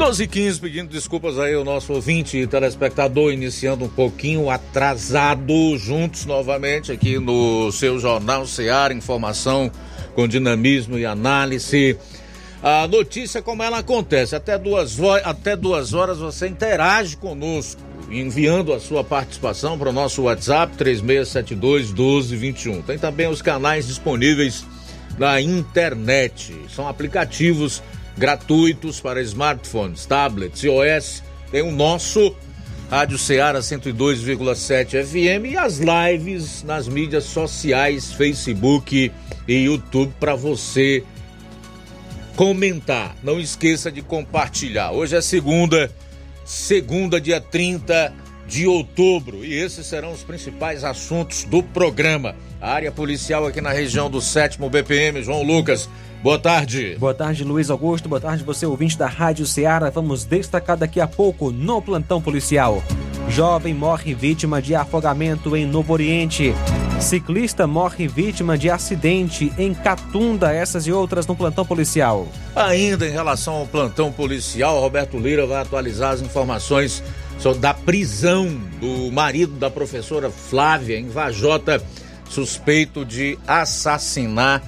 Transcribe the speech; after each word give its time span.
12 0.00 0.22
e 0.22 0.26
15, 0.26 0.60
pedindo 0.62 0.88
desculpas 0.88 1.38
aí 1.38 1.52
ao 1.52 1.62
nosso 1.62 1.92
ouvinte 1.92 2.38
e 2.38 2.46
telespectador, 2.46 3.34
iniciando 3.34 3.84
um 3.84 3.88
pouquinho 3.88 4.48
atrasado, 4.48 5.76
juntos 5.76 6.24
novamente 6.24 6.90
aqui 6.90 7.18
no 7.18 7.70
seu 7.70 7.98
Jornal 7.98 8.46
Seara, 8.46 8.94
informação 8.94 9.70
com 10.14 10.26
dinamismo 10.26 10.96
e 10.96 11.04
análise. 11.04 11.98
A 12.62 12.88
notícia 12.88 13.42
como 13.42 13.62
ela 13.62 13.80
acontece, 13.80 14.34
até 14.34 14.56
duas, 14.56 14.96
até 15.22 15.54
duas 15.54 15.92
horas 15.92 16.16
você 16.16 16.48
interage 16.48 17.18
conosco, 17.18 17.82
enviando 18.10 18.72
a 18.72 18.80
sua 18.80 19.04
participação 19.04 19.78
para 19.78 19.90
o 19.90 19.92
nosso 19.92 20.22
WhatsApp 20.22 20.78
3672 20.78 21.92
1221. 21.92 22.80
Tem 22.80 22.96
também 22.96 23.28
os 23.28 23.42
canais 23.42 23.86
disponíveis 23.86 24.64
na 25.18 25.42
internet, 25.42 26.56
são 26.74 26.88
aplicativos 26.88 27.82
gratuitos 28.20 29.00
para 29.00 29.22
smartphones, 29.22 30.04
tablets, 30.04 30.62
iOS. 30.62 31.22
Tem 31.50 31.62
o 31.62 31.72
nosso 31.72 32.36
Rádio 32.90 33.16
Ceará 33.16 33.60
102,7 33.60 35.02
FM 35.02 35.52
e 35.52 35.56
as 35.56 35.78
lives 35.78 36.62
nas 36.62 36.86
mídias 36.86 37.24
sociais, 37.24 38.12
Facebook 38.12 39.10
e 39.48 39.54
YouTube 39.54 40.12
para 40.20 40.34
você 40.34 41.02
comentar. 42.36 43.16
Não 43.22 43.40
esqueça 43.40 43.90
de 43.90 44.02
compartilhar. 44.02 44.92
Hoje 44.92 45.16
é 45.16 45.22
segunda, 45.22 45.90
segunda, 46.44 47.18
dia 47.18 47.40
30 47.40 48.12
de 48.50 48.66
outubro, 48.66 49.44
e 49.44 49.54
esses 49.54 49.86
serão 49.86 50.10
os 50.10 50.24
principais 50.24 50.82
assuntos 50.82 51.44
do 51.44 51.62
programa. 51.62 52.34
A 52.60 52.72
área 52.72 52.90
policial 52.90 53.46
aqui 53.46 53.60
na 53.60 53.70
região 53.70 54.10
do 54.10 54.20
sétimo 54.20 54.68
BPM, 54.68 55.22
João 55.22 55.44
Lucas 55.44 55.88
Boa 56.22 56.38
tarde. 56.38 56.96
Boa 56.98 57.14
tarde, 57.14 57.44
Luiz 57.44 57.70
Augusto. 57.70 58.06
Boa 58.06 58.20
tarde, 58.20 58.44
você 58.44 58.66
ouvinte 58.66 58.98
da 58.98 59.06
Rádio 59.06 59.46
Ceará. 59.46 59.88
Vamos 59.88 60.26
destacar 60.26 60.76
daqui 60.76 61.00
a 61.00 61.06
pouco 61.06 61.50
no 61.50 61.80
plantão 61.80 62.20
policial. 62.20 62.82
Jovem 63.30 63.72
morre 63.72 64.12
vítima 64.12 64.60
de 64.60 64.74
afogamento 64.74 65.56
em 65.56 65.64
Novo 65.64 65.94
Oriente. 65.94 66.52
Ciclista 67.00 67.66
morre 67.66 68.06
vítima 68.06 68.58
de 68.58 68.68
acidente 68.68 69.50
em 69.56 69.72
Catunda, 69.72 70.52
essas 70.52 70.86
e 70.86 70.92
outras 70.92 71.26
no 71.26 71.34
plantão 71.34 71.64
policial. 71.64 72.28
Ainda 72.54 73.08
em 73.08 73.10
relação 73.10 73.54
ao 73.54 73.66
plantão 73.66 74.12
policial, 74.12 74.78
Roberto 74.78 75.18
Lira 75.18 75.46
vai 75.46 75.62
atualizar 75.62 76.12
as 76.12 76.20
informações 76.20 77.02
da 77.58 77.72
prisão 77.72 78.48
do 78.78 79.10
marido 79.10 79.54
da 79.54 79.70
professora 79.70 80.30
Flávia 80.30 80.98
em 80.98 81.08
Vajota, 81.08 81.82
suspeito 82.28 83.02
de 83.02 83.38
assassinar 83.46 84.62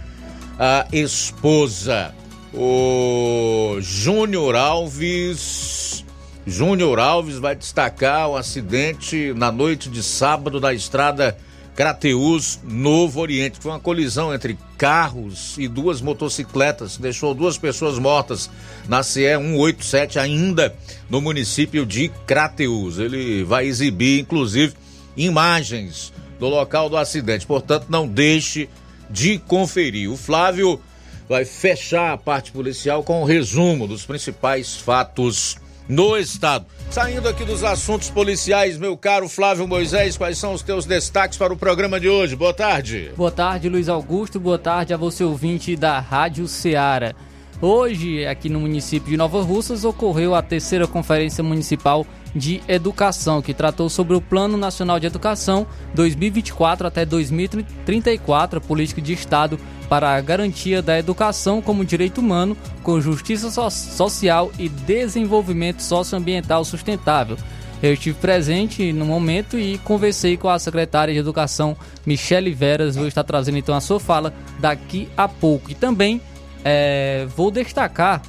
a 0.59 0.87
esposa. 0.91 2.15
O 2.55 3.77
Júnior 3.81 4.57
Alves. 4.57 6.03
Júnior 6.47 6.99
Alves 6.99 7.37
vai 7.37 7.55
destacar 7.55 8.31
o 8.31 8.37
acidente 8.37 9.35
na 9.35 9.53
noite 9.53 9.91
de 9.91 10.03
sábado 10.03 10.59
na 10.59 10.73
estrada 10.73 11.37
Crateus, 11.75 12.61
Novo 12.65 13.21
Oriente. 13.21 13.59
Foi 13.61 13.73
uma 13.73 13.81
colisão 13.81 14.35
entre 14.35 14.59
carros 14.77 15.57
e 15.59 15.69
duas 15.69 16.01
motocicletas, 16.01 16.97
deixou 16.97 17.35
duas 17.35 17.57
pessoas 17.57 17.99
mortas 17.99 18.51
na 18.89 19.03
CE 19.03 19.37
187, 19.39 20.19
ainda 20.19 20.75
no 21.09 21.21
município 21.21 21.87
de 21.87 22.11
Crateus. 22.27 22.99
Ele 22.99 23.45
vai 23.45 23.67
exibir, 23.67 24.21
inclusive, 24.21 24.75
imagens 25.17 26.13
do 26.39 26.49
local 26.49 26.89
do 26.89 26.97
acidente. 26.97 27.47
Portanto, 27.47 27.87
não 27.89 28.07
deixe 28.07 28.69
de 29.09 29.39
conferir. 29.39 30.11
O 30.11 30.17
Flávio 30.17 30.81
vai 31.29 31.45
fechar 31.45 32.13
a 32.13 32.19
parte 32.19 32.53
policial 32.53 33.03
com 33.03 33.23
um 33.23 33.25
resumo 33.25 33.87
dos 33.87 34.05
principais 34.05 34.77
fatos 34.77 35.57
no 35.89 36.17
estado. 36.17 36.67
Saindo 36.93 37.27
aqui 37.27 37.43
dos 37.43 37.65
assuntos 37.65 38.11
policiais, 38.11 38.77
meu 38.77 38.99
caro 38.99 39.27
Flávio 39.27 39.67
Moisés, 39.67 40.19
quais 40.19 40.37
são 40.37 40.53
os 40.53 40.61
teus 40.61 40.85
destaques 40.85 41.39
para 41.39 41.51
o 41.51 41.57
programa 41.57 41.99
de 41.99 42.07
hoje? 42.07 42.37
Boa 42.37 42.53
tarde. 42.53 43.11
Boa 43.17 43.31
tarde, 43.31 43.67
Luiz 43.71 43.89
Augusto. 43.89 44.39
Boa 44.39 44.59
tarde 44.59 44.93
a 44.93 44.97
você 44.99 45.25
ouvinte 45.25 45.75
da 45.75 45.99
Rádio 45.99 46.47
Ceará. 46.47 47.15
Hoje, 47.63 48.27
aqui 48.27 48.51
no 48.51 48.61
município 48.61 49.09
de 49.09 49.17
Nova 49.17 49.41
Russas, 49.41 49.87
ocorreu 49.87 50.35
a 50.35 50.43
terceira 50.43 50.87
Conferência 50.87 51.43
Municipal 51.43 52.07
de 52.35 52.61
Educação, 52.67 53.43
que 53.43 53.53
tratou 53.55 53.89
sobre 53.89 54.17
o 54.17 54.21
Plano 54.21 54.57
Nacional 54.57 54.99
de 54.99 55.07
Educação 55.07 55.67
2024 55.95 56.87
até 56.87 57.05
2034, 57.05 58.61
política 58.61 59.01
de 59.01 59.13
Estado 59.13 59.59
para 59.89 60.17
a 60.17 60.21
garantia 60.21 60.81
da 60.81 60.99
educação 60.99 61.61
como 61.61 61.85
direito 61.85 62.19
humano, 62.19 62.57
com 62.83 63.01
justiça 63.01 63.51
so 63.51 63.69
social 63.71 64.51
e 64.59 64.69
desenvolvimento 64.69 65.81
socioambiental 65.81 66.65
sustentável. 66.65 67.37
Eu 67.83 67.95
estive 67.95 68.17
presente 68.19 68.93
no 68.93 69.05
momento 69.05 69.59
e 69.59 69.77
conversei 69.79 70.37
com 70.37 70.49
a 70.49 70.59
secretária 70.59 71.13
de 71.13 71.19
Educação, 71.19 71.77
Michele 72.07 72.53
Veras. 72.53 72.95
Vou 72.95 73.09
estar 73.09 73.25
trazendo 73.25 73.59
então 73.59 73.75
a 73.75 73.81
sua 73.81 73.99
fala 73.99 74.33
daqui 74.61 75.09
a 75.17 75.27
pouco. 75.27 75.69
E 75.69 75.75
também 75.75 76.21
é, 76.65 77.27
vou 77.37 77.51
destacar 77.51 78.23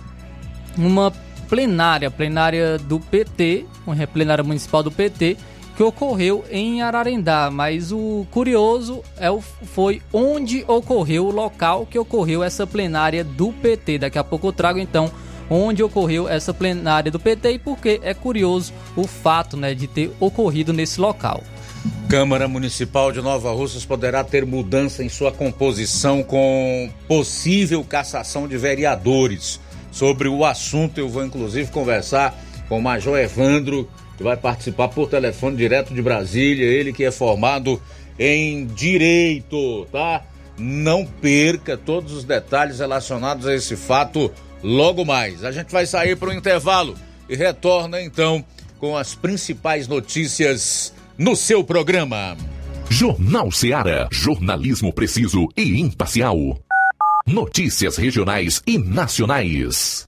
uma 0.75 1.13
plenária, 1.47 2.09
plenária 2.09 2.79
do 2.79 2.99
PT, 2.99 3.67
uma 3.85 3.95
plenária 4.07 4.43
municipal 4.43 4.83
do 4.83 4.91
PT, 4.91 5.37
que 5.75 5.83
ocorreu 5.83 6.45
em 6.51 6.81
Ararendá, 6.81 7.49
mas 7.51 7.91
o 7.91 8.27
curioso 8.29 9.03
é 9.17 9.29
o, 9.31 9.41
foi 9.41 10.01
onde 10.11 10.63
ocorreu 10.67 11.25
o 11.25 11.31
local 11.31 11.85
que 11.85 11.97
ocorreu 11.97 12.43
essa 12.43 12.67
plenária 12.67 13.23
do 13.23 13.51
PT. 13.51 13.99
Daqui 13.99 14.19
a 14.19 14.23
pouco 14.23 14.47
eu 14.47 14.53
trago 14.53 14.79
então 14.79 15.11
onde 15.49 15.83
ocorreu 15.83 16.27
essa 16.29 16.53
plenária 16.53 17.11
do 17.11 17.19
PT 17.19 17.53
e 17.53 17.59
porque 17.59 17.99
é 18.03 18.13
curioso 18.13 18.71
o 18.95 19.07
fato 19.07 19.57
né, 19.57 19.73
de 19.73 19.87
ter 19.87 20.11
ocorrido 20.19 20.71
nesse 20.71 21.01
local. 21.01 21.43
Câmara 22.07 22.47
Municipal 22.47 23.11
de 23.11 23.21
Nova 23.21 23.51
Russas 23.51 23.83
poderá 23.83 24.23
ter 24.23 24.45
mudança 24.45 25.03
em 25.03 25.09
sua 25.09 25.31
composição 25.31 26.23
com 26.23 26.89
possível 27.07 27.83
cassação 27.83 28.47
de 28.47 28.57
vereadores. 28.57 29.59
Sobre 29.91 30.27
o 30.27 30.45
assunto, 30.45 30.97
eu 30.97 31.09
vou 31.09 31.25
inclusive 31.25 31.71
conversar 31.71 32.35
com 32.73 32.79
o 32.79 32.81
Major 32.81 33.15
Evandro, 33.19 33.87
que 34.17 34.23
vai 34.23 34.35
participar 34.35 34.87
por 34.87 35.07
telefone 35.07 35.55
direto 35.55 35.93
de 35.93 36.01
Brasília, 36.01 36.65
ele 36.65 36.91
que 36.91 37.03
é 37.03 37.11
formado 37.11 37.79
em 38.17 38.65
Direito, 38.65 39.85
tá? 39.91 40.23
Não 40.57 41.05
perca 41.05 41.77
todos 41.77 42.11
os 42.13 42.23
detalhes 42.23 42.79
relacionados 42.79 43.45
a 43.45 43.53
esse 43.53 43.75
fato 43.75 44.31
logo 44.63 45.05
mais. 45.05 45.43
A 45.43 45.51
gente 45.51 45.71
vai 45.71 45.85
sair 45.85 46.17
para 46.17 46.29
o 46.29 46.33
intervalo 46.33 46.95
e 47.29 47.35
retorna 47.35 48.01
então 48.01 48.43
com 48.79 48.97
as 48.97 49.13
principais 49.13 49.87
notícias 49.87 50.91
no 51.15 51.35
seu 51.35 51.63
programa. 51.63 52.35
Jornal 52.89 53.51
Ceará, 53.51 54.07
jornalismo 54.11 54.91
preciso 54.91 55.47
e 55.55 55.79
imparcial. 55.79 56.59
Notícias 57.27 57.97
regionais 57.97 58.63
e 58.65 58.79
nacionais. 58.79 60.07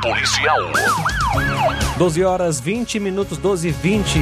policial. 0.00 0.72
12 1.98 2.24
horas 2.24 2.58
20 2.60 2.98
minutos, 2.98 3.38
12 3.38 3.68
e 3.68 3.70
20. 3.70 4.18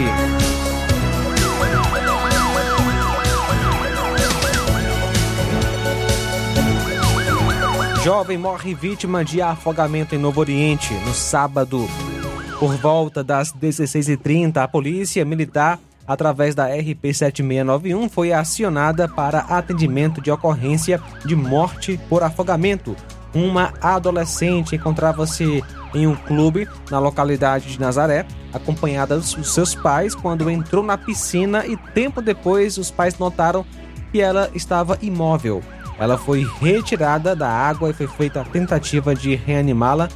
Jovem 8.02 8.38
morre 8.38 8.74
vítima 8.74 9.24
de 9.24 9.40
afogamento 9.40 10.14
em 10.14 10.18
Novo 10.18 10.40
Oriente 10.40 10.94
no 10.94 11.14
sábado. 11.14 11.88
Por 12.58 12.74
volta 12.76 13.22
das 13.22 13.52
16h30, 13.52 14.56
a 14.56 14.66
polícia 14.66 15.24
militar, 15.24 15.78
através 16.06 16.54
da 16.54 16.66
RP 16.66 17.12
7691, 17.12 18.08
foi 18.08 18.32
acionada 18.32 19.06
para 19.06 19.40
atendimento 19.40 20.20
de 20.20 20.30
ocorrência 20.30 21.00
de 21.24 21.36
morte 21.36 22.00
por 22.08 22.22
afogamento. 22.22 22.96
Uma 23.34 23.74
adolescente 23.80 24.76
encontrava-se 24.76 25.62
em 25.94 26.06
um 26.06 26.14
clube 26.14 26.68
na 26.90 26.98
localidade 26.98 27.70
de 27.70 27.80
Nazaré, 27.80 28.26
acompanhada 28.52 29.16
dos 29.16 29.52
seus 29.52 29.74
pais, 29.74 30.14
quando 30.14 30.50
entrou 30.50 30.82
na 30.82 30.96
piscina 30.96 31.66
e 31.66 31.76
tempo 31.76 32.22
depois 32.22 32.78
os 32.78 32.90
pais 32.90 33.18
notaram 33.18 33.64
que 34.10 34.20
ela 34.20 34.50
estava 34.54 34.98
imóvel. 35.02 35.62
Ela 35.98 36.16
foi 36.16 36.48
retirada 36.60 37.34
da 37.34 37.48
água 37.48 37.90
e 37.90 37.92
foi 37.92 38.06
feita 38.06 38.40
a 38.40 38.44
tentativa 38.44 39.14
de 39.14 39.34
reanimá-la, 39.34 40.08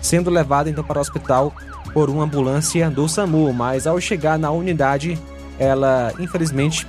sendo 0.00 0.30
levada 0.30 0.70
então 0.70 0.82
para 0.82 0.98
o 0.98 1.00
hospital 1.00 1.52
por 1.92 2.10
uma 2.10 2.24
ambulância 2.24 2.90
do 2.90 3.08
SAMU, 3.08 3.52
mas 3.52 3.86
ao 3.86 4.00
chegar 4.00 4.38
na 4.38 4.50
unidade, 4.50 5.18
ela 5.58 6.12
infelizmente 6.18 6.86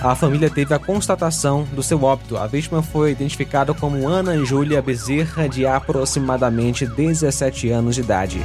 a 0.00 0.14
família 0.14 0.48
teve 0.48 0.72
a 0.72 0.78
constatação 0.78 1.64
do 1.72 1.82
seu 1.82 2.02
óbito. 2.02 2.36
A 2.36 2.46
vítima 2.46 2.82
foi 2.82 3.12
identificada 3.12 3.74
como 3.74 4.08
Ana 4.08 4.42
Júlia 4.44 4.80
Bezerra, 4.80 5.48
de 5.48 5.66
aproximadamente 5.66 6.86
17 6.86 7.68
anos 7.70 7.94
de 7.94 8.00
idade. 8.00 8.40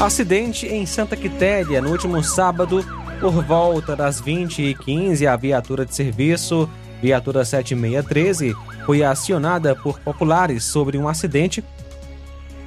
Acidente 0.00 0.66
em 0.66 0.84
Santa 0.84 1.16
Quitéria 1.16 1.80
no 1.80 1.90
último 1.90 2.22
sábado, 2.22 2.84
por 3.24 3.42
volta 3.42 3.96
das 3.96 4.20
20h15, 4.20 5.26
a 5.26 5.34
viatura 5.34 5.86
de 5.86 5.94
serviço, 5.94 6.68
viatura 7.00 7.42
7613, 7.42 8.54
foi 8.84 9.02
acionada 9.02 9.74
por 9.74 9.98
populares 9.98 10.62
sobre 10.62 10.98
um 10.98 11.08
acidente 11.08 11.64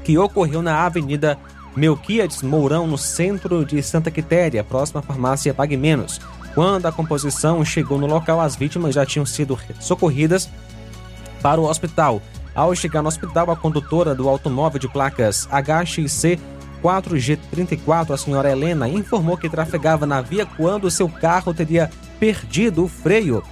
que 0.03 0.17
ocorreu 0.17 0.63
na 0.63 0.83
Avenida 0.83 1.37
Melquiades 1.75 2.41
Mourão, 2.41 2.87
no 2.87 2.97
centro 2.97 3.63
de 3.63 3.83
Santa 3.83 4.09
Quitéria, 4.09 4.63
próxima 4.63 4.99
à 4.99 5.03
farmácia 5.03 5.53
Pague 5.53 5.77
Menos. 5.77 6.19
Quando 6.55 6.87
a 6.87 6.91
composição 6.91 7.63
chegou 7.63 7.99
no 7.99 8.07
local, 8.07 8.41
as 8.41 8.55
vítimas 8.55 8.95
já 8.95 9.05
tinham 9.05 9.27
sido 9.27 9.59
socorridas 9.79 10.49
para 11.39 11.61
o 11.61 11.69
hospital. 11.69 12.19
Ao 12.55 12.73
chegar 12.73 13.03
no 13.03 13.09
hospital, 13.09 13.51
a 13.51 13.55
condutora 13.55 14.15
do 14.15 14.27
automóvel 14.27 14.79
de 14.79 14.87
placas 14.87 15.47
HXC 15.51 16.39
4G34, 16.83 18.11
a 18.13 18.17
senhora 18.17 18.51
Helena, 18.51 18.87
informou 18.87 19.37
que 19.37 19.49
trafegava 19.49 20.05
na 20.05 20.21
via 20.21 20.45
quando 20.45 20.91
seu 20.91 21.09
carro 21.09 21.53
teria 21.53 21.89
perdido 22.19 22.83
o 22.83 22.87
freio 22.87 23.43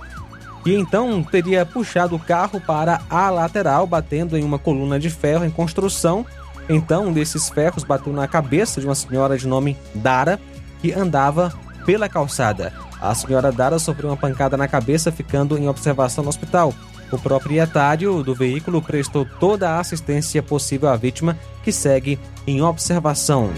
e 0.65 0.73
então 0.73 1.23
teria 1.23 1.63
puxado 1.65 2.15
o 2.15 2.19
carro 2.19 2.59
para 2.59 3.01
a 3.07 3.29
lateral, 3.29 3.85
batendo 3.85 4.35
em 4.35 4.43
uma 4.43 4.57
coluna 4.57 4.99
de 4.99 5.11
ferro 5.11 5.45
em 5.45 5.51
construção. 5.51 6.25
Então, 6.67 7.07
um 7.07 7.13
desses 7.13 7.47
ferros 7.49 7.83
bateu 7.83 8.11
na 8.11 8.27
cabeça 8.27 8.81
de 8.81 8.87
uma 8.87 8.95
senhora 8.95 9.37
de 9.37 9.47
nome 9.47 9.77
Dara, 9.93 10.39
que 10.81 10.91
andava 10.91 11.53
pela 11.85 12.09
calçada. 12.09 12.73
A 12.99 13.13
senhora 13.13 13.51
Dara 13.51 13.77
sofreu 13.77 14.09
uma 14.09 14.17
pancada 14.17 14.57
na 14.57 14.67
cabeça, 14.67 15.11
ficando 15.11 15.55
em 15.55 15.69
observação 15.69 16.23
no 16.23 16.29
hospital. 16.31 16.73
O 17.11 17.17
proprietário 17.19 18.23
do 18.23 18.33
veículo 18.33 18.81
prestou 18.81 19.25
toda 19.39 19.71
a 19.71 19.79
assistência 19.79 20.41
possível 20.41 20.89
à 20.89 20.95
vítima, 20.95 21.37
que 21.63 21.71
segue 21.71 22.19
em 22.47 22.61
observação. 22.61 23.51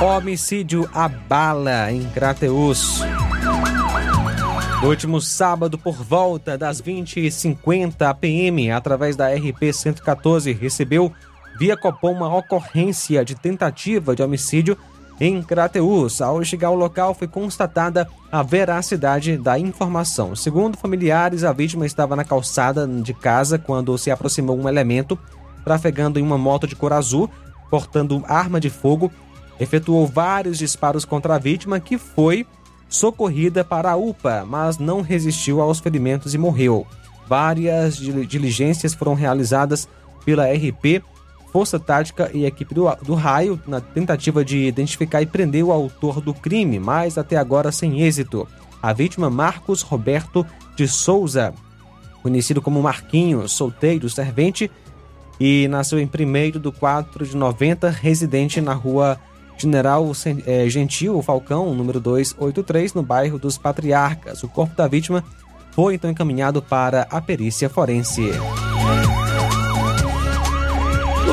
Homicídio 0.00 0.88
abala 0.94 1.90
em 1.90 2.04
Crateus. 2.10 3.02
No 4.80 4.90
último 4.90 5.20
sábado, 5.20 5.76
por 5.76 5.94
volta 5.94 6.56
das 6.56 6.80
20h50 6.80 8.14
PM, 8.16 8.70
através 8.70 9.16
da 9.16 9.28
RP 9.28 9.72
114, 9.72 10.52
recebeu 10.52 11.12
via 11.58 11.76
Copom 11.76 12.12
uma 12.12 12.34
ocorrência 12.36 13.24
de 13.24 13.34
tentativa 13.34 14.14
de 14.14 14.22
homicídio 14.22 14.78
em 15.20 15.42
Crateus. 15.42 16.20
Ao 16.20 16.42
chegar 16.44 16.68
ao 16.68 16.74
local, 16.74 17.14
foi 17.14 17.26
constatada 17.26 18.08
a 18.30 18.42
veracidade 18.42 19.36
da 19.36 19.58
informação. 19.58 20.36
Segundo 20.36 20.76
familiares, 20.76 21.44
a 21.44 21.52
vítima 21.52 21.86
estava 21.86 22.14
na 22.14 22.24
calçada 22.24 22.86
de 22.86 23.14
casa 23.14 23.58
quando 23.58 23.96
se 23.98 24.10
aproximou 24.10 24.58
um 24.58 24.68
elemento 24.68 25.18
trafegando 25.64 26.18
em 26.18 26.22
uma 26.22 26.38
moto 26.38 26.66
de 26.66 26.74
cor 26.74 26.92
azul, 26.92 27.28
portando 27.70 28.24
arma 28.26 28.58
de 28.58 28.70
fogo, 28.70 29.12
efetuou 29.60 30.06
vários 30.06 30.56
disparos 30.56 31.04
contra 31.04 31.34
a 31.34 31.38
vítima, 31.38 31.78
que 31.78 31.98
foi 31.98 32.46
socorrida 32.88 33.62
para 33.62 33.90
a 33.90 33.96
UPA, 33.96 34.46
mas 34.48 34.78
não 34.78 35.02
resistiu 35.02 35.60
aos 35.60 35.78
ferimentos 35.78 36.32
e 36.32 36.38
morreu. 36.38 36.86
Várias 37.28 37.98
diligências 37.98 38.94
foram 38.94 39.12
realizadas 39.12 39.86
pela 40.24 40.46
RP, 40.46 41.02
Força 41.52 41.78
Tática 41.78 42.30
e 42.34 42.44
equipe 42.44 42.74
do, 42.74 42.84
do 43.02 43.14
Raio 43.14 43.60
na 43.66 43.80
tentativa 43.80 44.44
de 44.44 44.66
identificar 44.66 45.22
e 45.22 45.26
prender 45.26 45.64
o 45.64 45.72
autor 45.72 46.20
do 46.20 46.34
crime, 46.34 46.78
mas 46.78 47.16
até 47.16 47.36
agora 47.36 47.72
sem 47.72 48.02
êxito. 48.02 48.46
A 48.82 48.92
vítima 48.92 49.30
Marcos 49.30 49.82
Roberto 49.82 50.46
de 50.76 50.86
Souza, 50.86 51.52
conhecido 52.22 52.62
como 52.62 52.82
Marquinhos, 52.82 53.52
solteiro, 53.52 54.08
servente, 54.08 54.70
e 55.40 55.68
nasceu 55.68 55.98
em 55.98 56.06
1 56.06 56.58
de 56.58 56.70
4 56.70 57.26
de 57.26 57.36
90, 57.36 57.90
residente 57.90 58.60
na 58.60 58.74
rua 58.74 59.18
General 59.56 60.06
Gentil 60.68 61.20
Falcão, 61.22 61.74
número 61.74 62.00
283, 62.00 62.94
no 62.94 63.02
bairro 63.02 63.38
dos 63.38 63.58
Patriarcas. 63.58 64.42
O 64.42 64.48
corpo 64.48 64.76
da 64.76 64.86
vítima 64.86 65.24
foi 65.72 65.94
então 65.94 66.10
encaminhado 66.10 66.62
para 66.62 67.06
a 67.10 67.20
perícia 67.20 67.68
forense. 67.68 68.30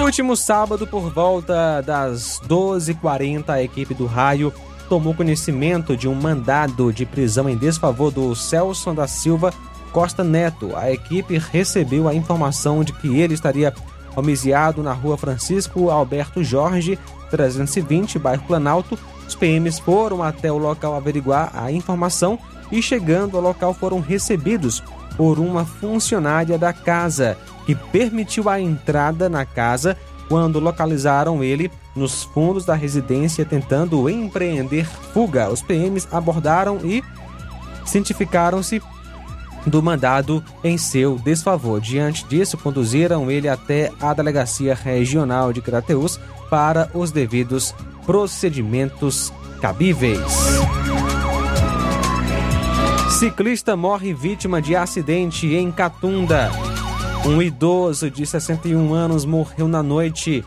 Último 0.05 0.35
sábado, 0.35 0.85
por 0.85 1.09
volta 1.09 1.81
das 1.81 2.39
12h40, 2.47 3.49
a 3.49 3.63
equipe 3.63 3.91
do 3.95 4.05
Raio 4.05 4.53
tomou 4.87 5.15
conhecimento 5.15 5.97
de 5.97 6.07
um 6.07 6.13
mandado 6.13 6.93
de 6.93 7.07
prisão 7.07 7.49
em 7.49 7.57
desfavor 7.57 8.11
do 8.11 8.35
Celso 8.35 8.93
da 8.93 9.07
Silva 9.07 9.51
Costa 9.91 10.23
Neto. 10.23 10.75
A 10.75 10.91
equipe 10.91 11.39
recebeu 11.39 12.07
a 12.07 12.13
informação 12.13 12.83
de 12.83 12.93
que 12.93 13.19
ele 13.19 13.33
estaria 13.33 13.73
homiciado 14.15 14.83
na 14.83 14.93
rua 14.93 15.17
Francisco 15.17 15.89
Alberto 15.89 16.43
Jorge, 16.43 16.99
320, 17.31 18.19
bairro 18.19 18.43
Planalto. 18.43 18.99
Os 19.27 19.33
PMs 19.33 19.79
foram 19.79 20.21
até 20.21 20.51
o 20.51 20.59
local 20.59 20.95
averiguar 20.95 21.49
a 21.51 21.71
informação 21.71 22.37
e, 22.71 22.79
chegando 22.79 23.37
ao 23.37 23.43
local, 23.43 23.73
foram 23.73 23.99
recebidos 24.01 24.83
por 25.17 25.39
uma 25.39 25.65
funcionária 25.65 26.59
da 26.59 26.71
casa, 26.71 27.35
que 27.65 27.75
permitiu 27.75 28.49
a 28.49 28.59
entrada 28.59 29.27
na 29.27 29.45
casa 29.45 29.97
quando 30.27 30.59
localizaram 30.59 31.43
ele 31.43 31.71
nos 31.95 32.23
fundos 32.23 32.65
da 32.65 32.75
residência 32.75 33.45
tentando 33.45 34.09
empreender 34.09 34.85
fuga. 34.85 35.49
Os 35.49 35.61
PMs 35.61 36.07
abordaram 36.11 36.79
e 36.83 37.03
cientificaram-se 37.85 38.81
do 39.65 39.81
mandado 39.81 40.43
em 40.63 40.77
seu 40.77 41.17
desfavor. 41.17 41.79
Diante 41.79 42.25
disso, 42.25 42.57
conduziram 42.57 43.31
ele 43.31 43.47
até 43.47 43.91
a 43.99 44.13
Delegacia 44.13 44.75
Regional 44.75 45.51
de 45.51 45.61
Crateus 45.61 46.19
para 46.49 46.89
os 46.93 47.11
devidos 47.11 47.73
procedimentos 48.05 49.33
cabíveis. 49.61 50.21
Ciclista 53.09 53.75
morre 53.75 54.13
vítima 54.13 54.61
de 54.61 54.75
acidente 54.75 55.47
em 55.55 55.71
Catunda. 55.71 56.51
Um 57.25 57.41
idoso 57.41 58.11
de 58.11 58.23
61 58.23 58.93
anos 58.93 59.25
morreu 59.25 59.67
na 59.67 59.81
noite 59.81 60.45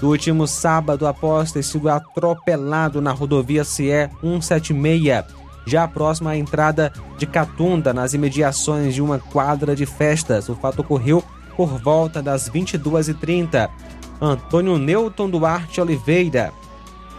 do 0.00 0.08
último 0.08 0.46
sábado 0.46 1.04
após 1.04 1.50
ter 1.50 1.64
sido 1.64 1.88
atropelado 1.88 3.00
na 3.00 3.10
rodovia 3.10 3.64
CE 3.64 4.08
176, 4.20 5.24
já 5.66 5.88
próxima 5.88 6.30
à 6.30 6.36
entrada 6.36 6.92
de 7.18 7.26
Catunda, 7.26 7.92
nas 7.92 8.14
imediações 8.14 8.94
de 8.94 9.02
uma 9.02 9.18
quadra 9.18 9.74
de 9.74 9.84
festas. 9.84 10.48
O 10.48 10.54
fato 10.54 10.82
ocorreu 10.82 11.24
por 11.56 11.76
volta 11.80 12.22
das 12.22 12.48
22h30. 12.48 13.68
Antônio 14.20 14.78
Newton 14.78 15.28
Duarte 15.28 15.80
Oliveira, 15.80 16.52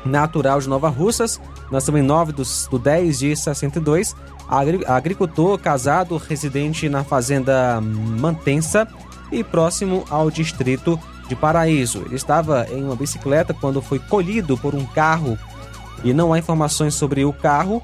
natural 0.05 0.61
de 0.61 0.69
Nova 0.69 0.87
Russas, 0.87 1.41
nasceu 1.69 1.97
em 1.97 2.01
9 2.01 2.31
do 2.31 2.79
10 2.79 3.19
de 3.19 3.35
62, 3.35 4.15
agricultor 4.47 5.57
casado, 5.57 6.17
residente 6.17 6.89
na 6.89 7.03
fazenda 7.03 7.79
Mantença 7.81 8.87
e 9.31 9.43
próximo 9.43 10.05
ao 10.09 10.29
distrito 10.29 10.99
de 11.27 11.35
Paraíso. 11.35 12.03
Ele 12.05 12.15
estava 12.15 12.67
em 12.71 12.83
uma 12.83 12.95
bicicleta 12.95 13.53
quando 13.53 13.81
foi 13.81 13.99
colhido 13.99 14.57
por 14.57 14.75
um 14.75 14.85
carro 14.85 15.37
e 16.03 16.13
não 16.13 16.33
há 16.33 16.39
informações 16.39 16.93
sobre 16.93 17.23
o 17.25 17.33
carro 17.33 17.81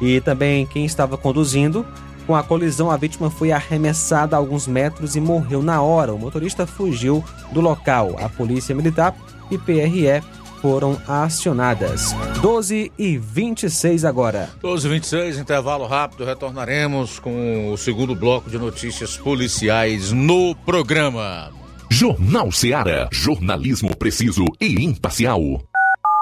e 0.00 0.20
também 0.20 0.66
quem 0.66 0.84
estava 0.84 1.16
conduzindo. 1.16 1.86
Com 2.26 2.36
a 2.36 2.42
colisão, 2.42 2.90
a 2.90 2.96
vítima 2.96 3.30
foi 3.30 3.50
arremessada 3.50 4.36
a 4.36 4.38
alguns 4.38 4.66
metros 4.66 5.16
e 5.16 5.20
morreu 5.20 5.62
na 5.62 5.82
hora. 5.82 6.14
O 6.14 6.18
motorista 6.18 6.66
fugiu 6.66 7.22
do 7.52 7.60
local. 7.60 8.16
A 8.20 8.28
Polícia 8.28 8.74
Militar 8.74 9.14
e 9.50 9.58
PRE 9.58 10.22
foram 10.62 10.96
acionadas. 11.08 12.14
12 12.40 12.92
e 12.96 13.18
26 13.18 14.04
agora. 14.04 14.48
12 14.62 14.86
e 14.86 14.90
26, 14.90 15.38
intervalo 15.38 15.86
rápido. 15.86 16.24
Retornaremos 16.24 17.18
com 17.18 17.72
o 17.72 17.76
segundo 17.76 18.14
bloco 18.14 18.48
de 18.48 18.58
notícias 18.58 19.16
policiais 19.16 20.12
no 20.12 20.54
programa. 20.54 21.50
Jornal 21.90 22.50
Seara. 22.52 23.08
Jornalismo 23.12 23.94
preciso 23.96 24.44
e 24.60 24.82
imparcial. 24.82 25.40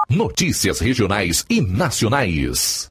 Notícias 0.09 0.79
regionais 0.79 1.45
e 1.49 1.61
nacionais. 1.61 2.90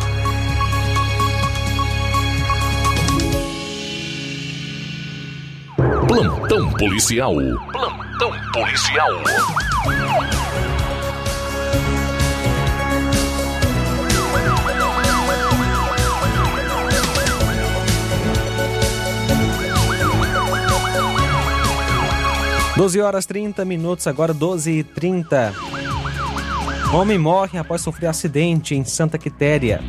Plantão 6.11 6.69
policial. 6.73 7.35
Plantão 7.71 8.31
policial. 8.51 9.09
Doze 22.75 22.99
horas 22.99 23.25
30 23.25 23.63
minutos, 23.63 24.05
agora 24.05 24.33
12 24.33 24.69
e 24.69 24.83
30 24.83 25.53
Homem 26.93 27.17
morre 27.17 27.57
após 27.57 27.79
sofrer 27.79 28.07
acidente 28.07 28.75
em 28.75 28.83
Santa 28.83 29.17
Quitéria. 29.17 29.81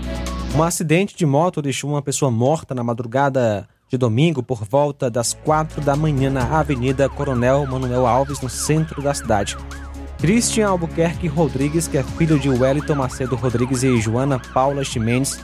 Um 0.55 0.63
acidente 0.63 1.17
de 1.17 1.27
moto 1.27 1.61
deixou 1.61 1.91
uma 1.91 2.01
pessoa 2.01 2.31
morta 2.31 2.77
na 2.77 2.85
madrugada 2.85 3.69
de 3.93 3.99
domingo 3.99 4.43
por 4.43 4.65
volta 4.65 5.11
das 5.11 5.35
quatro 5.35 5.83
da 5.83 5.95
manhã 5.95 6.31
na 6.31 6.59
Avenida 6.59 7.11
Coronel 7.11 7.67
Manuel 7.67 8.07
Alves, 8.07 8.41
no 8.41 8.49
centro 8.49 9.03
da 9.03 9.13
cidade. 9.13 9.55
Christian 10.19 10.69
Albuquerque 10.69 11.29
Rodrigues, 11.29 11.87
que 11.87 11.99
é 11.99 12.03
filho 12.03 12.39
de 12.39 12.49
Wellington 12.49 12.95
Macedo 12.95 13.37
Rodrigues 13.37 13.83
e 13.83 14.01
Joana 14.01 14.41
Paula 14.55 14.83
Ximenes, 14.83 15.39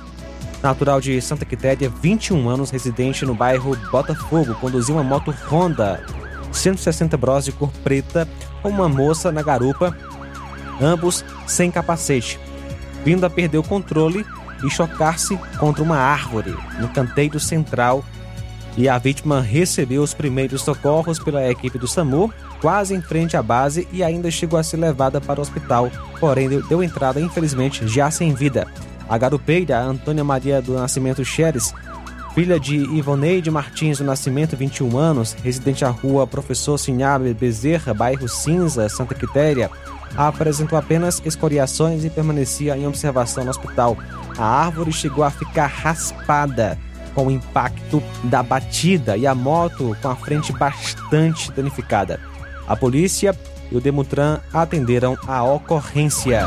natural 0.62 0.98
de 0.98 1.20
Santa 1.20 1.44
Quitéria, 1.44 1.90
21 1.90 2.48
anos, 2.48 2.70
residente 2.70 3.26
no 3.26 3.34
bairro 3.34 3.76
Botafogo, 3.92 4.54
conduziu 4.54 4.94
uma 4.94 5.04
moto 5.04 5.30
Honda 5.50 6.02
160 6.50 7.18
Bros 7.18 7.44
de 7.44 7.52
cor 7.52 7.70
preta 7.84 8.26
com 8.62 8.70
uma 8.70 8.88
moça 8.88 9.30
na 9.30 9.42
garupa, 9.42 9.94
ambos 10.80 11.22
sem 11.46 11.70
capacete, 11.70 12.40
vindo 13.04 13.26
a 13.26 13.30
perder 13.30 13.58
o 13.58 13.62
controle 13.62 14.24
e 14.64 14.70
chocar-se 14.70 15.36
contra 15.58 15.82
uma 15.82 15.98
árvore 15.98 16.56
no 16.80 16.88
canteiro 16.88 17.38
central 17.38 18.02
e 18.78 18.88
a 18.88 18.96
vítima 18.96 19.40
recebeu 19.40 20.04
os 20.04 20.14
primeiros 20.14 20.62
socorros 20.62 21.18
pela 21.18 21.50
equipe 21.50 21.76
do 21.76 21.88
SAMU, 21.88 22.32
quase 22.60 22.94
em 22.94 23.02
frente 23.02 23.36
à 23.36 23.42
base 23.42 23.88
e 23.92 24.04
ainda 24.04 24.30
chegou 24.30 24.56
a 24.56 24.62
ser 24.62 24.76
levada 24.76 25.20
para 25.20 25.40
o 25.40 25.42
hospital, 25.42 25.90
porém 26.20 26.48
deu 26.48 26.80
entrada, 26.80 27.20
infelizmente, 27.20 27.88
já 27.88 28.08
sem 28.08 28.32
vida. 28.32 28.68
A 29.08 29.18
garupeira 29.18 29.80
Antônia 29.80 30.22
Maria 30.22 30.62
do 30.62 30.74
Nascimento 30.74 31.24
Xeres, 31.24 31.74
filha 32.36 32.60
de 32.60 32.76
Ivoneide 32.76 33.50
Martins 33.50 33.98
do 33.98 34.04
Nascimento, 34.04 34.56
21 34.56 34.96
anos, 34.96 35.32
residente 35.32 35.84
à 35.84 35.88
rua 35.88 36.24
Professor 36.24 36.78
Sinhabe 36.78 37.34
Bezerra, 37.34 37.92
bairro 37.92 38.28
Cinza, 38.28 38.88
Santa 38.88 39.12
Quitéria, 39.12 39.68
apresentou 40.16 40.78
apenas 40.78 41.20
escoriações 41.24 42.04
e 42.04 42.10
permanecia 42.10 42.76
em 42.76 42.86
observação 42.86 43.42
no 43.42 43.50
hospital. 43.50 43.96
A 44.38 44.44
árvore 44.44 44.92
chegou 44.92 45.24
a 45.24 45.30
ficar 45.32 45.66
raspada 45.66 46.78
com 47.18 47.26
o 47.26 47.30
impacto 47.32 48.00
da 48.22 48.44
batida 48.44 49.16
e 49.16 49.26
a 49.26 49.34
moto 49.34 49.96
com 50.00 50.08
a 50.08 50.14
frente 50.14 50.52
bastante 50.52 51.50
danificada. 51.50 52.20
A 52.64 52.76
polícia 52.76 53.36
e 53.72 53.76
o 53.76 53.80
Demutran 53.80 54.38
atenderam 54.52 55.18
a 55.26 55.42
ocorrência. 55.42 56.46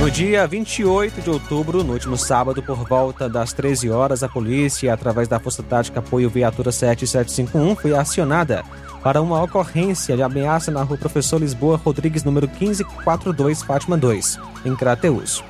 No 0.00 0.10
dia 0.10 0.44
28 0.44 1.20
de 1.20 1.30
outubro, 1.30 1.84
no 1.84 1.92
último 1.92 2.16
sábado, 2.16 2.60
por 2.60 2.84
volta 2.88 3.28
das 3.28 3.52
13 3.52 3.88
horas, 3.88 4.24
a 4.24 4.28
polícia, 4.28 4.92
através 4.92 5.28
da 5.28 5.38
Força 5.38 5.62
Tática 5.62 6.00
Apoio 6.00 6.28
Viatura 6.28 6.72
7751, 6.72 7.76
foi 7.76 7.94
acionada 7.94 8.64
para 9.02 9.20
uma 9.20 9.42
ocorrência 9.42 10.16
de 10.16 10.22
ameaça 10.22 10.70
na 10.70 10.82
rua 10.82 10.96
Professor 10.96 11.40
Lisboa 11.40 11.76
Rodrigues, 11.76 12.22
número 12.22 12.48
1542, 12.48 13.62
Fátima 13.62 13.96
2, 13.96 14.38
em 14.64 14.76
Crateus. 14.76 15.42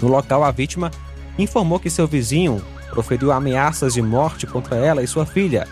No 0.00 0.08
local, 0.08 0.42
a 0.42 0.50
vítima 0.50 0.90
informou 1.38 1.78
que 1.78 1.90
seu 1.90 2.06
vizinho 2.06 2.62
proferiu 2.90 3.30
ameaças 3.30 3.92
de 3.92 4.00
morte 4.00 4.46
contra 4.46 4.76
ela 4.76 5.02
e 5.02 5.06
sua 5.06 5.26
filha. 5.26 5.68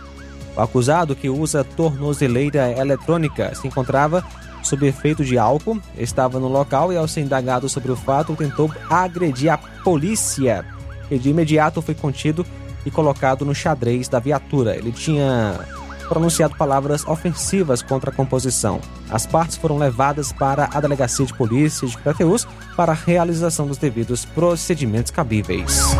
O 0.54 0.60
acusado, 0.60 1.16
que 1.16 1.28
usa 1.28 1.64
tornozeleira 1.64 2.70
eletrônica, 2.72 3.54
se 3.54 3.66
encontrava 3.66 4.22
sob 4.62 4.86
efeito 4.86 5.24
de 5.24 5.38
álcool, 5.38 5.80
estava 5.96 6.38
no 6.38 6.48
local 6.48 6.92
e, 6.92 6.96
ao 6.96 7.08
ser 7.08 7.22
indagado 7.22 7.68
sobre 7.68 7.92
o 7.92 7.96
fato, 7.96 8.36
tentou 8.36 8.70
agredir 8.90 9.50
a 9.50 9.58
polícia, 9.58 10.64
que 11.08 11.18
de 11.18 11.30
imediato 11.30 11.80
foi 11.80 11.94
contido 11.94 12.46
e 12.84 12.90
colocado 12.90 13.44
no 13.44 13.54
xadrez 13.54 14.06
da 14.06 14.18
viatura. 14.18 14.76
Ele 14.76 14.92
tinha 14.92 15.60
pronunciado 16.04 16.56
palavras 16.56 17.06
ofensivas 17.06 17.82
contra 17.82 18.10
a 18.10 18.14
composição. 18.14 18.80
As 19.10 19.26
partes 19.26 19.56
foram 19.56 19.78
levadas 19.78 20.32
para 20.32 20.68
a 20.72 20.80
delegacia 20.80 21.26
de 21.26 21.34
polícia 21.34 21.86
de 21.86 21.96
Crateus 21.96 22.46
para 22.76 22.92
a 22.92 22.96
realização 22.96 23.66
dos 23.66 23.78
devidos 23.78 24.24
procedimentos 24.24 25.10
cabíveis. 25.10 25.94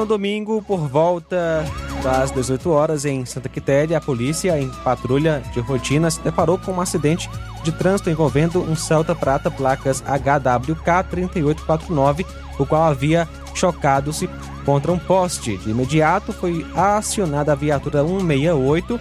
No 0.00 0.06
domingo, 0.06 0.62
por 0.62 0.88
volta 0.88 1.62
das 2.02 2.30
18 2.30 2.70
horas, 2.70 3.04
em 3.04 3.26
Santa 3.26 3.50
Quitéria, 3.50 3.98
a 3.98 4.00
polícia, 4.00 4.58
em 4.58 4.70
patrulha 4.82 5.42
de 5.52 5.60
rotina, 5.60 6.10
se 6.10 6.18
deparou 6.22 6.56
com 6.56 6.72
um 6.72 6.80
acidente 6.80 7.28
de 7.62 7.70
trânsito 7.70 8.08
envolvendo 8.08 8.62
um 8.62 8.74
Celta 8.74 9.14
Prata 9.14 9.50
placas 9.50 10.02
HWK 10.06 11.04
3849, 11.10 12.24
o 12.58 12.64
qual 12.64 12.84
havia 12.84 13.28
chocado-se 13.54 14.26
contra 14.64 14.90
um 14.90 14.98
poste. 14.98 15.58
De 15.58 15.70
imediato 15.70 16.32
foi 16.32 16.66
acionada 16.74 17.52
a 17.52 17.54
viatura 17.54 18.02
168, 18.02 18.98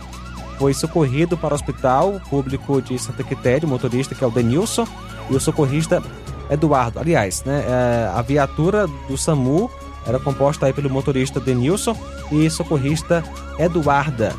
foi 0.57 0.73
socorrido 0.73 1.37
para 1.37 1.53
o 1.53 1.55
hospital 1.55 2.19
público 2.29 2.81
de 2.81 2.99
Santa 2.99 3.23
Quitéria, 3.23 3.65
o 3.65 3.69
motorista 3.69 4.13
que 4.13 4.23
é 4.23 4.27
o 4.27 4.31
Denilson, 4.31 4.85
e 5.29 5.35
o 5.35 5.39
socorrista 5.39 6.03
Eduardo. 6.49 6.99
Aliás, 6.99 7.41
né, 7.45 7.63
é, 7.65 8.11
a 8.13 8.21
viatura 8.21 8.85
do 9.07 9.17
SAMU 9.17 9.71
era 10.09 10.19
composta 10.19 10.65
aí 10.65 10.73
pelo 10.73 10.89
motorista 10.89 11.39
Denilson 11.39 11.95
e 12.31 12.49
socorrista 12.49 13.23
Eduarda. 13.57 14.35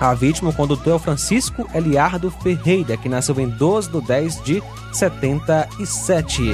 A 0.00 0.14
vítima, 0.14 0.50
o 0.50 0.52
condutor, 0.52 0.92
é 0.92 0.96
o 0.96 0.98
Francisco 0.98 1.68
Eliardo 1.74 2.30
Ferreira, 2.30 2.96
que 2.96 3.08
nasceu 3.08 3.38
em 3.40 3.48
12 3.48 3.90
de 3.90 4.00
10 4.00 4.42
de 4.44 4.62
77. 4.92 6.52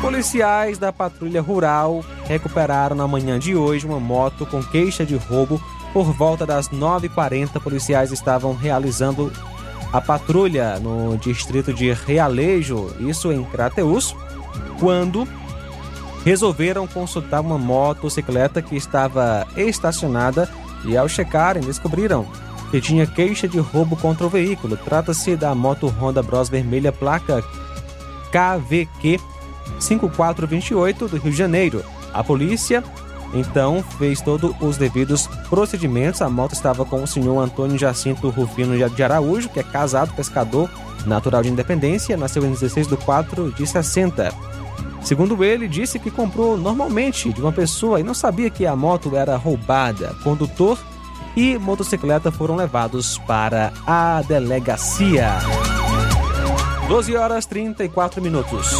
Policiais 0.00 0.78
da 0.78 0.92
Patrulha 0.92 1.42
Rural 1.42 2.02
recuperaram 2.26 2.96
na 2.96 3.06
manhã 3.06 3.38
de 3.38 3.54
hoje 3.54 3.86
uma 3.86 4.00
moto 4.00 4.46
com 4.46 4.62
queixa 4.62 5.04
de 5.04 5.16
roubo. 5.16 5.62
Por 5.92 6.12
volta 6.12 6.46
das 6.46 6.70
9h40, 6.70 7.60
policiais 7.60 8.10
estavam 8.10 8.54
realizando 8.54 9.30
a 9.92 10.00
patrulha 10.00 10.78
no 10.80 11.16
distrito 11.18 11.72
de 11.72 11.92
Realejo, 11.92 12.90
isso 12.98 13.30
em 13.30 13.44
Crateus, 13.44 14.16
quando 14.84 15.26
resolveram 16.26 16.86
consultar 16.86 17.40
uma 17.40 17.56
motocicleta 17.56 18.60
que 18.60 18.76
estava 18.76 19.46
estacionada 19.56 20.46
e, 20.84 20.94
ao 20.94 21.08
checarem, 21.08 21.62
descobriram 21.62 22.26
que 22.70 22.82
tinha 22.82 23.06
queixa 23.06 23.48
de 23.48 23.58
roubo 23.58 23.96
contra 23.96 24.26
o 24.26 24.28
veículo. 24.28 24.76
Trata-se 24.76 25.36
da 25.36 25.54
moto 25.54 25.86
Honda 25.86 26.22
Bros 26.22 26.50
vermelha 26.50 26.92
placa 26.92 27.42
KVQ 28.30 29.18
5428 29.80 31.08
do 31.08 31.16
Rio 31.16 31.32
de 31.32 31.38
Janeiro. 31.38 31.82
A 32.12 32.22
polícia 32.22 32.84
então 33.32 33.82
fez 33.96 34.20
todos 34.20 34.54
os 34.60 34.76
devidos 34.76 35.26
procedimentos. 35.48 36.20
A 36.20 36.28
moto 36.28 36.52
estava 36.52 36.84
com 36.84 37.02
o 37.02 37.06
senhor 37.06 37.40
Antônio 37.40 37.78
Jacinto 37.78 38.28
Rufino 38.28 38.76
de 38.90 39.02
Araújo, 39.02 39.48
que 39.48 39.60
é 39.60 39.62
casado, 39.62 40.12
pescador, 40.14 40.68
natural 41.06 41.42
de 41.42 41.48
Independência, 41.48 42.18
nasceu 42.18 42.44
em 42.44 42.50
16 42.50 42.86
de 42.86 42.96
4 42.98 43.50
de 43.52 43.66
60. 43.66 44.53
Segundo 45.04 45.44
ele, 45.44 45.68
disse 45.68 45.98
que 45.98 46.10
comprou 46.10 46.56
normalmente 46.56 47.30
de 47.32 47.40
uma 47.40 47.52
pessoa 47.52 48.00
e 48.00 48.02
não 48.02 48.14
sabia 48.14 48.48
que 48.48 48.66
a 48.66 48.74
moto 48.74 49.14
era 49.14 49.36
roubada. 49.36 50.16
Condutor 50.24 50.78
e 51.36 51.58
motocicleta 51.58 52.32
foram 52.32 52.56
levados 52.56 53.18
para 53.18 53.72
a 53.86 54.22
delegacia. 54.22 55.38
12 56.88 57.16
horas 57.16 57.44
34 57.44 58.22
minutos. 58.22 58.78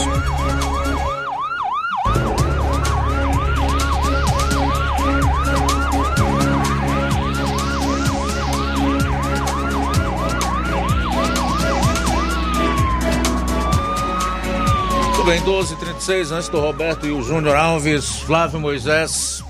Bem, 15.24 15.40
12h36, 15.40 16.32
antes 16.32 16.50
do 16.50 16.60
Roberto 16.60 17.06
e 17.06 17.10
o 17.10 17.22
Júnior 17.22 17.56
Alves, 17.56 18.18
Flávio 18.20 18.60
Moisés. 18.60 19.42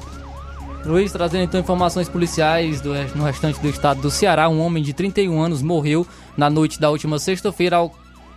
Luiz, 0.86 1.10
trazendo 1.10 1.42
então 1.42 1.58
informações 1.58 2.08
policiais 2.08 2.80
do, 2.80 2.94
no 3.16 3.24
restante 3.24 3.58
do 3.58 3.68
estado 3.68 4.00
do 4.00 4.08
Ceará, 4.08 4.48
um 4.48 4.60
homem 4.60 4.84
de 4.84 4.92
31 4.92 5.42
anos 5.42 5.62
morreu 5.62 6.06
na 6.36 6.48
noite 6.48 6.78
da 6.78 6.90
última 6.90 7.18
sexta-feira 7.18 7.78
ao, 7.78 7.92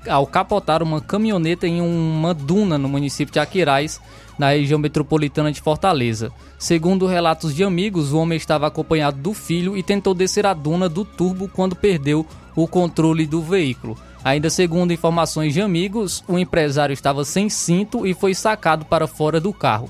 ao 0.09 0.25
capotar 0.25 0.81
uma 0.81 0.99
caminhoneta 0.99 1.67
em 1.67 1.79
uma 1.79 2.33
duna 2.33 2.75
no 2.75 2.89
município 2.89 3.31
de 3.31 3.39
Aquiraz, 3.39 4.01
na 4.35 4.49
região 4.49 4.79
metropolitana 4.79 5.51
de 5.51 5.61
Fortaleza. 5.61 6.31
Segundo 6.57 7.05
relatos 7.05 7.53
de 7.53 7.63
amigos, 7.63 8.13
o 8.13 8.17
homem 8.17 8.35
estava 8.37 8.65
acompanhado 8.65 9.19
do 9.19 9.35
filho 9.35 9.77
e 9.77 9.83
tentou 9.83 10.15
descer 10.15 10.47
a 10.47 10.55
duna 10.55 10.89
do 10.89 11.05
turbo 11.05 11.47
quando 11.47 11.75
perdeu 11.75 12.25
o 12.55 12.67
controle 12.67 13.27
do 13.27 13.43
veículo. 13.43 13.95
Ainda 14.27 14.49
segundo 14.49 14.91
informações 14.91 15.53
de 15.53 15.61
amigos, 15.61 16.21
o 16.27 16.37
empresário 16.37 16.91
estava 16.91 17.23
sem 17.23 17.49
cinto 17.49 18.05
e 18.05 18.13
foi 18.13 18.33
sacado 18.33 18.83
para 18.83 19.07
fora 19.07 19.39
do 19.39 19.53
carro. 19.53 19.89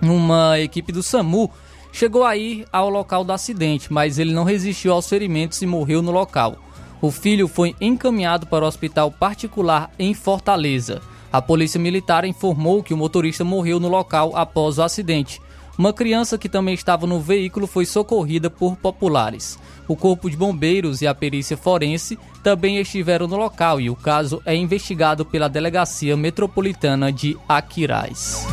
Uma 0.00 0.58
equipe 0.58 0.90
do 0.90 1.02
SAMU 1.02 1.50
chegou 1.92 2.24
a 2.24 2.34
ir 2.34 2.64
ao 2.72 2.88
local 2.88 3.22
do 3.22 3.34
acidente, 3.34 3.92
mas 3.92 4.18
ele 4.18 4.32
não 4.32 4.44
resistiu 4.44 4.94
aos 4.94 5.06
ferimentos 5.06 5.60
e 5.60 5.66
morreu 5.66 6.00
no 6.00 6.10
local. 6.10 6.56
O 7.02 7.10
filho 7.10 7.46
foi 7.46 7.76
encaminhado 7.82 8.46
para 8.46 8.64
o 8.64 8.66
hospital 8.66 9.10
particular 9.10 9.90
em 9.98 10.14
Fortaleza. 10.14 11.02
A 11.30 11.42
polícia 11.42 11.78
militar 11.78 12.24
informou 12.24 12.82
que 12.82 12.94
o 12.94 12.96
motorista 12.96 13.44
morreu 13.44 13.78
no 13.78 13.88
local 13.88 14.32
após 14.34 14.78
o 14.78 14.82
acidente. 14.82 15.38
Uma 15.76 15.92
criança 15.92 16.38
que 16.38 16.48
também 16.48 16.72
estava 16.72 17.06
no 17.06 17.20
veículo 17.20 17.66
foi 17.66 17.84
socorrida 17.84 18.48
por 18.48 18.76
populares. 18.76 19.58
O 19.86 19.94
Corpo 19.94 20.30
de 20.30 20.36
Bombeiros 20.36 21.02
e 21.02 21.06
a 21.06 21.14
perícia 21.14 21.58
forense 21.58 22.18
também 22.42 22.78
estiveram 22.78 23.26
no 23.26 23.36
local 23.36 23.80
e 23.80 23.90
o 23.90 23.96
caso 23.96 24.42
é 24.44 24.54
investigado 24.54 25.24
pela 25.24 25.48
Delegacia 25.48 26.16
Metropolitana 26.16 27.12
de 27.12 27.36
Aquiraz. 27.48 28.46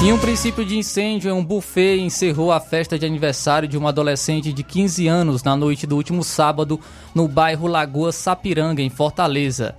Em 0.00 0.12
um 0.12 0.18
princípio 0.18 0.64
de 0.64 0.78
incêndio, 0.78 1.34
um 1.34 1.44
buffet 1.44 2.00
encerrou 2.00 2.52
a 2.52 2.60
festa 2.60 2.96
de 2.96 3.04
aniversário 3.04 3.68
de 3.68 3.76
uma 3.76 3.88
adolescente 3.88 4.52
de 4.52 4.62
15 4.62 5.08
anos 5.08 5.42
na 5.42 5.56
noite 5.56 5.88
do 5.88 5.96
último 5.96 6.22
sábado 6.22 6.80
no 7.12 7.26
bairro 7.26 7.66
Lagoa 7.66 8.12
Sapiranga, 8.12 8.80
em 8.80 8.88
Fortaleza. 8.88 9.74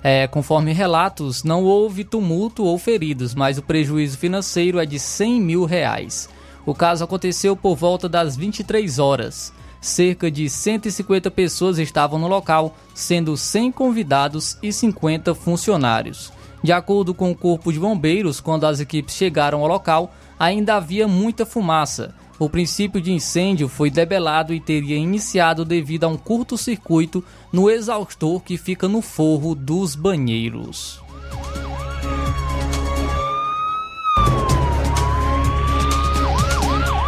É, 0.00 0.28
conforme 0.28 0.72
relatos, 0.72 1.42
não 1.42 1.64
houve 1.64 2.04
tumulto 2.04 2.62
ou 2.62 2.78
feridos, 2.78 3.34
mas 3.34 3.58
o 3.58 3.62
prejuízo 3.62 4.16
financeiro 4.16 4.78
é 4.78 4.86
de 4.86 4.98
100 4.98 5.40
mil 5.40 5.64
reais. 5.64 6.28
O 6.66 6.74
caso 6.74 7.04
aconteceu 7.04 7.56
por 7.56 7.76
volta 7.76 8.08
das 8.08 8.36
23 8.36 8.98
horas. 8.98 9.52
Cerca 9.80 10.30
de 10.30 10.48
150 10.48 11.30
pessoas 11.30 11.78
estavam 11.78 12.18
no 12.18 12.26
local, 12.26 12.74
sendo 12.94 13.36
100 13.36 13.72
convidados 13.72 14.56
e 14.62 14.72
50 14.72 15.34
funcionários. 15.34 16.32
De 16.62 16.72
acordo 16.72 17.12
com 17.12 17.30
o 17.30 17.36
Corpo 17.36 17.70
de 17.70 17.78
Bombeiros, 17.78 18.40
quando 18.40 18.64
as 18.64 18.80
equipes 18.80 19.14
chegaram 19.14 19.60
ao 19.60 19.68
local, 19.68 20.14
ainda 20.38 20.76
havia 20.76 21.06
muita 21.06 21.44
fumaça. 21.44 22.14
O 22.38 22.48
princípio 22.48 23.00
de 23.00 23.12
incêndio 23.12 23.68
foi 23.68 23.90
debelado 23.90 24.54
e 24.54 24.58
teria 24.58 24.96
iniciado 24.96 25.64
devido 25.64 26.04
a 26.04 26.08
um 26.08 26.16
curto-circuito 26.16 27.22
no 27.52 27.70
exaustor 27.70 28.40
que 28.40 28.56
fica 28.56 28.88
no 28.88 29.02
forro 29.02 29.54
dos 29.54 29.94
banheiros. 29.94 31.00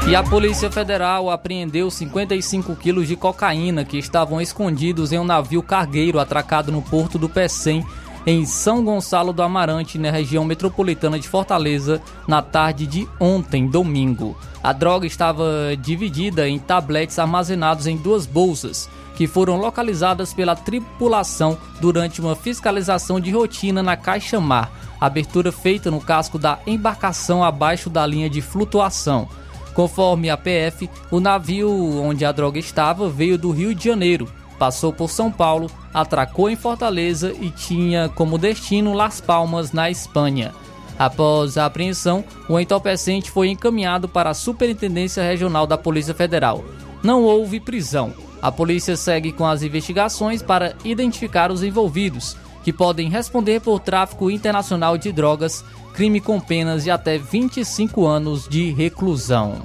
E 0.08 0.14
a 0.14 0.22
Polícia 0.22 0.70
Federal 0.70 1.28
apreendeu 1.28 1.90
55 1.90 2.76
quilos 2.76 3.08
de 3.08 3.16
cocaína 3.16 3.84
que 3.84 3.98
estavam 3.98 4.40
escondidos 4.40 5.12
em 5.12 5.18
um 5.18 5.24
navio 5.24 5.60
cargueiro 5.64 6.20
atracado 6.20 6.70
no 6.70 6.80
porto 6.80 7.18
do 7.18 7.28
Pecém, 7.28 7.84
em 8.24 8.46
São 8.46 8.84
Gonçalo 8.84 9.32
do 9.32 9.42
Amarante, 9.42 9.98
na 9.98 10.12
região 10.12 10.44
metropolitana 10.44 11.18
de 11.18 11.28
Fortaleza, 11.28 12.00
na 12.26 12.40
tarde 12.40 12.86
de 12.86 13.08
ontem, 13.18 13.66
domingo. 13.66 14.38
A 14.62 14.72
droga 14.72 15.08
estava 15.08 15.76
dividida 15.76 16.48
em 16.48 16.56
tabletes 16.56 17.18
armazenados 17.18 17.88
em 17.88 17.96
duas 17.96 18.26
bolsas, 18.26 18.88
que 19.16 19.26
foram 19.26 19.56
localizadas 19.56 20.32
pela 20.32 20.54
tripulação 20.54 21.58
durante 21.80 22.20
uma 22.20 22.36
fiscalização 22.36 23.18
de 23.18 23.32
rotina 23.32 23.82
na 23.82 23.96
Caixa 23.96 24.38
Mar, 24.38 24.70
abertura 25.00 25.50
feita 25.50 25.90
no 25.90 26.00
casco 26.00 26.38
da 26.38 26.60
embarcação 26.64 27.42
abaixo 27.42 27.90
da 27.90 28.06
linha 28.06 28.30
de 28.30 28.40
flutuação. 28.40 29.28
Conforme 29.76 30.30
a 30.30 30.38
PF, 30.38 30.88
o 31.10 31.20
navio 31.20 31.70
onde 32.02 32.24
a 32.24 32.32
droga 32.32 32.58
estava 32.58 33.10
veio 33.10 33.36
do 33.36 33.50
Rio 33.50 33.74
de 33.74 33.84
Janeiro, 33.84 34.26
passou 34.58 34.90
por 34.90 35.10
São 35.10 35.30
Paulo, 35.30 35.70
atracou 35.92 36.48
em 36.48 36.56
Fortaleza 36.56 37.34
e 37.38 37.50
tinha 37.50 38.08
como 38.08 38.38
destino 38.38 38.94
Las 38.94 39.20
Palmas, 39.20 39.72
na 39.72 39.90
Espanha. 39.90 40.54
Após 40.98 41.58
a 41.58 41.66
apreensão, 41.66 42.24
o 42.48 42.58
entorpecente 42.58 43.30
foi 43.30 43.50
encaminhado 43.50 44.08
para 44.08 44.30
a 44.30 44.34
Superintendência 44.34 45.22
Regional 45.22 45.66
da 45.66 45.76
Polícia 45.76 46.14
Federal. 46.14 46.64
Não 47.02 47.22
houve 47.22 47.60
prisão. 47.60 48.14
A 48.40 48.50
polícia 48.50 48.96
segue 48.96 49.30
com 49.30 49.44
as 49.44 49.62
investigações 49.62 50.40
para 50.40 50.74
identificar 50.86 51.52
os 51.52 51.62
envolvidos, 51.62 52.34
que 52.66 52.72
podem 52.72 53.08
responder 53.08 53.60
por 53.60 53.78
tráfico 53.78 54.28
internacional 54.28 54.98
de 54.98 55.12
drogas, 55.12 55.64
crime 55.94 56.20
com 56.20 56.40
penas 56.40 56.82
de 56.82 56.90
até 56.90 57.16
25 57.16 58.04
anos 58.04 58.48
de 58.48 58.72
reclusão. 58.72 59.62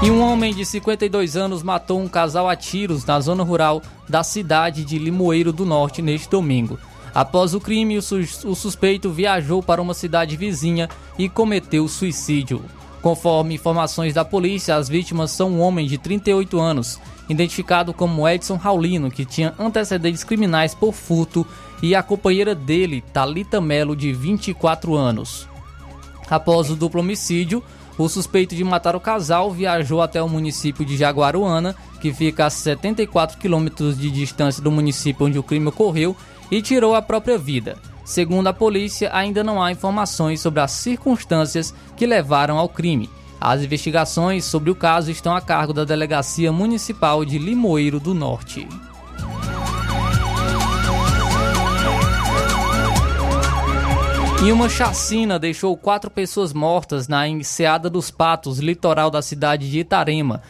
E 0.00 0.08
um 0.08 0.22
homem 0.22 0.54
de 0.54 0.64
52 0.64 1.36
anos 1.36 1.64
matou 1.64 2.00
um 2.00 2.06
casal 2.06 2.48
a 2.48 2.54
tiros 2.54 3.04
na 3.04 3.18
zona 3.18 3.42
rural 3.42 3.82
da 4.08 4.22
cidade 4.22 4.84
de 4.84 4.96
Limoeiro 4.96 5.52
do 5.52 5.66
Norte 5.66 6.00
neste 6.00 6.30
domingo. 6.30 6.78
Após 7.12 7.54
o 7.54 7.60
crime, 7.60 7.98
o, 7.98 8.02
suspeito 8.54 9.10
viajou 9.10 9.60
para 9.60 9.82
uma 9.82 9.94
cidade 9.94 10.36
vizinha 10.36 10.88
e 11.18 11.28
cometeu 11.28 11.88
suicídio. 11.88 12.62
Conforme 13.06 13.54
informações 13.54 14.12
da 14.12 14.24
polícia, 14.24 14.74
as 14.74 14.88
vítimas 14.88 15.30
são 15.30 15.48
um 15.48 15.60
homem 15.60 15.86
de 15.86 15.96
38 15.96 16.58
anos, 16.58 16.98
identificado 17.28 17.94
como 17.94 18.28
Edson 18.28 18.56
Raulino, 18.56 19.12
que 19.12 19.24
tinha 19.24 19.54
antecedentes 19.60 20.24
criminais 20.24 20.74
por 20.74 20.92
furto, 20.92 21.46
e 21.80 21.94
a 21.94 22.02
companheira 22.02 22.52
dele, 22.52 23.04
Talita 23.12 23.60
Melo, 23.60 23.94
de 23.94 24.12
24 24.12 24.96
anos. 24.96 25.48
Após 26.28 26.68
o 26.68 26.74
duplo 26.74 27.00
homicídio, 27.00 27.62
o 27.96 28.08
suspeito 28.08 28.56
de 28.56 28.64
matar 28.64 28.96
o 28.96 29.00
casal 29.00 29.52
viajou 29.52 30.02
até 30.02 30.20
o 30.20 30.28
município 30.28 30.84
de 30.84 30.96
Jaguaruana, 30.96 31.76
que 32.00 32.12
fica 32.12 32.46
a 32.46 32.50
74 32.50 33.38
quilômetros 33.38 33.96
de 33.96 34.10
distância 34.10 34.60
do 34.60 34.72
município 34.72 35.26
onde 35.26 35.38
o 35.38 35.44
crime 35.44 35.68
ocorreu, 35.68 36.16
e 36.50 36.60
tirou 36.60 36.92
a 36.92 37.00
própria 37.00 37.38
vida. 37.38 37.78
Segundo 38.06 38.46
a 38.46 38.52
polícia, 38.52 39.10
ainda 39.12 39.42
não 39.42 39.60
há 39.60 39.72
informações 39.72 40.40
sobre 40.40 40.60
as 40.60 40.70
circunstâncias 40.70 41.74
que 41.96 42.06
levaram 42.06 42.56
ao 42.56 42.68
crime. 42.68 43.10
As 43.40 43.62
investigações 43.62 44.44
sobre 44.44 44.70
o 44.70 44.76
caso 44.76 45.10
estão 45.10 45.34
a 45.34 45.40
cargo 45.40 45.72
da 45.72 45.84
Delegacia 45.84 46.52
Municipal 46.52 47.24
de 47.24 47.36
Limoeiro 47.36 47.98
do 47.98 48.14
Norte. 48.14 48.66
E 54.44 54.52
uma 54.52 54.68
chacina 54.68 55.36
deixou 55.36 55.76
quatro 55.76 56.08
pessoas 56.08 56.52
mortas 56.52 57.08
na 57.08 57.26
Enseada 57.26 57.90
dos 57.90 58.12
Patos, 58.12 58.60
litoral 58.60 59.10
da 59.10 59.20
cidade 59.20 59.68
de 59.68 59.80
Itarema. 59.80 60.42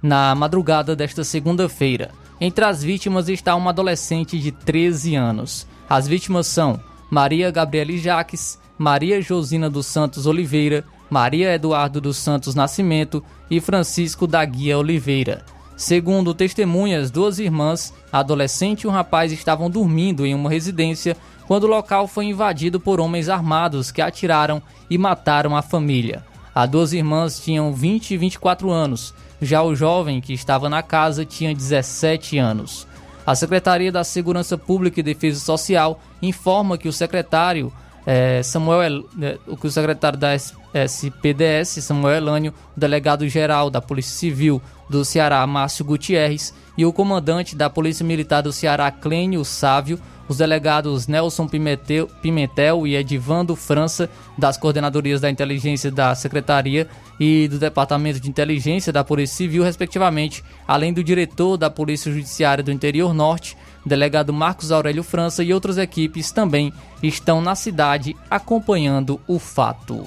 na 0.00 0.32
madrugada 0.34 0.94
desta 0.94 1.24
segunda-feira. 1.24 2.10
Entre 2.40 2.64
as 2.64 2.84
vítimas 2.84 3.28
está 3.28 3.56
uma 3.56 3.70
adolescente 3.70 4.38
de 4.38 4.52
13 4.52 5.16
anos. 5.16 5.66
As 5.88 6.06
vítimas 6.06 6.46
são 6.46 6.78
Maria 7.10 7.50
Gabriele 7.50 7.98
Jaques, 7.98 8.58
Maria 8.76 9.20
Josina 9.20 9.70
dos 9.70 9.86
Santos 9.86 10.26
Oliveira, 10.26 10.84
Maria 11.08 11.54
Eduardo 11.54 12.00
dos 12.00 12.16
Santos 12.16 12.54
Nascimento 12.54 13.24
e 13.50 13.60
Francisco 13.60 14.26
da 14.26 14.44
Guia 14.44 14.78
Oliveira. 14.78 15.44
Segundo 15.76 16.34
testemunhas, 16.34 17.10
duas 17.10 17.38
irmãs, 17.38 17.94
adolescente 18.12 18.82
e 18.82 18.86
um 18.88 18.90
rapaz 18.90 19.32
estavam 19.32 19.70
dormindo 19.70 20.26
em 20.26 20.34
uma 20.34 20.50
residência 20.50 21.16
quando 21.46 21.64
o 21.64 21.68
local 21.68 22.06
foi 22.06 22.26
invadido 22.26 22.78
por 22.78 23.00
homens 23.00 23.28
armados 23.28 23.90
que 23.90 24.02
atiraram 24.02 24.60
e 24.90 24.98
mataram 24.98 25.56
a 25.56 25.62
família. 25.62 26.22
As 26.54 26.68
duas 26.68 26.92
irmãs 26.92 27.40
tinham 27.40 27.72
20 27.72 28.10
e 28.10 28.16
24 28.16 28.70
anos, 28.70 29.14
já 29.40 29.62
o 29.62 29.74
jovem 29.74 30.20
que 30.20 30.32
estava 30.32 30.68
na 30.68 30.82
casa 30.82 31.24
tinha 31.24 31.54
17 31.54 32.36
anos. 32.36 32.86
A 33.28 33.34
Secretaria 33.34 33.92
da 33.92 34.02
Segurança 34.04 34.56
Pública 34.56 35.00
e 35.00 35.02
Defesa 35.02 35.38
Social 35.38 36.00
informa 36.22 36.78
que 36.78 36.88
o 36.88 36.92
secretário 36.94 37.70
é, 38.06 38.42
Samuel, 38.42 39.04
o 39.46 39.54
que 39.54 39.66
o 39.66 39.70
secretário 39.70 40.18
da 40.18 40.34
SPDS, 40.34 41.84
Samuel 41.84 42.16
Elânio, 42.16 42.54
o 42.74 42.80
delegado-geral 42.80 43.68
da 43.68 43.82
Polícia 43.82 44.16
Civil 44.16 44.62
do 44.88 45.04
Ceará, 45.04 45.46
Márcio 45.46 45.84
Gutierrez, 45.84 46.54
e 46.78 46.86
o 46.86 46.92
comandante 46.92 47.56
da 47.56 47.68
Polícia 47.68 48.06
Militar 48.06 48.40
do 48.40 48.52
Ceará, 48.52 48.88
Clênio 48.88 49.44
Sávio, 49.44 49.98
os 50.28 50.36
delegados 50.36 51.08
Nelson 51.08 51.48
Pimentel, 51.48 52.06
Pimentel 52.22 52.86
e 52.86 52.94
Edivando 52.94 53.56
França, 53.56 54.08
das 54.36 54.56
coordenadorias 54.56 55.20
da 55.20 55.28
inteligência 55.28 55.90
da 55.90 56.14
Secretaria 56.14 56.86
e 57.18 57.48
do 57.48 57.58
Departamento 57.58 58.20
de 58.20 58.30
Inteligência 58.30 58.92
da 58.92 59.02
Polícia 59.02 59.38
Civil, 59.38 59.64
respectivamente, 59.64 60.44
além 60.68 60.92
do 60.92 61.02
diretor 61.02 61.56
da 61.56 61.68
Polícia 61.68 62.12
Judiciária 62.12 62.62
do 62.62 62.70
Interior 62.70 63.12
Norte, 63.12 63.56
delegado 63.84 64.32
Marcos 64.32 64.70
Aurélio 64.70 65.02
França 65.02 65.42
e 65.42 65.52
outras 65.52 65.78
equipes 65.78 66.30
também 66.30 66.72
estão 67.02 67.40
na 67.40 67.56
cidade 67.56 68.14
acompanhando 68.30 69.20
o 69.26 69.40
fato. 69.40 70.06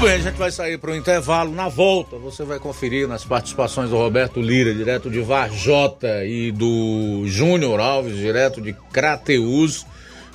Bem, 0.00 0.12
a 0.12 0.18
gente 0.18 0.38
vai 0.38 0.50
sair 0.50 0.78
para 0.78 0.92
o 0.92 0.96
intervalo. 0.96 1.52
Na 1.54 1.68
volta, 1.68 2.16
você 2.16 2.42
vai 2.42 2.58
conferir 2.58 3.06
nas 3.06 3.22
participações 3.22 3.90
do 3.90 3.98
Roberto 3.98 4.40
Lira, 4.40 4.72
direto 4.74 5.10
de 5.10 5.20
Varjota, 5.20 6.24
e 6.24 6.50
do 6.50 7.24
Júnior 7.26 7.78
Alves, 7.80 8.16
direto 8.16 8.62
de 8.62 8.72
Crateus, 8.90 9.84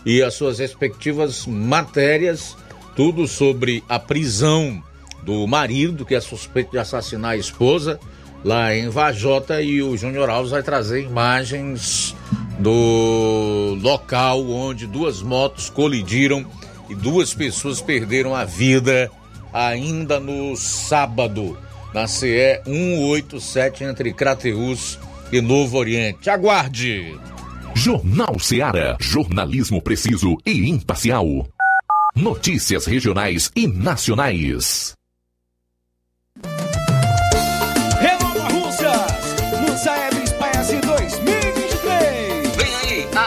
e 0.06 0.22
as 0.22 0.36
suas 0.36 0.60
respectivas 0.60 1.48
matérias, 1.48 2.56
tudo 2.96 3.28
sobre 3.28 3.84
a 3.90 3.98
prisão 3.98 4.84
do 5.24 5.48
marido 5.48 6.06
que 6.06 6.14
é 6.14 6.22
suspeito 6.22 6.74
de 6.74 6.78
assassinar 6.78 7.32
a 7.32 7.38
esposa 7.38 8.00
lá 8.44 8.76
em 8.76 8.88
Vajota 8.90 9.64
e 9.64 9.82
o 9.82 9.98
Júnior 9.98 10.30
Alves 10.30 10.52
vai 10.52 10.62
trazer 10.62 11.02
imagens 11.02 12.16
do 12.60 13.76
local 13.82 14.48
onde 14.48 14.86
duas 14.86 15.24
motos 15.24 15.72
colidiram 15.72 16.46
e 16.88 16.94
duas 16.94 17.34
pessoas 17.34 17.82
perderam 17.82 18.36
a 18.36 18.46
vida 18.46 19.10
ainda 19.56 20.20
no 20.20 20.54
sábado 20.58 21.58
na 21.94 22.08
CE 22.08 22.62
187 22.66 23.86
entre 23.86 24.14
Crateus 24.14 25.00
e 25.32 25.40
Novo 25.40 25.78
Oriente. 25.78 26.30
Aguarde! 26.30 27.18
Jornal 27.74 28.38
Seara. 28.38 28.98
Jornalismo 29.00 29.82
preciso 29.82 30.36
e 30.46 30.70
imparcial. 30.70 31.48
Notícias 32.14 32.86
regionais 32.86 33.50
e 33.56 33.66
nacionais. 33.66 34.94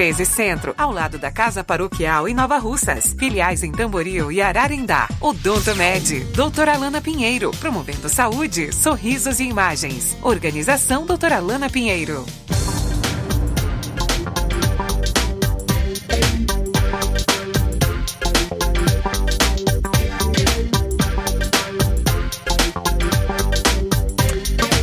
13 0.00 0.24
Centro, 0.24 0.74
ao 0.78 0.90
lado 0.90 1.18
da 1.18 1.30
Casa 1.30 1.62
Paroquial 1.62 2.26
em 2.26 2.32
Nova 2.32 2.56
Russas. 2.56 3.14
Filiais 3.18 3.62
em 3.62 3.70
Tamboril 3.70 4.32
e 4.32 4.40
Ararendá. 4.40 5.06
Odonto 5.20 5.76
Med, 5.76 6.20
doutora 6.34 6.72
Alana 6.72 7.02
Pinheiro, 7.02 7.50
promovendo 7.60 8.08
saúde, 8.08 8.74
sorrisos 8.74 9.40
e 9.40 9.44
imagens. 9.44 10.16
Organização 10.22 11.04
doutora 11.04 11.36
Alana 11.36 11.68
Pinheiro. 11.68 12.24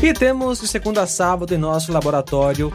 E 0.03 0.13
temos 0.13 0.61
de 0.61 0.67
segunda 0.67 1.01
a 1.01 1.07
sábado 1.07 1.55
em 1.55 1.57
nosso 1.57 1.91
laboratório 1.91 2.71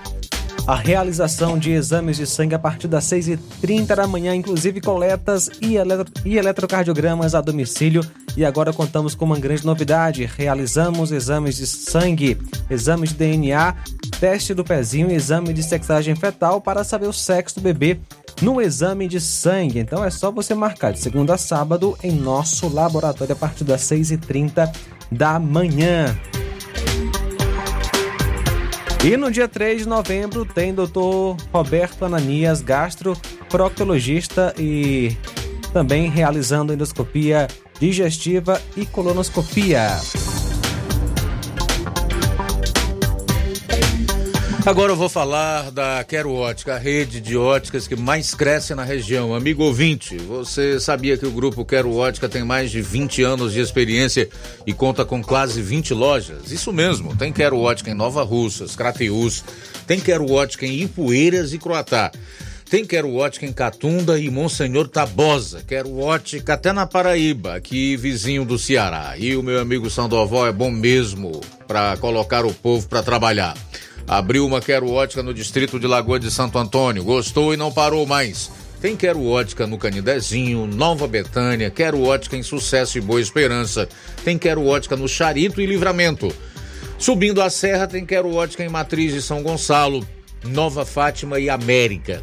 a 0.66 0.76
realização 0.76 1.58
de 1.58 1.72
exames 1.72 2.16
de 2.16 2.26
sangue 2.26 2.54
a 2.54 2.58
partir 2.58 2.86
das 2.86 3.04
6h30 3.04 3.86
da 3.96 4.06
manhã, 4.06 4.34
inclusive 4.34 4.80
coletas 4.80 5.50
e, 5.60 5.76
eletro, 5.76 6.12
e 6.24 6.36
eletrocardiogramas 6.36 7.34
a 7.34 7.40
domicílio. 7.40 8.02
E 8.36 8.44
agora 8.44 8.72
contamos 8.72 9.14
com 9.14 9.24
uma 9.24 9.38
grande 9.38 9.66
novidade: 9.66 10.24
realizamos 10.24 11.10
exames 11.10 11.56
de 11.56 11.66
sangue, 11.66 12.38
exames 12.70 13.10
de 13.10 13.16
DNA, 13.16 13.74
teste 14.20 14.54
do 14.54 14.64
pezinho 14.64 15.10
e 15.10 15.14
exame 15.14 15.52
de 15.52 15.62
sexagem 15.62 16.14
fetal 16.14 16.60
para 16.60 16.84
saber 16.84 17.08
o 17.08 17.12
sexo 17.12 17.56
do 17.56 17.62
bebê 17.62 17.98
no 18.40 18.60
exame 18.60 19.08
de 19.08 19.20
sangue. 19.20 19.80
Então 19.80 20.04
é 20.04 20.10
só 20.10 20.30
você 20.30 20.54
marcar 20.54 20.92
de 20.92 21.00
segunda 21.00 21.34
a 21.34 21.38
sábado 21.38 21.98
em 22.02 22.12
nosso 22.12 22.68
laboratório 22.68 23.32
a 23.32 23.36
partir 23.36 23.64
das 23.64 23.82
6h30 23.82 24.72
da 25.10 25.38
manhã. 25.38 26.16
E 29.04 29.16
no 29.16 29.32
dia 29.32 29.48
3 29.48 29.82
de 29.82 29.88
novembro 29.88 30.44
tem 30.44 30.72
Dr. 30.72 31.34
Roberto 31.52 32.04
Ananias, 32.04 32.60
gastroproctologista 32.60 34.54
e 34.56 35.16
também 35.72 36.08
realizando 36.08 36.72
endoscopia 36.72 37.48
digestiva 37.80 38.62
e 38.76 38.86
colonoscopia. 38.86 39.88
Agora 44.64 44.92
eu 44.92 44.96
vou 44.96 45.08
falar 45.08 45.72
da 45.72 46.04
Quero 46.04 46.32
Ótica, 46.32 46.76
a 46.76 46.78
rede 46.78 47.20
de 47.20 47.36
óticas 47.36 47.88
que 47.88 47.96
mais 47.96 48.32
cresce 48.32 48.76
na 48.76 48.84
região. 48.84 49.34
Amigo 49.34 49.64
ouvinte, 49.64 50.16
você 50.16 50.78
sabia 50.78 51.16
que 51.16 51.26
o 51.26 51.32
grupo 51.32 51.64
Quero 51.64 51.92
Ótica 51.96 52.28
tem 52.28 52.44
mais 52.44 52.70
de 52.70 52.80
20 52.80 53.24
anos 53.24 53.52
de 53.52 53.58
experiência 53.58 54.28
e 54.64 54.72
conta 54.72 55.04
com 55.04 55.20
quase 55.20 55.60
20 55.60 55.92
lojas? 55.94 56.52
Isso 56.52 56.72
mesmo, 56.72 57.16
tem 57.16 57.32
Quero 57.32 57.58
Ótica 57.58 57.90
em 57.90 57.94
Nova 57.94 58.22
Russas, 58.22 58.76
Crateús, 58.76 59.42
tem 59.84 59.98
Quero 59.98 60.30
Ótica 60.30 60.64
em 60.64 60.82
Ipueiras 60.82 61.52
e 61.52 61.58
Croatá. 61.58 62.12
Tem 62.70 62.86
Quero 62.86 63.12
Ótica 63.16 63.44
em 63.44 63.52
Catunda 63.52 64.18
e 64.18 64.30
Monsenhor 64.30 64.86
Tabosa. 64.86 65.64
Quero 65.66 65.98
Ótica 65.98 66.54
até 66.54 66.72
na 66.72 66.86
Paraíba, 66.86 67.56
aqui 67.56 67.96
vizinho 67.96 68.44
do 68.44 68.56
Ceará. 68.56 69.14
E 69.18 69.34
o 69.36 69.42
meu 69.42 69.60
amigo 69.60 69.90
Sandoval 69.90 70.46
é 70.46 70.52
bom 70.52 70.70
mesmo 70.70 71.40
para 71.66 71.96
colocar 71.96 72.46
o 72.46 72.54
povo 72.54 72.88
para 72.88 73.02
trabalhar. 73.02 73.56
Abriu 74.12 74.44
uma 74.44 74.60
Quero 74.60 74.90
Ótica 74.90 75.22
no 75.22 75.32
distrito 75.32 75.80
de 75.80 75.86
Lagoa 75.86 76.20
de 76.20 76.30
Santo 76.30 76.58
Antônio. 76.58 77.02
Gostou 77.02 77.54
e 77.54 77.56
não 77.56 77.72
parou 77.72 78.04
mais. 78.04 78.50
Tem 78.78 78.94
Quero 78.94 79.24
Ótica 79.24 79.66
no 79.66 79.78
Canidezinho, 79.78 80.66
Nova 80.66 81.08
Betânia, 81.08 81.70
Quero 81.70 82.02
Ótica 82.02 82.36
em 82.36 82.42
Sucesso 82.42 82.98
e 82.98 83.00
Boa 83.00 83.22
Esperança. 83.22 83.88
Tem 84.22 84.36
Quero 84.36 84.66
Ótica 84.66 84.96
no 84.96 85.08
Charito 85.08 85.62
e 85.62 85.66
Livramento. 85.66 86.30
Subindo 86.98 87.40
a 87.40 87.48
serra 87.48 87.86
tem 87.86 88.04
Quero 88.04 88.34
Ótica 88.34 88.62
em 88.62 88.68
Matriz 88.68 89.14
de 89.14 89.22
São 89.22 89.42
Gonçalo, 89.42 90.06
Nova 90.44 90.84
Fátima 90.84 91.40
e 91.40 91.48
América. 91.48 92.22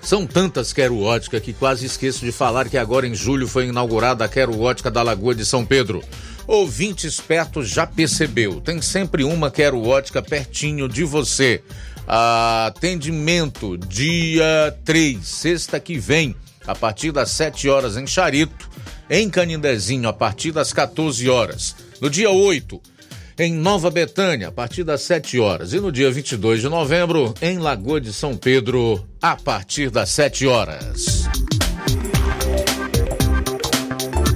São 0.00 0.26
tantas 0.26 0.72
Quero 0.72 0.98
Ótica 1.00 1.40
que 1.40 1.52
quase 1.52 1.86
esqueço 1.86 2.24
de 2.24 2.32
falar 2.32 2.68
que 2.68 2.76
agora 2.76 3.06
em 3.06 3.14
julho 3.14 3.46
foi 3.46 3.66
inaugurada 3.66 4.24
a 4.24 4.28
Quero 4.28 4.60
Ótica 4.60 4.90
da 4.90 5.04
Lagoa 5.04 5.36
de 5.36 5.46
São 5.46 5.64
Pedro. 5.64 6.02
Ouvinte 6.46 7.06
esperto 7.06 7.62
já 7.62 7.86
percebeu, 7.86 8.60
tem 8.60 8.82
sempre 8.82 9.24
uma 9.24 9.50
Quero 9.50 9.82
Ótica 9.86 10.20
pertinho 10.20 10.88
de 10.88 11.04
você. 11.04 11.62
Atendimento 12.06 13.78
dia 13.78 14.76
3, 14.84 15.24
sexta 15.24 15.78
que 15.78 15.98
vem, 15.98 16.34
a 16.66 16.74
partir 16.74 17.12
das 17.12 17.30
7 17.30 17.68
horas 17.68 17.96
em 17.96 18.06
Charito, 18.06 18.68
em 19.08 19.30
Canindezinho, 19.30 20.08
a 20.08 20.12
partir 20.12 20.52
das 20.52 20.72
14 20.72 21.28
horas. 21.28 21.76
No 22.00 22.10
dia 22.10 22.30
8, 22.30 22.80
em 23.38 23.54
Nova 23.54 23.90
Betânia, 23.90 24.48
a 24.48 24.52
partir 24.52 24.84
das 24.84 25.02
7 25.02 25.38
horas. 25.38 25.72
E 25.72 25.80
no 25.80 25.92
dia 25.92 26.10
22 26.10 26.60
de 26.60 26.68
novembro, 26.68 27.34
em 27.40 27.58
Lagoa 27.58 28.00
de 28.00 28.12
São 28.12 28.36
Pedro, 28.36 29.06
a 29.20 29.36
partir 29.36 29.90
das 29.90 30.10
7 30.10 30.46
horas. 30.46 31.28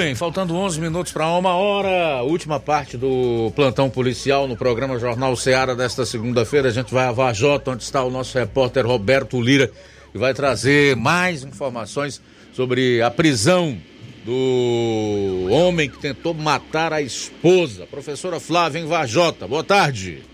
Bem, 0.00 0.14
faltando 0.14 0.56
11 0.56 0.80
minutos 0.80 1.12
para 1.12 1.26
uma 1.26 1.54
hora, 1.54 2.22
última 2.22 2.58
parte 2.58 2.96
do 2.96 3.52
plantão 3.54 3.90
policial 3.90 4.48
no 4.48 4.56
programa 4.56 4.98
Jornal 4.98 5.36
Ceará 5.36 5.74
desta 5.74 6.06
segunda-feira. 6.06 6.68
A 6.68 6.72
gente 6.72 6.90
vai 6.90 7.04
a 7.04 7.12
Vajota, 7.12 7.72
onde 7.72 7.82
está 7.82 8.02
o 8.02 8.10
nosso 8.10 8.38
repórter 8.38 8.86
Roberto 8.86 9.38
Lira, 9.38 9.70
e 10.14 10.16
vai 10.16 10.32
trazer 10.32 10.96
mais 10.96 11.44
informações 11.44 12.18
sobre 12.54 13.02
a 13.02 13.10
prisão 13.10 13.76
do 14.24 15.48
homem 15.50 15.90
que 15.90 15.98
tentou 15.98 16.32
matar 16.32 16.94
a 16.94 17.02
esposa, 17.02 17.86
professora 17.86 18.40
Flávia 18.40 18.78
em 18.78 18.86
Vajota. 18.86 19.46
Boa 19.46 19.62
tarde. 19.62 20.29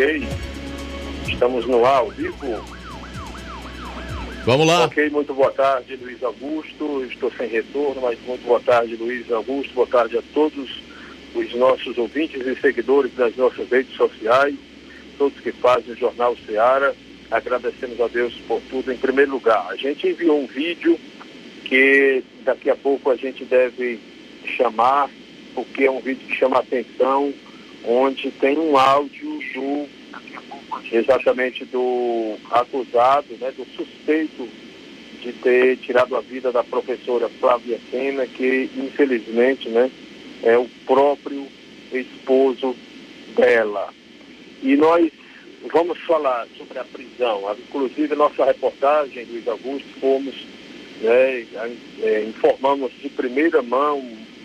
Ok. 0.00 0.26
Estamos 1.28 1.66
no 1.66 1.84
ar, 1.84 1.98
ao 1.98 2.08
vivo. 2.08 2.64
Vamos 4.46 4.66
lá. 4.66 4.86
Ok, 4.86 5.10
muito 5.10 5.34
boa 5.34 5.52
tarde, 5.52 5.94
Luiz 5.96 6.22
Augusto. 6.22 7.04
Estou 7.04 7.30
sem 7.32 7.46
retorno, 7.46 8.00
mas 8.00 8.18
muito 8.26 8.42
boa 8.46 8.60
tarde, 8.60 8.96
Luiz 8.96 9.30
Augusto. 9.30 9.74
Boa 9.74 9.86
tarde 9.86 10.16
a 10.16 10.22
todos 10.32 10.70
os 11.34 11.54
nossos 11.54 11.98
ouvintes 11.98 12.40
e 12.46 12.58
seguidores 12.58 13.12
das 13.12 13.36
nossas 13.36 13.68
redes 13.68 13.94
sociais, 13.94 14.54
todos 15.18 15.38
que 15.40 15.52
fazem 15.52 15.92
o 15.92 15.98
Jornal 15.98 16.34
Seara. 16.46 16.96
Agradecemos 17.30 18.00
a 18.00 18.08
Deus 18.08 18.32
por 18.48 18.62
tudo. 18.70 18.90
Em 18.90 18.96
primeiro 18.96 19.32
lugar, 19.32 19.66
a 19.68 19.76
gente 19.76 20.08
enviou 20.08 20.42
um 20.42 20.46
vídeo 20.46 20.98
que 21.66 22.24
daqui 22.42 22.70
a 22.70 22.76
pouco 22.76 23.10
a 23.10 23.16
gente 23.16 23.44
deve 23.44 24.00
chamar, 24.56 25.10
porque 25.54 25.84
é 25.84 25.90
um 25.90 26.00
vídeo 26.00 26.26
que 26.26 26.36
chama 26.36 26.56
a 26.56 26.60
atenção, 26.60 27.34
onde 27.84 28.30
tem 28.32 28.58
um 28.58 28.76
áudio 28.76 29.40
do 29.54 29.88
exatamente 30.92 31.64
do 31.64 32.36
acusado, 32.50 33.36
né, 33.40 33.52
do 33.56 33.64
suspeito 33.76 34.48
de 35.20 35.32
ter 35.34 35.76
tirado 35.78 36.16
a 36.16 36.20
vida 36.20 36.50
da 36.50 36.64
professora 36.64 37.28
Flávia 37.40 37.78
Pena, 37.90 38.26
que 38.26 38.70
infelizmente, 38.76 39.68
né, 39.68 39.90
é 40.42 40.56
o 40.56 40.68
próprio 40.86 41.46
esposo 41.92 42.74
dela. 43.36 43.92
E 44.62 44.76
nós 44.76 45.10
vamos 45.72 45.98
falar 46.00 46.46
sobre 46.56 46.78
a 46.78 46.84
prisão. 46.84 47.42
Inclusive, 47.68 48.14
nossa 48.14 48.44
reportagem, 48.44 49.26
Luiz 49.26 49.46
Augusto, 49.46 49.88
fomos, 50.00 50.34
né, 51.02 51.46
é, 52.02 52.24
informamos 52.26 52.92
de 53.00 53.08
primeira 53.10 53.62
mão, 53.62 54.02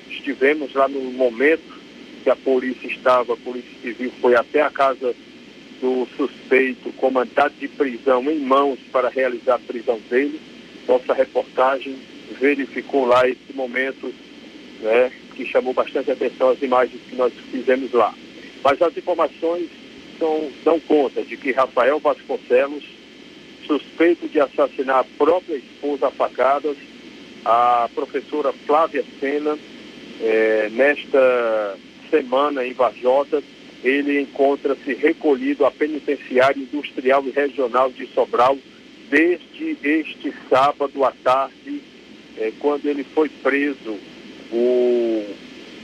estivemos 0.09 0.73
lá 0.73 0.87
no 0.87 0.99
momento 1.11 1.74
que 2.25 2.29
a 2.31 2.35
polícia 2.35 2.87
estava, 2.87 3.33
a 3.33 3.37
polícia 3.37 3.69
civil 3.83 4.11
foi 4.19 4.35
até 4.35 4.59
a 4.59 4.71
casa 4.71 5.13
do 5.79 6.07
suspeito 6.17 6.91
com 6.93 7.11
mandado 7.11 7.53
de 7.59 7.67
prisão 7.67 8.23
em 8.31 8.39
mãos 8.39 8.79
para 8.91 9.09
realizar 9.09 9.55
a 9.55 9.59
prisão 9.59 9.99
dele. 10.09 10.41
Nossa 10.87 11.13
reportagem 11.13 11.95
verificou 12.39 13.05
lá 13.05 13.29
esse 13.29 13.53
momento, 13.53 14.11
né, 14.81 15.11
que 15.35 15.45
chamou 15.45 15.71
bastante 15.71 16.09
atenção 16.09 16.49
as 16.49 16.61
imagens 16.63 16.99
que 17.07 17.15
nós 17.15 17.31
fizemos 17.51 17.91
lá. 17.91 18.11
Mas 18.63 18.81
as 18.81 18.97
informações 18.97 19.69
são, 20.17 20.49
dão 20.63 20.79
conta 20.79 21.21
de 21.21 21.37
que 21.37 21.51
Rafael 21.51 21.99
Vasconcelos, 21.99 22.85
suspeito 23.67 24.27
de 24.27 24.39
assassinar 24.39 25.01
a 25.01 25.05
própria 25.15 25.57
esposa 25.57 26.07
a 26.07 26.11
facadas, 26.11 26.75
a 27.45 27.87
professora 27.93 28.51
Flávia 28.65 29.05
Sena, 29.19 29.59
eh, 30.21 30.69
nesta 30.71 31.77
semana 32.09 32.65
em 32.65 32.73
Varjota, 32.73 33.41
ele 33.83 34.19
encontra-se 34.21 34.93
recolhido 34.93 35.65
à 35.65 35.71
penitenciária 35.71 36.59
industrial 36.59 37.23
e 37.25 37.31
regional 37.31 37.91
de 37.91 38.07
Sobral 38.07 38.57
desde 39.09 39.77
este 39.83 40.33
sábado 40.49 41.03
à 41.03 41.11
tarde, 41.11 41.81
eh, 42.37 42.51
quando 42.59 42.87
ele 42.87 43.03
foi 43.03 43.29
preso. 43.29 43.97
O, 44.51 45.25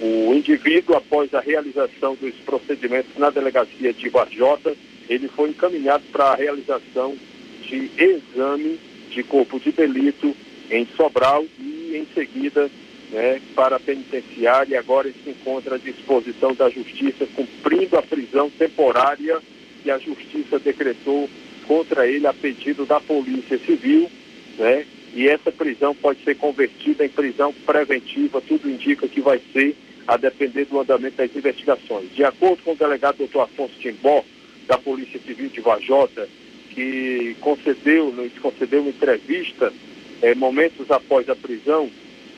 o 0.02 0.34
indivíduo, 0.34 0.96
após 0.96 1.34
a 1.34 1.40
realização 1.40 2.16
dos 2.16 2.34
procedimentos 2.46 3.16
na 3.18 3.30
delegacia 3.30 3.94
de 3.94 4.10
Varjota, 4.10 4.76
ele 5.08 5.28
foi 5.28 5.50
encaminhado 5.50 6.04
para 6.12 6.26
a 6.26 6.36
realização 6.36 7.16
de 7.62 7.92
exame 7.98 8.80
de 9.12 9.24
corpo 9.24 9.60
de 9.60 9.72
delito 9.72 10.36
em 10.70 10.88
Sobral 10.96 11.46
e, 11.60 11.96
em 11.96 12.08
seguida, 12.14 12.70
né, 13.12 13.42
para 13.56 13.76
a 13.76 13.80
penitenciária. 13.80 14.80
Agora 14.80 15.08
ele 15.08 15.18
se 15.24 15.30
encontra 15.30 15.76
à 15.76 15.78
disposição 15.78 16.54
da 16.54 16.70
Justiça, 16.70 17.28
cumprindo 17.36 17.98
a 17.98 18.02
prisão 18.02 18.50
temporária 18.50 19.40
que 19.84 19.92
a 19.92 19.98
Justiça 19.98 20.60
decretou 20.60 21.30
contra 21.68 22.08
ele 22.08 22.28
a 22.28 22.34
pedido 22.34 22.86
da 22.86 23.00
Polícia 23.00 23.58
Civil, 23.60 24.10
né? 24.58 24.86
E 25.14 25.28
essa 25.28 25.52
prisão 25.52 25.94
pode 25.94 26.24
ser 26.24 26.36
convertida 26.36 27.06
em 27.06 27.10
prisão 27.10 27.54
preventiva, 27.66 28.42
tudo 28.42 28.70
indica 28.70 29.08
que 29.08 29.20
vai 29.20 29.42
ser 29.52 29.76
a 30.08 30.16
depender 30.16 30.66
do 30.66 30.80
andamento 30.80 31.18
das 31.18 31.36
investigações. 31.36 32.14
De 32.16 32.24
acordo 32.24 32.64
com 32.64 32.72
o 32.72 32.76
delegado 32.76 33.18
doutor 33.18 33.42
Afonso 33.42 33.74
Timbó, 33.80 34.24
da 34.68 34.78
Polícia 34.78 35.20
Civil 35.20 35.50
de 35.50 35.60
Vajota, 35.60 36.28
que 36.70 37.36
concedeu, 37.42 38.12
nos 38.12 38.32
concedeu 38.40 38.82
uma 38.82 38.90
entrevista 38.90 39.74
eh, 40.22 40.34
momentos 40.34 40.90
após 40.90 41.30
a 41.30 41.36
prisão, 41.36 41.90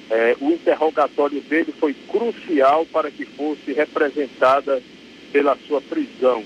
eh, 0.09 0.35
o 0.39 0.51
interrogatório 0.51 1.41
dele 1.41 1.73
foi 1.79 1.95
crucial 2.09 2.85
para 2.85 3.09
que 3.09 3.25
fosse 3.25 3.73
representada 3.73 4.81
pela 5.31 5.57
sua 5.67 5.81
prisão. 5.81 6.43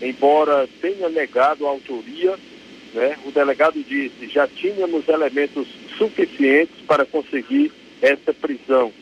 Embora 0.00 0.68
tenha 0.80 1.08
negado 1.08 1.66
a 1.66 1.70
autoria, 1.70 2.36
né, 2.94 3.16
o 3.24 3.30
delegado 3.30 3.82
disse, 3.82 4.28
já 4.28 4.46
tínhamos 4.46 5.08
elementos 5.08 5.66
suficientes 5.96 6.76
para 6.86 7.04
conseguir 7.04 7.72
essa 8.00 8.32
prisão. 8.32 8.92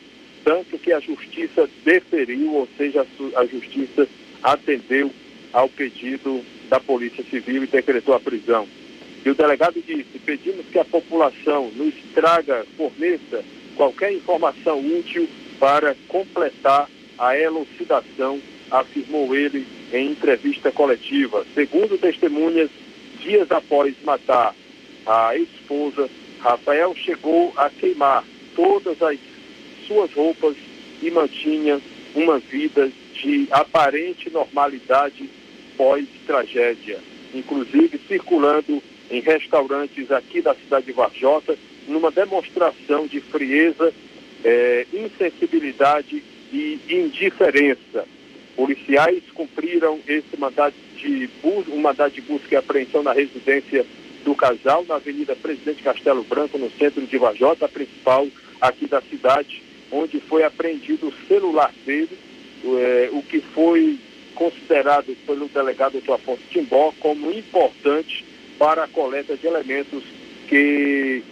Tanto 0.43 0.77
que 0.79 0.91
a 0.91 0.99
justiça 0.99 1.69
deferiu, 1.83 2.53
ou 2.53 2.67
seja, 2.77 3.05
a 3.35 3.45
justiça 3.45 4.07
atendeu 4.41 5.11
ao 5.53 5.69
pedido 5.69 6.43
da 6.69 6.79
Polícia 6.79 7.23
Civil 7.29 7.63
e 7.63 7.67
decretou 7.67 8.15
a 8.15 8.19
prisão. 8.19 8.67
E 9.25 9.29
o 9.29 9.35
delegado 9.35 9.81
disse: 9.85 10.19
pedimos 10.25 10.65
que 10.71 10.79
a 10.79 10.85
população 10.85 11.69
nos 11.75 11.93
traga, 12.13 12.65
forneça 12.77 13.43
qualquer 13.77 14.11
informação 14.11 14.79
útil 14.79 15.29
para 15.59 15.95
completar 16.07 16.89
a 17.17 17.37
elucidação, 17.37 18.41
afirmou 18.69 19.33
ele 19.35 19.65
em 19.93 20.11
entrevista 20.11 20.71
coletiva. 20.71 21.45
Segundo 21.53 21.97
testemunhas, 21.97 22.69
dias 23.21 23.49
após 23.51 23.95
matar 24.03 24.53
a 25.05 25.37
esposa, 25.37 26.09
Rafael 26.39 26.93
chegou 26.95 27.53
a 27.55 27.69
queimar 27.69 28.23
todas 28.55 29.01
as 29.01 29.17
suas 29.87 30.11
roupas 30.13 30.55
e 31.01 31.09
mantinha 31.09 31.79
uma 32.13 32.39
vida 32.39 32.91
de 33.13 33.47
aparente 33.51 34.29
normalidade 34.29 35.29
pós-tragédia, 35.77 36.99
inclusive 37.33 37.99
circulando 38.07 38.81
em 39.09 39.21
restaurantes 39.21 40.11
aqui 40.11 40.41
da 40.41 40.53
cidade 40.55 40.87
de 40.87 40.91
Varjota, 40.91 41.57
numa 41.87 42.11
demonstração 42.11 43.07
de 43.07 43.19
frieza, 43.19 43.93
eh, 44.43 44.85
insensibilidade 44.93 46.23
e 46.51 46.79
indiferença. 46.89 48.05
Policiais 48.55 49.23
cumpriram 49.33 49.99
esse 50.07 50.37
mandado 50.37 50.73
de 50.97 51.29
busca, 51.41 51.71
um 51.71 51.79
mandado 51.79 52.13
de 52.13 52.21
busca 52.21 52.55
e 52.55 52.57
apreensão 52.57 53.03
na 53.03 53.13
residência 53.13 53.85
do 54.23 54.35
casal, 54.35 54.83
na 54.87 54.95
Avenida 54.95 55.35
Presidente 55.35 55.83
Castelo 55.83 56.23
Branco, 56.23 56.57
no 56.57 56.69
centro 56.71 57.05
de 57.05 57.17
Vajota, 57.17 57.65
a 57.65 57.69
principal 57.69 58.27
aqui 58.59 58.87
da 58.87 59.01
cidade, 59.01 59.61
onde 59.91 60.19
foi 60.19 60.43
apreendido 60.43 61.07
o 61.07 61.27
celular 61.27 61.71
dele, 61.85 62.17
é, 62.65 63.09
o 63.11 63.21
que 63.21 63.39
foi 63.39 63.97
considerado 64.35 65.15
pelo 65.25 65.47
delegado 65.47 66.01
Dr. 66.01 66.13
Afonso 66.13 66.41
Timbó 66.49 66.93
como 66.99 67.31
importante 67.31 68.25
para 68.57 68.83
a 68.83 68.87
coleta 68.87 69.35
de 69.35 69.47
elementos 69.47 70.03
que 70.47 71.23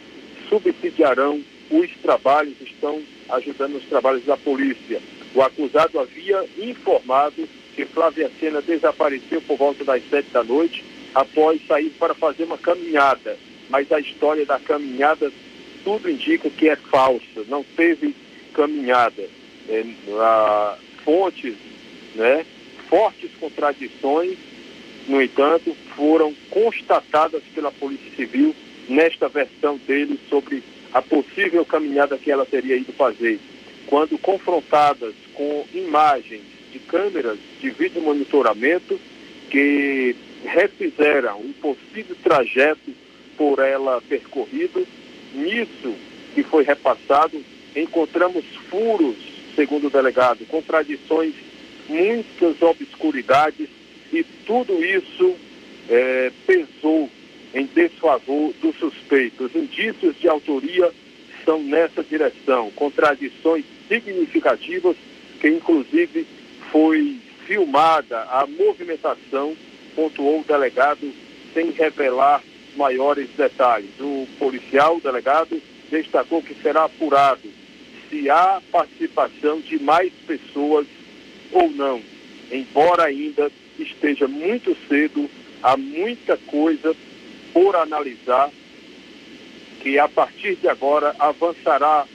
subsidiarão 0.49 1.41
os 1.69 1.89
trabalhos, 2.01 2.55
estão 2.61 3.01
ajudando 3.29 3.75
os 3.75 3.85
trabalhos 3.85 4.25
da 4.25 4.37
polícia. 4.37 5.01
O 5.33 5.41
acusado 5.41 5.99
havia 5.99 6.45
informado 6.57 7.47
que 7.75 7.85
Flávia 7.85 8.31
Sena 8.39 8.61
desapareceu 8.61 9.41
por 9.41 9.57
volta 9.57 9.83
das 9.83 10.01
sete 10.09 10.29
da 10.29 10.43
noite 10.43 10.83
após 11.13 11.59
sair 11.67 11.89
para 11.91 12.13
fazer 12.13 12.43
uma 12.43 12.57
caminhada. 12.57 13.37
Mas 13.69 13.91
a 13.91 13.99
história 13.99 14.45
da 14.45 14.59
caminhada 14.59 15.31
tudo 15.83 16.09
indica 16.09 16.49
que 16.49 16.69
é 16.69 16.75
falsa, 16.75 17.43
não 17.47 17.63
teve 17.63 18.15
caminhada. 18.53 19.27
É, 19.67 19.83
a, 20.19 20.77
fontes, 21.03 21.55
né, 22.15 22.45
fortes 22.89 23.29
contradições, 23.39 24.37
no 25.07 25.21
entanto, 25.21 25.75
foram 25.95 26.33
constatadas 26.49 27.43
pela 27.53 27.71
Polícia 27.71 28.11
Civil 28.15 28.55
nesta 28.87 29.27
versão 29.27 29.77
dele 29.87 30.19
sobre 30.29 30.63
a 30.93 31.01
possível 31.01 31.65
caminhada 31.65 32.17
que 32.17 32.31
ela 32.31 32.45
teria 32.45 32.77
ido 32.77 32.93
fazer. 32.93 33.39
Quando 33.87 34.17
confrontadas 34.17 35.13
com 35.33 35.65
imagens 35.73 36.41
de 36.71 36.79
câmeras 36.79 37.37
de 37.61 37.69
vídeo 37.69 38.01
monitoramento 38.01 38.99
que 39.49 40.15
refizeram 40.45 41.39
um 41.39 41.53
possível 41.53 42.15
trajeto 42.23 42.91
por 43.37 43.59
ela 43.59 44.01
percorrido. 44.01 44.85
Nisso 45.33 45.93
que 46.33 46.43
foi 46.43 46.63
repassado, 46.63 47.41
encontramos 47.75 48.45
furos, 48.69 49.15
segundo 49.55 49.87
o 49.87 49.89
delegado, 49.89 50.45
contradições, 50.47 51.33
muitas 51.87 52.61
obscuridades 52.61 53.69
e 54.11 54.23
tudo 54.45 54.83
isso 54.83 55.35
é, 55.89 56.31
pesou 56.45 57.09
em 57.55 57.65
desfavor 57.67 58.53
do 58.61 58.73
suspeito. 58.73 59.45
Os 59.45 59.55
indícios 59.55 60.19
de 60.19 60.27
autoria 60.27 60.91
são 61.45 61.63
nessa 61.63 62.03
direção, 62.03 62.69
contradições 62.71 63.63
significativas 63.87 64.97
que 65.39 65.47
inclusive 65.47 66.27
foi 66.71 67.17
filmada 67.45 68.21
a 68.23 68.45
movimentação, 68.45 69.55
pontuou 69.95 70.41
o 70.41 70.43
delegado, 70.43 71.11
sem 71.53 71.71
revelar 71.71 72.43
maiores 72.75 73.29
detalhes. 73.37 73.91
O 73.99 74.27
policial, 74.37 74.97
o 74.97 75.01
delegado, 75.01 75.61
destacou 75.89 76.41
que 76.41 76.55
será 76.55 76.85
apurado 76.85 77.47
se 78.09 78.29
há 78.29 78.61
participação 78.71 79.61
de 79.61 79.79
mais 79.79 80.11
pessoas 80.27 80.87
ou 81.51 81.69
não, 81.71 82.01
embora 82.51 83.05
ainda 83.05 83.51
esteja 83.79 84.27
muito 84.27 84.75
cedo, 84.87 85.29
há 85.61 85.77
muita 85.77 86.37
coisa 86.37 86.95
por 87.55 87.73
analisar 87.77 88.51
que 89.79 89.97
a 89.97 90.09
partir 90.09 90.57
de 90.57 90.67
agora 90.67 91.15
avançará 91.17 92.05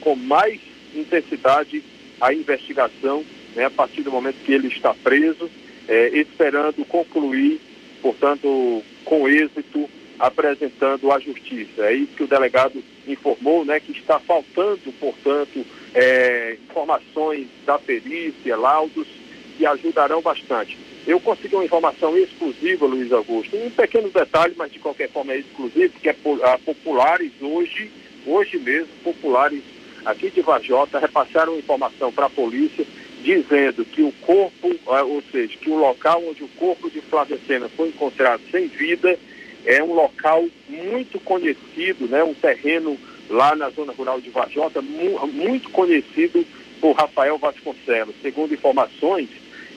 com 0.00 0.16
mais 0.16 0.60
intensidade 0.92 1.84
a 2.20 2.34
investigação, 2.34 3.24
né, 3.54 3.66
a 3.66 3.70
partir 3.70 4.02
do 4.02 4.10
momento 4.10 4.42
que 4.44 4.52
ele 4.52 4.66
está 4.66 4.92
preso, 4.92 5.48
é, 5.86 6.08
esperando 6.18 6.84
concluir, 6.84 7.60
portanto, 8.02 8.82
com 9.04 9.28
êxito, 9.28 9.88
apresentando 10.18 11.12
à 11.12 11.20
justiça. 11.20 11.82
É 11.82 11.94
isso 11.94 12.16
que 12.16 12.24
o 12.24 12.28
delegado 12.28 12.82
informou, 13.06 13.64
né, 13.64 13.78
que 13.78 13.92
está 13.92 14.18
faltando, 14.18 14.92
portanto, 14.98 15.64
é, 15.94 16.56
informações 16.68 17.46
da 17.64 17.78
perícia, 17.78 18.56
laudos, 18.56 19.06
que 19.56 19.64
ajudarão 19.64 20.20
bastante. 20.20 20.76
Eu 21.06 21.18
consegui 21.18 21.56
uma 21.56 21.64
informação 21.64 22.16
exclusiva, 22.16 22.86
Luiz 22.86 23.12
Augusto, 23.12 23.56
um 23.56 23.70
pequeno 23.70 24.08
detalhe, 24.08 24.54
mas 24.56 24.70
de 24.70 24.78
qualquer 24.78 25.10
forma 25.10 25.32
é 25.32 25.38
exclusivo, 25.38 25.98
que 26.00 26.08
é 26.08 26.16
a 26.44 26.58
Populares 26.58 27.32
hoje, 27.40 27.90
hoje 28.24 28.58
mesmo, 28.58 28.88
Populares 29.02 29.62
aqui 30.04 30.30
de 30.30 30.40
Vajota 30.40 30.98
repassaram 30.98 31.58
informação 31.58 32.12
para 32.12 32.26
a 32.26 32.30
polícia 32.30 32.84
dizendo 33.22 33.84
que 33.84 34.02
o 34.02 34.12
corpo, 34.20 34.74
ah, 34.88 35.02
ou 35.02 35.22
seja, 35.30 35.56
que 35.56 35.70
o 35.70 35.76
local 35.76 36.22
onde 36.28 36.42
o 36.42 36.48
corpo 36.48 36.90
de 36.90 37.00
Flávia 37.00 37.38
Sena 37.46 37.68
foi 37.68 37.88
encontrado 37.88 38.42
sem 38.50 38.66
vida 38.66 39.16
é 39.64 39.82
um 39.82 39.94
local 39.94 40.44
muito 40.68 41.20
conhecido, 41.20 42.08
né, 42.08 42.22
um 42.24 42.34
terreno 42.34 42.98
lá 43.30 43.54
na 43.54 43.70
zona 43.70 43.92
rural 43.92 44.20
de 44.20 44.28
Vajota, 44.30 44.82
mu 44.82 45.24
muito 45.28 45.70
conhecido 45.70 46.44
por 46.80 46.96
Rafael 46.96 47.38
Vasconcelos. 47.38 48.14
Segundo 48.20 48.52
informações, 48.52 49.28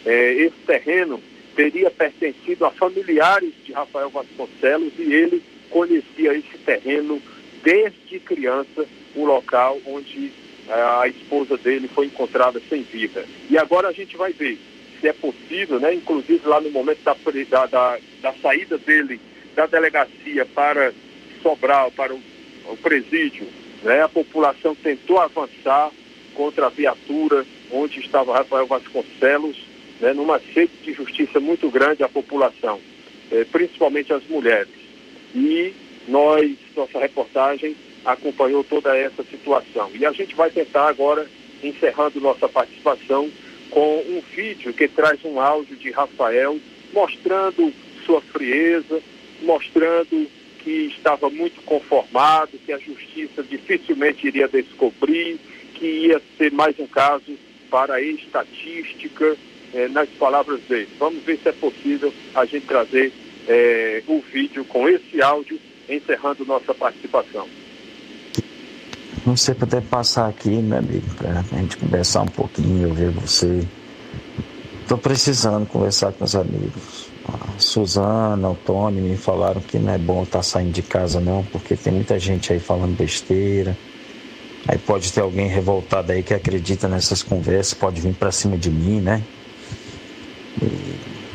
eh, 0.06 0.34
esse 0.34 0.58
terreno 0.66 1.22
teria 1.56 1.89
pertencido 1.89 2.66
a 2.66 2.72
familiares 2.72 3.53
de 3.64 3.72
Rafael 3.72 4.10
Vasconcelos 4.10 4.93
e 4.99 5.14
ele 5.14 5.41
conhecia 5.70 6.34
esse 6.34 6.58
terreno 6.66 7.22
desde 7.64 8.20
criança, 8.20 8.86
o 9.16 9.26
local 9.26 9.80
onde 9.86 10.32
eh, 10.68 10.74
a 10.74 11.08
esposa 11.08 11.58
dele 11.58 11.88
foi 11.88 12.06
encontrada 12.06 12.62
sem 12.70 12.84
vida. 12.84 13.26
E 13.49 13.58
agora 13.58 13.88
a 13.88 13.93
gente 13.93 14.16
vai 14.16 14.32
ver 14.34 14.60
se 14.99 15.08
é 15.08 15.14
possível, 15.14 15.80
né, 15.80 15.93
inclusive 15.93 16.47
lá 16.47 16.62
no 16.62 16.70
momento 16.72 16.99
da, 17.03 17.16
da, 17.49 17.66
da, 17.66 17.99
da 18.22 18.34
saída 18.41 18.78
dele 18.78 19.20
da 19.56 19.66
delegacia 19.66 20.45
para 20.45 20.93
Sobral, 21.41 21.91
para 21.91 22.14
o, 22.14 22.22
o 22.70 22.78
presídio, 22.78 23.47
né, 23.84 24.01
a 24.01 24.10
população 24.10 24.76
tentou 24.76 25.20
avançar 25.20 25.91
contra 26.34 26.66
a 26.66 26.70
viatura 26.70 27.45
onde 27.72 27.99
estava 27.99 28.36
Rafael 28.36 28.68
Vasconcelos, 28.68 29.58
né, 30.00 30.14
numa 30.14 30.39
sede 30.39 30.72
de 30.84 30.93
justiça 30.93 31.39
muito 31.39 31.70
grande 31.70 32.04
à 32.04 32.10
população, 32.10 32.80
eh, 33.32 33.46
principalmente 33.52 34.12
as 34.14 34.24
mulheres. 34.28 34.74
E 35.34 35.74
nós, 36.08 36.56
nossa 36.76 37.00
reportagem, 37.00 37.76
acompanhou 38.06 38.64
toda 38.64 38.96
essa 38.96 39.24
situação. 39.24 39.89
E 39.93 40.06
a 40.06 40.12
gente 40.12 40.36
vai 40.36 40.50
tentar 40.50 40.88
agora, 40.88 41.28
encerrando 41.64 42.22
nossa 42.22 42.48
participação, 42.48 43.30
com 43.72 43.98
um 44.08 44.22
vídeo 44.34 44.74
que 44.74 44.88
traz 44.88 45.24
um 45.26 45.39
áudio 45.39 45.76
de 45.76 45.91
Rafael 45.91 46.58
mostrando 46.93 47.74
sua 48.06 48.22
frieza, 48.22 49.02
mostrando 49.41 50.28
que 50.60 50.93
estava 50.98 51.30
muito 51.30 51.62
conformado, 51.64 52.58
que 52.66 52.72
a 52.72 52.78
justiça 52.80 53.43
dificilmente 53.43 54.28
iria 54.28 54.48
descobrir, 54.48 55.39
que 55.74 55.86
ia 56.08 56.22
ser 56.38 56.52
mais 56.52 56.80
um 56.80 56.88
caso 56.88 57.38
para 57.70 57.96
a 57.96 58.02
estatística, 58.02 59.36
eh, 59.76 59.89
nas 59.89 60.07
palavras 60.11 60.61
dele. 60.61 60.88
Vamos 60.97 61.21
ver 61.23 61.38
se 61.38 61.49
é 61.49 61.51
possível 61.51 62.13
a 62.34 62.45
gente 62.45 62.65
trazer 62.65 63.11
eh, 63.47 64.01
o 64.07 64.21
vídeo 64.21 64.63
com 64.65 64.88
esse 64.88 65.21
áudio, 65.21 65.59
encerrando 65.89 66.45
nossa 66.45 66.73
participação. 66.73 67.45
Não 69.26 69.36
sei 69.36 69.53
puder 69.53 69.82
passar 69.82 70.30
aqui, 70.30 70.49
meu 70.49 70.78
amigo, 70.78 71.05
para 71.17 71.39
a 71.39 71.59
gente 71.59 71.78
conversar 71.78 72.21
um 72.21 72.28
pouquinho, 72.28 72.88
eu 72.88 72.93
ver 72.93 73.09
você. 73.09 73.67
Estou 74.82 74.97
precisando 74.97 75.65
conversar 75.65 76.13
com 76.13 76.23
os 76.23 76.36
amigos. 76.36 77.09
A 77.28 77.59
Suzana, 77.59 78.49
o 78.49 78.55
Tony 78.55 79.01
me 79.01 79.17
falaram 79.17 79.59
que 79.59 79.80
não 79.80 79.91
é 79.91 79.97
bom 79.97 80.23
estar 80.23 80.39
tá 80.39 80.43
saindo 80.43 80.71
de 80.71 80.84
casa 80.84 81.19
não, 81.19 81.43
porque 81.43 81.76
tem 81.76 81.91
muita 81.91 82.19
gente 82.19 82.53
aí 82.53 82.59
falando 82.59 82.95
besteira. 82.95 83.76
Aí 84.67 84.78
pode 84.78 85.11
ter 85.11 85.21
alguém 85.21 85.47
revoltado 85.47 86.11
aí 86.11 86.23
que 86.23 86.34
acredita 86.34 86.88
nessas 86.88 87.21
conversas, 87.21 87.73
pode 87.73 87.99
vir 87.99 88.13
para 88.13 88.32
cima 88.32 88.57
de 88.57 88.69
mim, 88.69 89.01
né? 89.01 89.23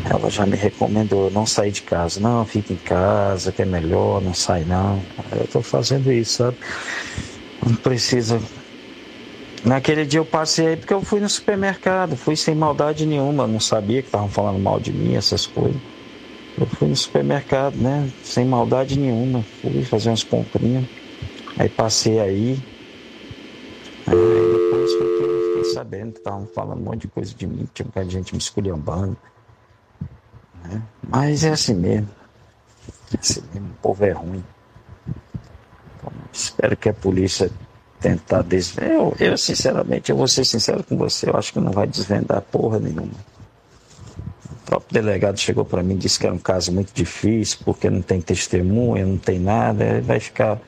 Ela 0.08 0.30
já 0.30 0.46
me 0.46 0.56
recomendou 0.56 1.30
não 1.30 1.44
sair 1.46 1.70
de 1.70 1.82
casa. 1.82 2.20
Não, 2.20 2.44
fica 2.44 2.72
em 2.72 2.76
casa, 2.76 3.52
que 3.52 3.62
é 3.62 3.64
melhor, 3.64 4.22
não 4.22 4.34
sai 4.34 4.64
não. 4.64 5.00
Eu 5.32 5.44
estou 5.44 5.62
fazendo 5.62 6.10
isso, 6.10 6.38
sabe? 6.38 6.56
Não 7.64 7.76
precisa. 7.76 8.40
Naquele 9.64 10.06
dia 10.06 10.20
eu 10.20 10.24
passei 10.24 10.76
porque 10.76 10.94
eu 10.94 11.02
fui 11.02 11.20
no 11.20 11.28
supermercado, 11.28 12.16
fui 12.16 12.34
sem 12.34 12.54
maldade 12.54 13.04
nenhuma, 13.04 13.46
não 13.46 13.60
sabia 13.60 14.00
que 14.00 14.08
estavam 14.08 14.28
falando 14.28 14.58
mal 14.58 14.80
de 14.80 14.90
mim, 14.90 15.16
essas 15.16 15.46
coisas. 15.46 15.80
Eu 16.58 16.66
fui 16.66 16.88
no 16.88 16.96
supermercado, 16.96 17.76
né? 17.76 18.08
Sem 18.22 18.44
maldade 18.44 18.98
nenhuma. 18.98 19.44
Fui 19.62 19.82
fazer 19.84 20.10
umas 20.10 20.22
comprinhas. 20.22 20.84
Aí 21.58 21.68
passei 21.68 22.18
aí. 22.20 22.58
Aí 24.06 24.16
depois 24.16 24.92
foi 24.94 25.16
fiquei 25.16 25.29
sabendo 25.72 26.16
estavam 26.16 26.46
falando 26.46 26.80
um 26.80 26.84
monte 26.84 27.02
de 27.02 27.08
coisa 27.08 27.34
de 27.34 27.46
mim, 27.46 27.68
tinha 27.72 27.84
muita 27.84 28.10
gente 28.10 28.32
me 28.32 28.38
esculhambando. 28.38 29.16
Né? 30.64 30.82
Mas 31.08 31.44
é 31.44 31.50
assim 31.50 31.74
mesmo. 31.74 32.08
É 33.14 33.18
assim 33.18 33.42
mesmo, 33.52 33.68
o 33.68 33.82
povo 33.82 34.04
é 34.04 34.12
ruim. 34.12 34.44
Espero 36.32 36.76
que 36.76 36.88
a 36.88 36.94
polícia 36.94 37.50
tentar 38.00 38.42
desvendar. 38.42 38.90
Eu, 38.90 39.14
eu, 39.18 39.36
sinceramente, 39.36 40.10
eu 40.10 40.16
vou 40.16 40.26
ser 40.26 40.44
sincero 40.44 40.82
com 40.82 40.96
você, 40.96 41.28
eu 41.28 41.36
acho 41.36 41.52
que 41.52 41.60
não 41.60 41.72
vai 41.72 41.86
desvendar 41.86 42.40
porra 42.42 42.78
nenhuma. 42.78 43.12
O 44.50 44.64
próprio 44.64 45.02
delegado 45.02 45.38
chegou 45.38 45.64
para 45.64 45.82
mim 45.82 45.94
e 45.94 45.98
disse 45.98 46.18
que 46.18 46.26
era 46.26 46.34
um 46.34 46.38
caso 46.38 46.72
muito 46.72 46.92
difícil, 46.94 47.58
porque 47.64 47.90
não 47.90 48.00
tem 48.00 48.20
testemunha, 48.20 49.04
não 49.04 49.18
tem 49.18 49.38
nada, 49.38 50.00
vai 50.00 50.20
ficar. 50.20 50.58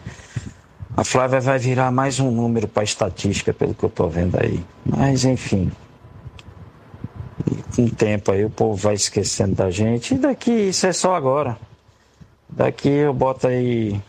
A 0.97 1.05
Flávia 1.05 1.40
vai 1.40 1.59
virar 1.59 1.90
mais 1.90 2.20
um 2.20 2.30
número 2.30 2.68
para 2.68 2.82
estatística, 2.82 3.53
pelo 3.53 3.74
que 3.74 3.84
eu 3.84 3.88
estou 3.88 4.09
vendo 4.09 4.38
aí. 4.38 4.62
Mas, 4.84 5.24
enfim. 5.24 5.72
E 7.51 7.57
com 7.74 7.84
o 7.86 7.90
tempo 7.90 8.30
aí 8.30 8.45
o 8.45 8.51
povo 8.51 8.76
vai 8.76 8.95
esquecendo 8.95 9.55
da 9.55 9.70
gente. 9.70 10.14
E 10.14 10.18
daqui, 10.18 10.51
isso 10.51 10.86
é 10.86 10.93
só 10.93 11.14
agora. 11.14 11.59
Daqui 12.49 12.88
eu 12.88 13.14
boto 13.14 13.47
aí 13.47 14.01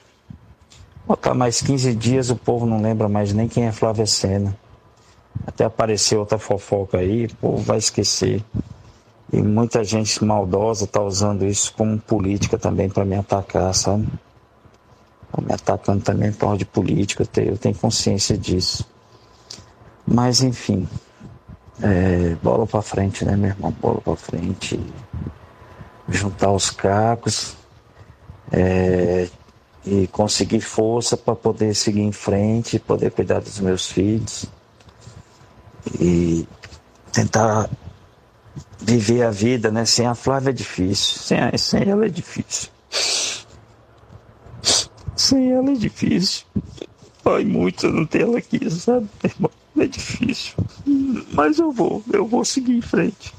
Botar 1.06 1.34
mais 1.34 1.62
15 1.62 1.94
dias, 1.96 2.30
o 2.30 2.36
povo 2.36 2.66
não 2.66 2.82
lembra 2.82 3.10
mais 3.10 3.34
nem 3.34 3.48
quem 3.48 3.66
é 3.66 3.74
Flávia 3.74 4.06
Sena. 4.06 4.56
Até 5.46 5.66
aparecer 5.66 6.16
outra 6.16 6.38
fofoca 6.38 7.00
aí, 7.00 7.26
o 7.26 7.36
povo 7.36 7.58
vai 7.58 7.78
esquecer. 7.78 8.42
E 9.32 9.42
muita 9.42 9.84
gente 9.84 10.24
maldosa 10.24 10.86
está 10.86 11.02
usando 11.02 11.46
isso 11.46 11.74
como 11.74 12.00
política 12.00 12.58
também 12.58 12.90
para 12.90 13.04
me 13.04 13.18
atacar, 13.18 13.74
sabe? 13.76 14.08
Tá 15.34 15.42
me 15.42 15.52
atacando 15.52 16.04
também 16.04 16.32
por 16.32 16.40
causa 16.40 16.58
de 16.60 16.66
política, 16.66 17.24
eu 17.24 17.28
tenho, 17.28 17.50
eu 17.52 17.58
tenho 17.58 17.76
consciência 17.76 18.38
disso. 18.38 18.86
Mas 20.06 20.44
enfim, 20.44 20.88
é, 21.82 22.36
bola 22.44 22.68
para 22.68 22.84
frente, 22.84 23.26
né, 23.26 23.36
meu 23.36 23.50
irmão? 23.50 23.72
Bola 23.82 24.00
para 24.00 24.16
frente. 24.16 24.80
Juntar 26.08 26.52
os 26.52 26.70
cacos. 26.70 27.56
É, 28.52 29.28
e 29.86 30.08
conseguir 30.08 30.62
força 30.62 31.18
para 31.18 31.36
poder 31.36 31.76
seguir 31.76 32.02
em 32.02 32.12
frente, 32.12 32.80
poder 32.80 33.12
cuidar 33.12 33.40
dos 33.40 33.60
meus 33.60 33.88
filhos 33.92 34.46
e 36.00 36.48
tentar 37.12 37.70
viver 38.80 39.24
a 39.24 39.32
vida, 39.32 39.72
né? 39.72 39.84
Sem 39.84 40.06
a 40.06 40.16
Flávia 40.16 40.52
é 40.52 40.54
difícil, 40.54 41.20
sem, 41.20 41.40
a, 41.40 41.58
sem 41.58 41.90
ela 41.90 42.06
é 42.06 42.10
difícil. 42.10 42.70
Sem 45.16 45.52
ela 45.52 45.72
é 45.72 45.76
difícil. 45.76 46.46
Ai, 47.26 47.46
muito 47.46 47.88
não 47.90 48.06
ter 48.06 48.22
ela 48.22 48.38
aqui, 48.38 48.70
sabe, 48.70 49.08
irmão? 49.24 49.52
É 49.78 49.88
difícil. 49.88 50.54
Mas 51.34 51.58
eu 51.58 51.72
vou, 51.72 52.04
eu 52.12 52.28
vou 52.28 52.46
seguir 52.46 52.74
em 52.74 52.82
frente. 52.82 53.34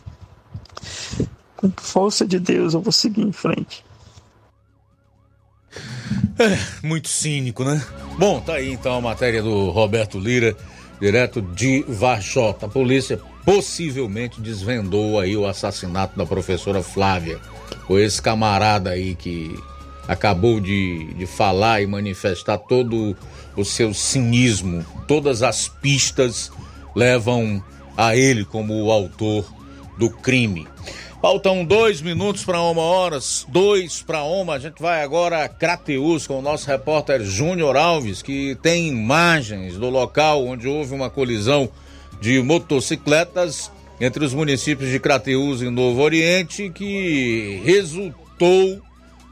Com 1.57 1.71
força 1.77 2.27
de 2.27 2.39
Deus, 2.39 2.75
eu 2.75 2.81
vou 2.81 2.93
seguir 2.93 3.23
em 3.23 3.33
frente. 3.33 3.85
É, 6.39 6.87
muito 6.87 7.09
cínico, 7.09 7.65
né? 7.65 7.85
Bom, 8.19 8.41
tá 8.41 8.55
aí 8.55 8.73
então 8.73 8.97
a 8.97 9.01
matéria 9.01 9.43
do 9.43 9.71
Roberto 9.71 10.19
Lira, 10.19 10.57
direto 11.01 11.41
de 11.41 11.85
Varjota. 11.87 12.67
A 12.67 12.69
polícia 12.69 13.21
possivelmente 13.45 14.41
desvendou 14.41 15.21
aí 15.21 15.37
o 15.37 15.47
assassinato 15.47 16.17
da 16.17 16.27
professora 16.27 16.83
Flávia. 16.83 17.39
Foi 17.87 18.03
esse 18.03 18.21
camarada 18.21 18.91
aí 18.91 19.15
que 19.15 19.55
acabou 20.07 20.61
de, 20.61 21.15
de 21.15 21.27
falar 21.27 21.83
e 21.83 21.87
manifestar 21.87 22.59
todo 22.59 23.17
o 23.57 23.65
seu 23.65 23.95
cinismo. 23.95 24.85
Todas 25.07 25.43
as 25.43 25.69
pistas 25.69 26.51
levam 26.95 27.63
a 27.97 28.17
ele 28.17 28.45
como 28.45 28.75
o 28.83 28.91
autor 28.91 29.45
do 29.99 30.11
crime. 30.11 30.67
Faltam 31.21 31.65
dois 31.65 32.03
minutos 32.03 32.45
para 32.45 32.61
uma 32.61 32.83
hora, 32.83 33.19
dois 33.49 34.03
para 34.03 34.23
uma. 34.25 34.55
A 34.55 34.59
gente 34.59 34.83
vai 34.83 35.03
agora 35.03 35.45
a 35.45 35.49
Crateus 35.49 36.27
com 36.27 36.39
o 36.39 36.43
nosso 36.43 36.67
repórter 36.67 37.25
Júnior 37.25 37.77
Alves, 37.77 38.21
que 38.21 38.59
tem 38.63 38.89
imagens 38.89 39.79
do 39.79 39.89
local 39.89 40.45
onde 40.45 40.69
houve 40.69 40.93
uma 40.93 41.09
colisão 41.09 41.71
de 42.21 42.43
motocicletas 42.43 43.71
entre 43.99 44.23
os 44.23 44.35
municípios 44.35 44.91
de 44.91 45.01
Crateus 45.01 45.63
e 45.63 45.71
Novo 45.71 46.03
Oriente, 46.03 46.71
que 46.75 47.63
resultou 47.65 48.83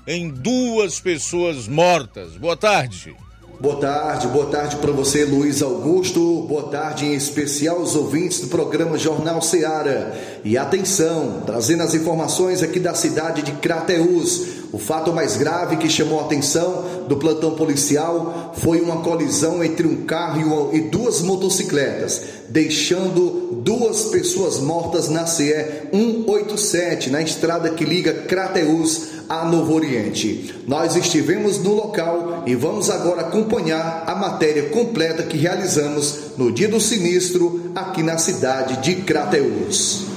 em 0.07 0.29
duas 0.29 1.01
pessoas 1.01 1.69
mortas. 1.69 2.37
Boa 2.37 2.57
tarde. 2.57 3.17
Boa 3.61 3.77
tarde, 3.77 4.27
boa 4.27 4.47
tarde 4.47 4.77
para 4.77 4.91
você, 4.91 5.25
Luiz 5.25 5.63
Augusto. 5.63 6.43
Boa 6.49 6.65
tarde 6.65 7.07
em 7.07 7.15
especial 7.15 7.77
aos 7.79 7.95
ouvintes 7.95 8.41
do 8.41 8.49
programa 8.49 8.99
Jornal 8.99 9.41
Seara. 9.41 10.41
E 10.45 10.59
atenção, 10.59 11.43
trazendo 11.47 11.85
as 11.85 11.95
informações 11.95 12.61
aqui 12.61 12.81
da 12.81 12.93
cidade 12.93 13.43
de 13.43 13.53
Crateús. 13.53 14.62
O 14.73 14.79
fato 14.79 15.13
mais 15.13 15.37
grave 15.37 15.77
que 15.77 15.89
chamou 15.91 16.19
a 16.19 16.25
atenção 16.25 17.05
do 17.07 17.19
plantão 17.19 17.51
policial 17.51 18.55
foi 18.57 18.81
uma 18.81 19.03
colisão 19.03 19.63
entre 19.63 19.87
um 19.87 20.07
carro 20.07 20.71
e 20.73 20.81
duas 20.81 21.21
motocicletas, 21.21 22.23
deixando 22.49 23.61
duas 23.63 24.05
pessoas 24.07 24.59
mortas 24.61 25.11
na 25.11 25.27
CE 25.27 25.53
187, 25.93 27.11
na 27.11 27.21
estrada 27.21 27.69
que 27.69 27.85
liga 27.85 28.15
Crateus 28.15 29.09
a 29.29 29.45
Novo 29.45 29.75
Oriente. 29.75 30.55
Nós 30.67 30.97
estivemos 30.97 31.59
no 31.59 31.75
local 31.75 32.43
e 32.47 32.55
vamos 32.55 32.89
agora 32.89 33.21
acompanhar 33.21 34.05
a 34.07 34.15
matéria 34.15 34.71
completa 34.71 35.23
que 35.23 35.37
realizamos 35.37 36.33
no 36.39 36.51
dia 36.51 36.69
do 36.69 36.81
sinistro 36.81 37.71
aqui 37.75 38.03
na 38.03 38.17
cidade 38.17 38.79
de 38.79 39.03
Crateus. 39.03 40.12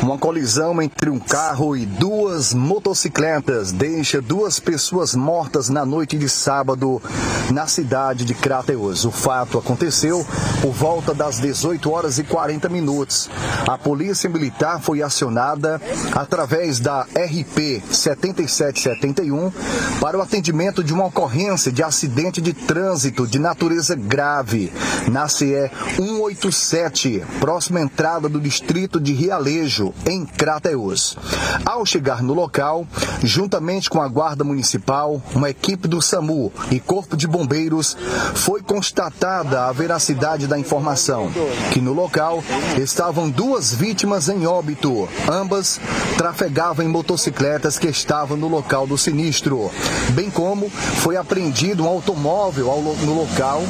Uma 0.00 0.18
colisão 0.18 0.80
entre 0.80 1.10
um 1.10 1.18
carro 1.18 1.76
e 1.76 1.84
duas 1.84 2.54
motocicletas 2.54 3.72
deixa 3.72 4.20
duas 4.20 4.60
pessoas 4.60 5.16
mortas 5.16 5.68
na 5.68 5.84
noite 5.84 6.16
de 6.16 6.28
sábado 6.28 7.02
na 7.50 7.66
cidade 7.66 8.24
de 8.24 8.34
Crateus. 8.34 9.04
O 9.04 9.10
fato 9.10 9.58
aconteceu 9.58 10.24
por 10.60 10.72
volta 10.72 11.12
das 11.12 11.38
18 11.38 11.90
horas 11.90 12.18
e 12.18 12.24
40 12.24 12.68
minutos. 12.68 13.28
A 13.68 13.76
polícia 13.76 14.30
militar 14.30 14.80
foi 14.80 15.02
acionada 15.02 15.80
através 16.14 16.78
da 16.78 17.02
RP 17.02 17.82
7771 17.90 19.52
para 20.00 20.18
o 20.18 20.22
atendimento 20.22 20.82
de 20.84 20.92
uma 20.92 21.06
ocorrência 21.06 21.72
de 21.72 21.82
acidente 21.82 22.40
de 22.40 22.52
trânsito 22.52 23.26
de 23.26 23.38
natureza 23.38 23.94
grave 23.94 24.72
na 25.08 25.28
CE 25.28 25.70
187, 25.96 27.24
próxima 27.40 27.80
entrada 27.80 28.28
do 28.28 28.40
distrito 28.40 29.00
de 29.00 29.12
Realejo 29.32 29.94
em 30.04 30.26
Crateus. 30.26 31.16
Ao 31.64 31.86
chegar 31.86 32.22
no 32.22 32.34
local, 32.34 32.86
juntamente 33.22 33.88
com 33.88 33.98
a 33.98 34.06
Guarda 34.06 34.44
Municipal, 34.44 35.22
uma 35.34 35.48
equipe 35.48 35.88
do 35.88 36.02
SAMU 36.02 36.52
e 36.70 36.78
Corpo 36.78 37.16
de 37.16 37.26
Bombeiros, 37.26 37.96
foi 38.34 38.60
constatada 38.60 39.64
a 39.64 39.72
veracidade 39.72 40.46
da 40.46 40.58
informação, 40.58 41.30
que 41.72 41.80
no 41.80 41.94
local 41.94 42.44
estavam 42.76 43.30
duas 43.30 43.72
vítimas 43.72 44.28
em 44.28 44.46
óbito. 44.46 45.08
Ambas 45.26 45.80
trafegavam 46.18 46.84
em 46.84 46.88
motocicletas 46.88 47.78
que 47.78 47.88
estavam 47.88 48.36
no 48.36 48.48
local 48.48 48.86
do 48.86 48.98
sinistro, 48.98 49.70
bem 50.10 50.30
como 50.30 50.68
foi 50.68 51.16
apreendido 51.16 51.84
um 51.84 51.88
automóvel 51.88 52.66
no 53.02 53.14
local 53.14 53.62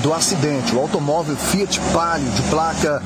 do 0.00 0.12
acidente, 0.12 0.74
o 0.74 0.80
automóvel 0.80 1.36
Fiat 1.36 1.80
Palio 1.92 2.30
de 2.30 2.42
placa 2.42 3.02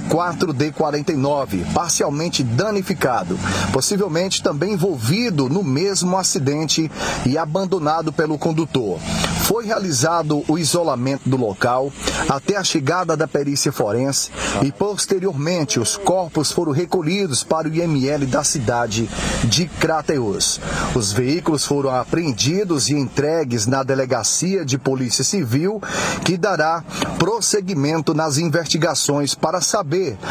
ITS4D49, 0.00 1.72
parcialmente 1.72 2.42
danificado, 2.42 3.38
possivelmente 3.72 4.42
também 4.42 4.72
envolvido 4.72 5.48
no 5.48 5.62
mesmo 5.62 6.16
acidente 6.16 6.90
e 7.26 7.36
abandonado 7.36 8.12
pelo 8.12 8.38
condutor. 8.38 8.98
Foi 9.42 9.64
realizado 9.64 10.44
o 10.46 10.58
isolamento 10.58 11.28
do 11.28 11.36
local 11.36 11.90
até 12.28 12.56
a 12.56 12.64
chegada 12.64 13.16
da 13.16 13.26
perícia 13.26 13.72
forense 13.72 14.30
e 14.62 14.70
posteriormente 14.70 15.80
os 15.80 15.96
corpos 15.96 16.52
foram 16.52 16.72
recolhidos 16.72 17.42
para 17.42 17.66
o 17.66 17.74
IML 17.74 18.26
da 18.26 18.44
cidade 18.44 19.08
de 19.44 19.66
Crateus. 19.66 20.60
Os 20.94 21.12
veículos 21.12 21.64
foram 21.64 21.94
apreendidos 21.94 22.90
e 22.90 22.94
entregues 22.94 23.66
na 23.66 23.82
delegacia 23.82 24.64
de 24.64 24.76
Polícia 24.76 25.24
Civil, 25.24 25.80
que 26.24 26.36
dará 26.36 26.84
prosseguimento 27.18 28.12
nas 28.12 28.36
investigações 28.36 29.34
para 29.34 29.60
saber 29.62 29.87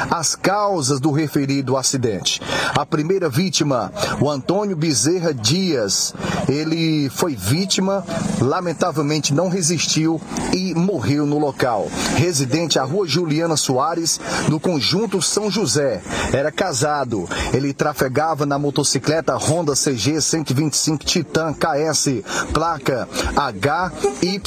as 0.09 0.35
causas 0.35 0.99
do 0.99 1.11
referido 1.11 1.77
acidente. 1.77 2.41
A 2.75 2.85
primeira 2.85 3.29
vítima, 3.29 3.91
o 4.21 4.29
Antônio 4.29 4.75
Bezerra 4.75 5.33
Dias, 5.33 6.13
ele 6.47 7.09
foi 7.09 7.35
vítima, 7.35 8.03
lamentavelmente 8.39 9.33
não 9.33 9.49
resistiu 9.49 10.21
e 10.53 10.73
morreu 10.73 11.25
no 11.25 11.37
local. 11.37 11.87
Residente 12.15 12.79
à 12.79 12.83
rua 12.83 13.07
Juliana 13.07 13.57
Soares, 13.57 14.19
no 14.49 14.59
conjunto 14.59 15.21
São 15.21 15.49
José. 15.49 16.01
Era 16.31 16.51
casado. 16.51 17.27
Ele 17.53 17.73
trafegava 17.73 18.45
na 18.45 18.59
motocicleta 18.59 19.35
Honda 19.35 19.73
CG 19.73 20.21
125 20.21 21.05
Titan 21.05 21.53
KS, 21.53 22.23
placa 22.53 23.07
HYI 23.35 24.41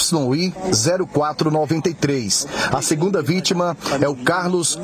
0493. 1.13 2.47
A 2.73 2.83
segunda 2.83 3.23
vítima 3.23 3.77
é 4.01 4.09
o 4.09 4.17
Carlos 4.17 4.79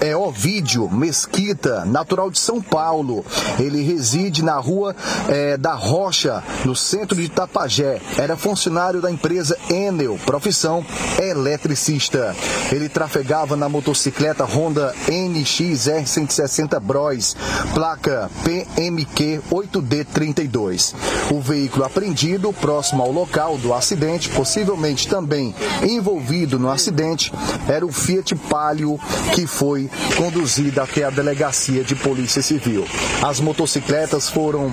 é 0.00 0.16
Ovídio 0.16 0.88
Mesquita, 0.90 1.84
natural 1.84 2.30
de 2.30 2.38
São 2.38 2.60
Paulo. 2.60 3.24
Ele 3.58 3.82
reside 3.82 4.42
na 4.42 4.56
rua 4.56 4.94
é, 5.28 5.56
da 5.56 5.74
Rocha, 5.74 6.42
no 6.64 6.74
centro 6.74 7.16
de 7.16 7.24
Itapajé. 7.24 8.00
Era 8.18 8.36
funcionário 8.36 9.00
da 9.00 9.10
empresa 9.10 9.56
Enel, 9.70 10.18
profissão 10.24 10.84
eletricista. 11.20 12.34
Ele 12.70 12.88
trafegava 12.88 13.56
na 13.56 13.68
motocicleta 13.68 14.44
Honda 14.44 14.94
NXR 15.08 16.06
160 16.06 16.78
Bros, 16.80 17.36
placa 17.72 18.30
PMQ 18.44 19.42
8D32. 19.50 20.94
O 21.30 21.40
veículo 21.40 21.84
apreendido 21.84 22.52
próximo 22.52 23.02
ao 23.02 23.10
local 23.10 23.58
do 23.58 23.72
acidente, 23.72 24.28
possivelmente 24.30 25.08
também 25.08 25.54
envolvido 25.82 26.58
no 26.58 26.70
acidente, 26.70 27.32
era 27.68 27.84
o 27.84 27.92
Fiat 27.92 28.34
Palio 28.34 28.98
que 29.34 29.46
foi 29.54 29.88
conduzida 30.16 30.82
até 30.82 31.04
a 31.04 31.10
delegacia 31.10 31.84
de 31.84 31.94
Polícia 31.94 32.42
Civil. 32.42 32.84
As 33.22 33.38
motocicletas 33.38 34.28
foram 34.28 34.72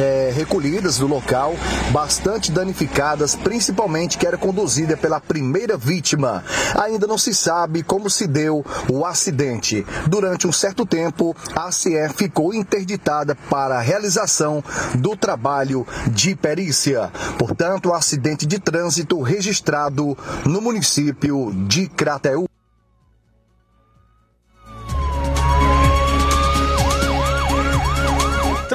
é, 0.00 0.32
recolhidas 0.34 0.98
do 0.98 1.06
local, 1.06 1.54
bastante 1.90 2.50
danificadas, 2.50 3.34
principalmente 3.34 4.16
que 4.16 4.26
era 4.26 4.38
conduzida 4.38 4.96
pela 4.96 5.20
primeira 5.20 5.76
vítima. 5.76 6.42
Ainda 6.74 7.06
não 7.06 7.18
se 7.18 7.34
sabe 7.34 7.82
como 7.82 8.08
se 8.08 8.26
deu 8.26 8.64
o 8.90 9.04
acidente. 9.04 9.86
Durante 10.08 10.46
um 10.46 10.52
certo 10.52 10.86
tempo, 10.86 11.36
a 11.54 11.70
CE 11.70 12.08
ficou 12.14 12.54
interditada 12.54 13.34
para 13.34 13.76
a 13.76 13.82
realização 13.82 14.64
do 14.94 15.14
trabalho 15.14 15.86
de 16.08 16.34
perícia. 16.34 17.10
Portanto, 17.38 17.92
acidente 17.92 18.46
de 18.46 18.58
trânsito 18.58 19.20
registrado 19.20 20.16
no 20.44 20.60
município 20.60 21.52
de 21.66 21.86
Crateú. 21.88 22.46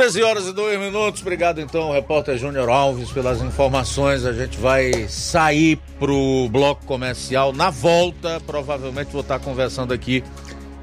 13 0.02 0.24
horas 0.24 0.48
e 0.48 0.54
2 0.54 0.80
minutos. 0.80 1.22
Obrigado 1.22 1.62
então, 1.62 1.92
repórter 1.92 2.36
Júnior 2.36 2.68
Alves, 2.70 3.12
pelas 3.12 3.40
informações. 3.40 4.26
A 4.26 4.34
gente 4.34 4.58
vai 4.58 5.08
sair 5.08 5.78
pro 6.00 6.50
bloco 6.50 6.84
comercial. 6.88 7.54
Na 7.54 7.70
volta, 7.70 8.42
provavelmente 8.48 9.12
vou 9.12 9.22
estar 9.22 9.38
conversando 9.38 9.94
aqui 9.94 10.24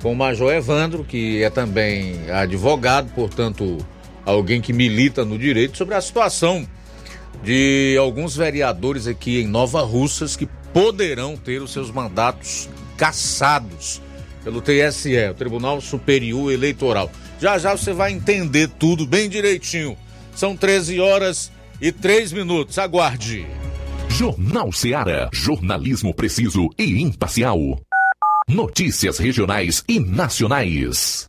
com 0.00 0.12
o 0.12 0.14
Major 0.14 0.52
Evandro, 0.52 1.02
que 1.02 1.42
é 1.42 1.50
também 1.50 2.30
advogado, 2.30 3.12
portanto, 3.12 3.78
alguém 4.24 4.60
que 4.60 4.72
milita 4.72 5.24
no 5.24 5.36
direito, 5.36 5.76
sobre 5.76 5.96
a 5.96 6.00
situação 6.00 6.64
de 7.42 7.96
alguns 7.98 8.36
vereadores 8.36 9.08
aqui 9.08 9.40
em 9.40 9.48
Nova 9.48 9.80
Russas 9.82 10.36
que 10.36 10.46
poderão 10.72 11.36
ter 11.36 11.60
os 11.60 11.72
seus 11.72 11.90
mandatos 11.90 12.68
cassados 12.96 14.00
pelo 14.44 14.62
TSE, 14.62 15.28
o 15.28 15.34
Tribunal 15.34 15.80
Superior 15.80 16.52
Eleitoral. 16.52 17.10
Já 17.40 17.56
já 17.58 17.76
você 17.76 17.92
vai 17.92 18.12
entender 18.12 18.68
tudo 18.68 19.06
bem 19.06 19.28
direitinho. 19.28 19.96
São 20.34 20.56
13 20.56 21.00
horas 21.00 21.52
e 21.80 21.92
3 21.92 22.32
minutos. 22.32 22.78
Aguarde. 22.78 23.46
Jornal 24.08 24.72
Seara. 24.72 25.28
Jornalismo 25.32 26.12
preciso 26.12 26.68
e 26.76 27.00
imparcial. 27.00 27.58
Notícias 28.48 29.18
regionais 29.18 29.84
e 29.88 30.00
nacionais. 30.00 31.28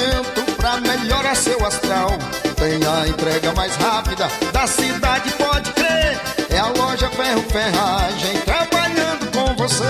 pra 0.91 0.97
melhorar 0.97 1.35
seu 1.35 1.63
astral. 1.65 2.09
Tem 2.55 2.79
a 2.85 3.07
entrega 3.07 3.53
mais 3.53 3.73
rápida 3.75 4.29
da 4.51 4.67
cidade, 4.67 5.31
pode 5.33 5.71
crer. 5.71 6.19
É 6.49 6.59
a 6.59 6.67
loja 6.67 7.09
Ferro 7.09 7.41
Ferragem 7.49 8.41
trabalhando 8.41 9.31
com 9.31 9.55
você. 9.55 9.85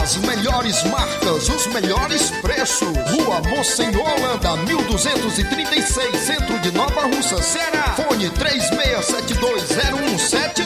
As 0.00 0.16
melhores 0.16 0.82
marcas, 0.84 1.48
os 1.48 1.66
melhores 1.68 2.30
preços. 2.42 2.88
Rua 3.10 3.40
Monsenhor 3.48 4.08
Holanda, 4.08 4.56
1236, 4.64 6.16
centro 6.16 6.58
de 6.60 6.70
Nova 6.72 7.02
Russa, 7.02 7.42
Ceará. 7.42 7.94
Fone 7.96 8.30
36720179. 8.30 10.65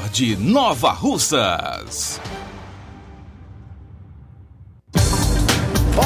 De 0.09 0.35
Nova 0.35 0.91
Russas. 0.91 2.19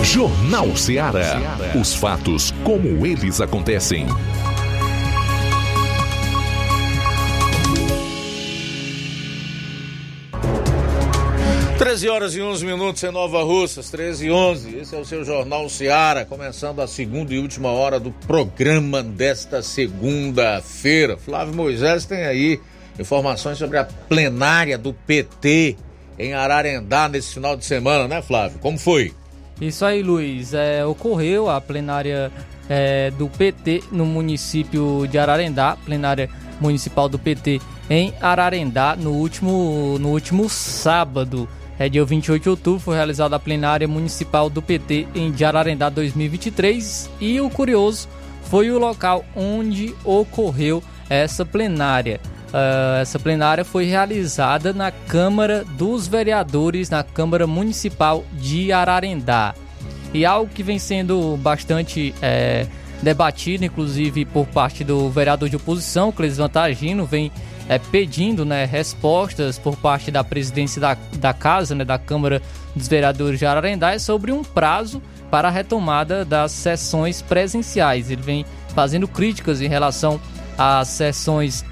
Jornal 0.07 0.73
Ceará. 0.77 1.37
Os 1.79 1.93
fatos 1.93 2.53
como 2.63 3.05
eles 3.05 3.41
acontecem. 3.41 4.07
Treze 11.77 12.07
horas 12.07 12.33
e 12.35 12.41
11 12.41 12.65
minutos 12.65 13.03
em 13.03 13.11
Nova 13.11 13.43
Russas, 13.43 13.89
13 13.89 14.27
e 14.27 14.31
11. 14.31 14.77
Esse 14.77 14.95
é 14.95 14.97
o 14.97 15.03
seu 15.03 15.25
Jornal 15.25 15.67
Ceará, 15.67 16.23
começando 16.23 16.79
a 16.79 16.87
segunda 16.87 17.33
e 17.33 17.39
última 17.39 17.69
hora 17.69 17.99
do 17.99 18.11
programa 18.11 19.03
desta 19.03 19.61
segunda-feira. 19.61 21.17
Flávio 21.17 21.53
Moisés 21.53 22.05
tem 22.05 22.23
aí 22.23 22.61
informações 22.97 23.57
sobre 23.57 23.77
a 23.77 23.83
plenária 23.83 24.77
do 24.77 24.93
PT 24.93 25.75
em 26.17 26.33
Ararendá 26.33 27.09
nesse 27.09 27.33
final 27.33 27.57
de 27.57 27.65
semana, 27.65 28.07
né, 28.07 28.21
Flávio? 28.21 28.57
Como 28.59 28.79
foi? 28.79 29.13
Isso 29.59 29.83
aí, 29.85 30.01
Luiz. 30.03 30.53
É, 30.53 30.85
ocorreu 30.85 31.49
a 31.49 31.59
plenária 31.59 32.31
é, 32.69 33.11
do 33.11 33.27
PT 33.27 33.83
no 33.91 34.05
município 34.05 35.07
de 35.09 35.17
Ararendá, 35.17 35.77
plenária 35.85 36.29
municipal 36.59 37.07
do 37.07 37.17
PT 37.17 37.61
em 37.89 38.13
Ararendá, 38.21 38.95
no 38.95 39.11
último, 39.11 39.97
no 39.99 40.09
último 40.09 40.49
sábado. 40.49 41.47
É 41.79 41.87
dia 41.87 42.03
28 42.03 42.41
de 42.41 42.49
outubro, 42.49 42.79
foi 42.79 42.95
realizada 42.95 43.35
a 43.35 43.39
plenária 43.39 43.87
municipal 43.87 44.49
do 44.49 44.61
PT 44.61 45.07
em 45.13 45.33
Ararendá 45.43 45.89
2023 45.89 47.09
e 47.21 47.39
o 47.39 47.49
curioso 47.51 48.09
foi 48.43 48.71
o 48.71 48.79
local 48.79 49.23
onde 49.35 49.93
ocorreu 50.03 50.81
essa 51.07 51.45
plenária. 51.45 52.19
Uh, 52.57 52.97
essa 52.99 53.19
plenária 53.19 53.63
foi 53.63 53.85
realizada 53.85 54.73
na 54.73 54.89
Câmara 54.89 55.63
dos 55.63 56.07
Vereadores, 56.07 56.89
na 56.89 57.03
Câmara 57.03 57.45
Municipal 57.45 58.25
de 58.33 58.71
Ararendá. 58.71 59.53
E 60.11 60.25
algo 60.25 60.51
que 60.51 60.63
vem 60.63 60.79
sendo 60.79 61.37
bastante 61.37 62.15
é, 62.19 62.65
debatido, 63.03 63.63
inclusive 63.63 64.25
por 64.25 64.47
parte 64.47 64.83
do 64.83 65.07
vereador 65.07 65.49
de 65.49 65.55
oposição, 65.55 66.11
Cleis 66.11 66.37
Vantagino, 66.37 67.05
vem 67.05 67.31
é, 67.69 67.77
pedindo 67.77 68.43
né, 68.43 68.65
respostas 68.65 69.59
por 69.59 69.77
parte 69.77 70.09
da 70.09 70.23
presidência 70.23 70.81
da, 70.81 70.97
da 71.17 71.33
Casa, 71.35 71.75
né, 71.75 71.85
da 71.85 71.99
Câmara 71.99 72.41
dos 72.75 72.87
Vereadores 72.87 73.37
de 73.37 73.45
Ararendá, 73.45 73.93
é 73.93 73.99
sobre 73.99 74.31
um 74.31 74.43
prazo 74.43 74.99
para 75.29 75.49
a 75.49 75.51
retomada 75.51 76.25
das 76.25 76.53
sessões 76.53 77.21
presenciais. 77.21 78.09
Ele 78.09 78.23
vem 78.23 78.45
fazendo 78.73 79.07
críticas 79.07 79.61
em 79.61 79.67
relação 79.67 80.19
às 80.57 80.87
sessões 80.87 81.63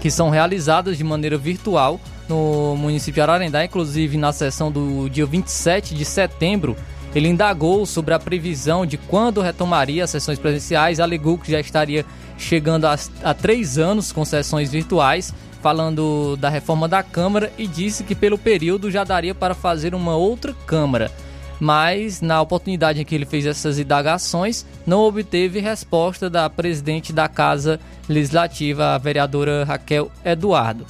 que 0.00 0.10
são 0.10 0.30
realizadas 0.30 0.96
de 0.98 1.04
maneira 1.04 1.36
virtual 1.36 2.00
no 2.28 2.76
município 2.76 3.14
de 3.14 3.20
Ararendá, 3.20 3.64
inclusive 3.64 4.16
na 4.16 4.32
sessão 4.32 4.70
do 4.70 5.08
dia 5.08 5.26
27 5.26 5.94
de 5.94 6.04
setembro. 6.04 6.76
Ele 7.14 7.28
indagou 7.28 7.86
sobre 7.86 8.12
a 8.12 8.18
previsão 8.18 8.84
de 8.84 8.98
quando 8.98 9.40
retomaria 9.40 10.04
as 10.04 10.10
sessões 10.10 10.38
presenciais, 10.38 11.00
alegou 11.00 11.38
que 11.38 11.50
já 11.50 11.60
estaria 11.60 12.04
chegando 12.36 12.86
a, 12.86 13.34
três 13.34 13.78
anos 13.78 14.12
com 14.12 14.24
sessões 14.24 14.70
virtuais, 14.70 15.32
falando 15.62 16.36
da 16.36 16.50
reforma 16.50 16.86
da 16.86 17.02
Câmara 17.02 17.50
e 17.56 17.66
disse 17.66 18.04
que 18.04 18.14
pelo 18.14 18.36
período 18.36 18.90
já 18.90 19.02
daria 19.02 19.34
para 19.34 19.54
fazer 19.54 19.94
uma 19.94 20.14
outra 20.14 20.54
Câmara 20.66 21.10
mas 21.58 22.20
na 22.20 22.40
oportunidade 22.40 23.00
em 23.00 23.04
que 23.04 23.14
ele 23.14 23.24
fez 23.24 23.46
essas 23.46 23.78
indagações, 23.78 24.66
não 24.86 25.00
obteve 25.00 25.60
resposta 25.60 26.28
da 26.28 26.48
presidente 26.50 27.12
da 27.12 27.28
Casa 27.28 27.80
Legislativa, 28.08 28.94
a 28.94 28.98
vereadora 28.98 29.64
Raquel 29.64 30.10
Eduardo. 30.24 30.86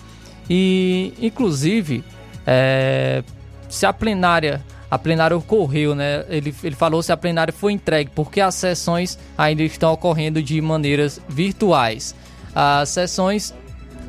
E, 0.49 1.13
inclusive, 1.21 2.05
é, 2.47 3.23
se 3.69 3.87
a 3.87 3.93
plenária, 3.93 4.65
a 4.91 4.99
plenária 4.99 5.37
ocorreu, 5.37 5.95
né? 5.95 6.25
Ele, 6.29 6.55
ele 6.63 6.77
falou 6.77 7.03
se 7.03 7.13
a 7.13 7.17
plenária 7.17 7.53
foi 7.53 7.73
entregue, 7.73 8.11
porque 8.15 8.41
as 8.41 8.55
sessões 8.55 9.19
ainda 9.37 9.63
estão 9.63 9.93
ocorrendo 9.93 10.43
de 10.43 10.61
maneiras 10.61 11.21
virtuais. 11.29 12.15
As 12.55 12.89
sessões 12.91 13.53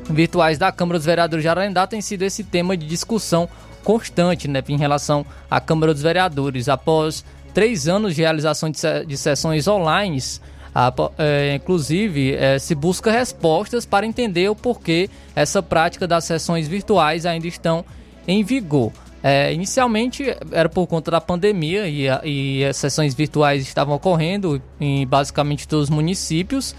virtuais 0.09 0.57
da 0.57 0.71
Câmara 0.71 0.99
dos 0.99 1.05
Vereadores 1.05 1.43
de 1.43 1.49
Ararendá 1.49 1.85
têm 1.85 2.01
sido 2.01 2.21
esse 2.21 2.43
tema 2.43 2.77
de 2.77 2.85
discussão 2.85 3.49
constante 3.87 4.49
né, 4.49 4.61
em 4.67 4.75
relação 4.75 5.25
à 5.49 5.61
Câmara 5.61 5.93
dos 5.93 6.03
Vereadores. 6.03 6.67
Após 6.67 7.23
três 7.53 7.87
anos 7.87 8.13
de 8.13 8.21
realização 8.21 8.69
de, 8.69 8.81
de 9.07 9.15
sessões 9.15 9.65
online, 9.65 10.21
a, 10.75 10.93
é, 11.17 11.55
inclusive 11.55 12.35
é, 12.35 12.59
se 12.59 12.75
busca 12.75 13.09
respostas 13.09 13.85
para 13.85 14.05
entender 14.05 14.49
o 14.49 14.55
porquê 14.55 15.09
essa 15.33 15.63
prática 15.63 16.05
das 16.05 16.25
sessões 16.25 16.67
virtuais 16.67 17.25
ainda 17.25 17.47
estão 17.47 17.85
em 18.27 18.43
vigor. 18.43 18.91
É, 19.23 19.53
inicialmente 19.53 20.35
era 20.51 20.67
por 20.67 20.85
conta 20.85 21.09
da 21.09 21.21
pandemia 21.21 21.87
e, 21.87 22.07
e 22.25 22.65
as 22.65 22.75
sessões 22.75 23.15
virtuais 23.15 23.63
estavam 23.63 23.95
ocorrendo 23.95 24.61
em 24.81 25.07
basicamente 25.07 25.65
todos 25.65 25.85
os 25.85 25.89
municípios. 25.89 26.75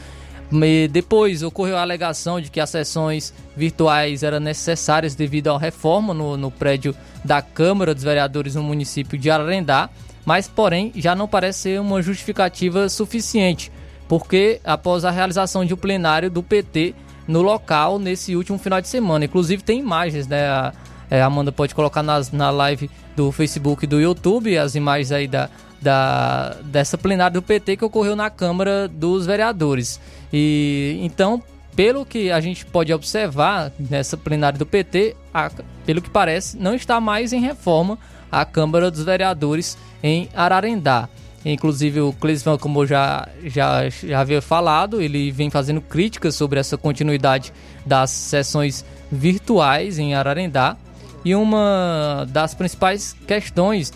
Depois 0.91 1.43
ocorreu 1.43 1.77
a 1.77 1.83
alegação 1.83 2.41
de 2.41 2.51
que 2.51 2.61
as 2.61 2.71
sessões 2.71 3.35
virtuais 3.57 4.23
eram 4.23 4.41
necessárias 4.41 5.15
devido 5.15 5.51
à 5.51 5.59
reforma 5.59 6.15
no, 6.15 6.37
no 6.37 6.51
prédio 6.51 6.95
da 7.25 7.43
Câmara 7.43 7.95
dos 7.95 8.05
Vereadores 8.05 8.55
no 8.55 8.63
município 8.63 9.19
de 9.19 9.31
Ararendá, 9.31 9.91
mas 10.25 10.49
porém 10.49 10.93
já 10.97 11.15
não 11.15 11.29
parece 11.29 11.61
ser 11.61 11.81
uma 11.81 12.01
justificativa 12.01 12.89
suficiente, 12.89 13.71
porque 14.09 14.61
após 14.65 15.05
a 15.05 15.11
realização 15.11 15.65
de 15.65 15.75
um 15.75 15.77
plenário 15.77 16.31
do 16.31 16.43
PT 16.43 16.95
no 17.27 17.43
local 17.43 17.99
nesse 17.99 18.35
último 18.35 18.59
final 18.59 18.81
de 18.81 18.89
semana, 18.89 19.27
inclusive 19.27 19.63
tem 19.63 19.81
imagens, 19.81 20.27
né? 20.27 20.73
É, 21.11 21.23
a 21.23 21.27
Amanda 21.27 21.51
pode 21.51 21.75
colocar 21.75 22.03
nas, 22.03 22.31
na 22.31 22.51
live 22.51 22.91
do 23.17 23.33
Facebook 23.33 23.85
e 23.85 23.87
do 23.87 23.99
YouTube 23.99 24.57
as 24.59 24.75
imagens 24.75 25.11
aí 25.11 25.27
da, 25.27 25.49
da, 25.81 26.57
dessa 26.65 26.99
plenária 26.99 27.33
do 27.33 27.43
PT 27.43 27.79
que 27.79 27.85
ocorreu 27.85 28.15
na 28.15 28.29
Câmara 28.29 28.89
dos 28.89 29.27
Vereadores. 29.27 30.01
E 30.33 30.99
então, 31.01 31.43
pelo 31.75 32.05
que 32.05 32.31
a 32.31 32.41
gente 32.41 32.67
pode 32.67 32.93
observar 32.93 33.73
nessa 33.79 34.17
plenária 34.17 34.59
do 34.59 34.67
PT, 34.67 35.17
a, 35.33 35.51
pelo 35.87 36.03
que 36.03 36.11
parece, 36.11 36.59
não 36.59 36.75
está 36.75 37.01
mais 37.01 37.33
em 37.33 37.41
reforma 37.41 37.99
a 38.31 38.45
Câmara 38.45 38.91
dos 38.91 39.05
Vereadores 39.05 39.79
em 40.03 40.29
Ararendá. 40.35 41.09
Inclusive 41.45 42.01
o 42.01 42.13
Clisvan, 42.13 42.59
como 42.59 42.85
já, 42.85 43.29
já, 43.45 43.89
já 43.89 44.21
havia 44.21 44.43
falado, 44.43 45.01
ele 45.01 45.31
vem 45.31 45.51
fazendo 45.51 45.81
críticas 45.81 46.35
sobre 46.35 46.59
essa 46.59 46.77
continuidade 46.77 47.53
das 47.87 48.11
sessões 48.11 48.85
virtuais 49.11 49.99
em 49.99 50.15
Ararendá. 50.15 50.77
E 51.25 51.35
uma 51.35 52.27
das 52.29 52.55
principais 52.55 53.15
questões 53.27 53.93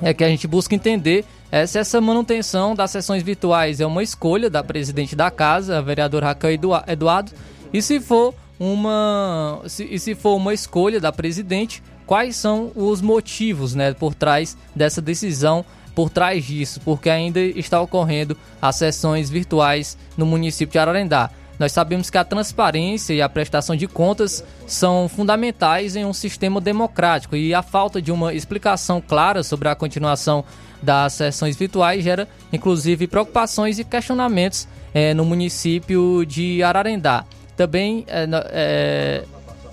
é 0.00 0.14
que 0.14 0.22
a 0.22 0.28
gente 0.28 0.46
busca 0.46 0.74
entender 0.74 1.24
é 1.50 1.66
se 1.66 1.78
essa 1.78 2.00
manutenção 2.00 2.74
das 2.74 2.90
sessões 2.90 3.22
virtuais 3.22 3.80
é 3.80 3.86
uma 3.86 4.02
escolha 4.02 4.50
da 4.50 4.62
presidente 4.62 5.16
da 5.16 5.30
casa, 5.30 5.78
a 5.78 5.80
vereadora 5.80 6.26
Raquel 6.26 6.50
Eduardo, 6.86 7.32
e 7.72 7.80
se 7.80 8.00
for 8.00 8.34
uma 8.60 9.62
se, 9.66 9.84
e 9.84 9.98
se 9.98 10.14
for 10.14 10.36
uma 10.36 10.52
escolha 10.52 11.00
da 11.00 11.12
presidente, 11.12 11.82
quais 12.06 12.36
são 12.36 12.72
os 12.74 13.00
motivos 13.00 13.74
né, 13.74 13.92
por 13.94 14.14
trás 14.14 14.56
dessa 14.74 15.00
decisão, 15.00 15.64
por 15.94 16.10
trás 16.10 16.44
disso, 16.44 16.80
porque 16.84 17.08
ainda 17.08 17.40
está 17.40 17.80
ocorrendo 17.80 18.36
as 18.60 18.76
sessões 18.76 19.30
virtuais 19.30 19.96
no 20.16 20.26
município 20.26 20.72
de 20.72 20.78
Ararendá. 20.78 21.30
Nós 21.58 21.72
sabemos 21.72 22.08
que 22.08 22.16
a 22.16 22.24
transparência 22.24 23.12
e 23.12 23.20
a 23.20 23.28
prestação 23.28 23.74
de 23.74 23.88
contas 23.88 24.44
são 24.66 25.08
fundamentais 25.08 25.96
em 25.96 26.04
um 26.04 26.12
sistema 26.12 26.60
democrático 26.60 27.34
e 27.34 27.52
a 27.52 27.62
falta 27.62 28.00
de 28.00 28.12
uma 28.12 28.32
explicação 28.32 29.00
clara 29.00 29.42
sobre 29.42 29.68
a 29.68 29.74
continuação 29.74 30.44
das 30.80 31.14
sessões 31.14 31.56
virtuais 31.56 32.04
gera, 32.04 32.28
inclusive, 32.52 33.08
preocupações 33.08 33.78
e 33.80 33.84
questionamentos 33.84 34.68
é, 34.94 35.12
no 35.12 35.24
município 35.24 36.24
de 36.24 36.62
Ararendá. 36.62 37.24
Também 37.56 38.04
é, 38.06 38.28
é, 38.52 39.24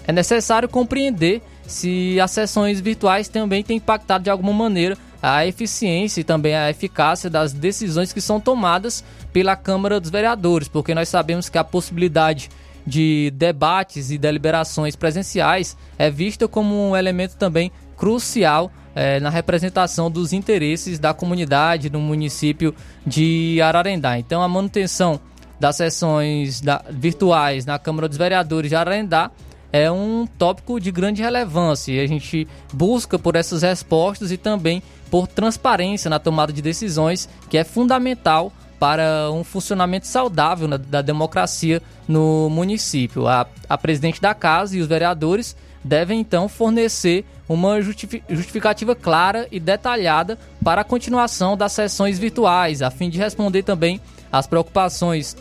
é 0.07 0.11
necessário 0.11 0.67
compreender 0.67 1.43
se 1.67 2.19
as 2.19 2.31
sessões 2.31 2.79
virtuais 2.79 3.27
também 3.27 3.63
têm 3.63 3.77
impactado 3.77 4.23
de 4.23 4.29
alguma 4.29 4.53
maneira 4.53 4.97
a 5.27 5.47
eficiência 5.47 6.21
e 6.21 6.23
também 6.23 6.55
a 6.55 6.69
eficácia 6.69 7.31
das 7.31 7.51
decisões 7.51 8.13
que 8.13 8.21
são 8.21 8.39
tomadas 8.39 9.03
pela 9.33 9.55
Câmara 9.55 9.99
dos 9.99 10.11
Vereadores, 10.11 10.67
porque 10.67 10.93
nós 10.93 11.09
sabemos 11.09 11.49
que 11.49 11.57
a 11.57 11.63
possibilidade 11.63 12.47
de 12.85 13.33
debates 13.35 14.11
e 14.11 14.19
deliberações 14.19 14.95
presenciais 14.95 15.75
é 15.97 16.11
vista 16.11 16.47
como 16.47 16.89
um 16.89 16.95
elemento 16.95 17.37
também 17.37 17.71
crucial 17.97 18.71
é, 18.93 19.19
na 19.19 19.31
representação 19.31 20.11
dos 20.11 20.31
interesses 20.31 20.99
da 20.99 21.11
comunidade 21.11 21.89
no 21.89 21.99
município 21.99 22.75
de 23.03 23.59
Ararendá. 23.63 24.19
Então, 24.19 24.43
a 24.43 24.47
manutenção 24.47 25.19
das 25.59 25.77
sessões 25.77 26.61
da, 26.61 26.83
virtuais 26.87 27.65
na 27.65 27.79
Câmara 27.79 28.07
dos 28.07 28.17
Vereadores 28.17 28.69
de 28.69 28.75
Ararendá 28.75 29.31
é 29.71 29.91
um 29.91 30.27
tópico 30.37 30.79
de 30.79 30.91
grande 30.91 31.21
relevância 31.21 31.91
e 31.91 31.99
a 31.99 32.07
gente 32.07 32.47
busca 32.73 33.19
por 33.19 33.35
essas 33.35 33.61
respostas 33.61 34.31
e 34.31 34.37
também 34.37 34.81
por 35.09 35.27
transparência 35.27 36.09
na 36.09 36.19
tomada 36.19 36.51
de 36.51 36.61
decisões, 36.61 37.29
que 37.49 37.57
é 37.57 37.63
fundamental 37.63 38.51
para 38.79 39.31
um 39.31 39.43
funcionamento 39.43 40.07
saudável 40.07 40.67
na, 40.67 40.77
da 40.77 41.01
democracia 41.01 41.81
no 42.07 42.49
município. 42.49 43.27
A, 43.27 43.47
a 43.69 43.77
presidente 43.77 44.21
da 44.21 44.33
casa 44.33 44.77
e 44.77 44.81
os 44.81 44.87
vereadores 44.87 45.55
devem 45.83 46.19
então 46.19 46.49
fornecer 46.49 47.25
uma 47.47 47.79
justificativa 47.81 48.95
clara 48.95 49.47
e 49.51 49.59
detalhada 49.59 50.37
para 50.63 50.81
a 50.81 50.83
continuação 50.83 51.55
das 51.55 51.73
sessões 51.73 52.17
virtuais, 52.17 52.81
a 52.81 52.89
fim 52.89 53.09
de 53.09 53.19
responder 53.19 53.61
também 53.61 54.01
às 54.31 54.47
preocupações 54.47 55.37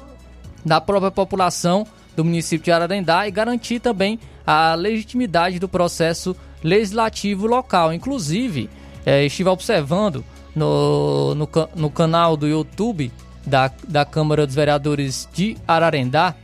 da 0.65 0.81
própria 0.81 1.11
população 1.11 1.87
do 2.17 2.25
município 2.25 2.65
de 2.65 2.73
Ararendá 2.73 3.27
e 3.27 3.31
garantir 3.31 3.81
também 3.81 4.19
a 4.47 4.75
legitimidade 4.75 5.59
do 5.59 5.69
processo 5.69 6.37
legislativo 6.63 7.47
local. 7.47 7.93
Inclusive, 7.93 8.71
é, 9.05 9.25
estive 9.25 9.49
observando 9.49 10.25
no, 10.55 11.35
no, 11.35 11.49
no, 11.75 11.91
canal 11.91 12.37
do 12.37 12.47
YouTube 12.47 13.13
da, 13.47 13.71
da 13.87 14.05
Câmara 14.05 14.47
dos 14.47 14.55
Vereadores 14.55 15.29
de 15.33 15.57
Ararendá, 15.67 16.35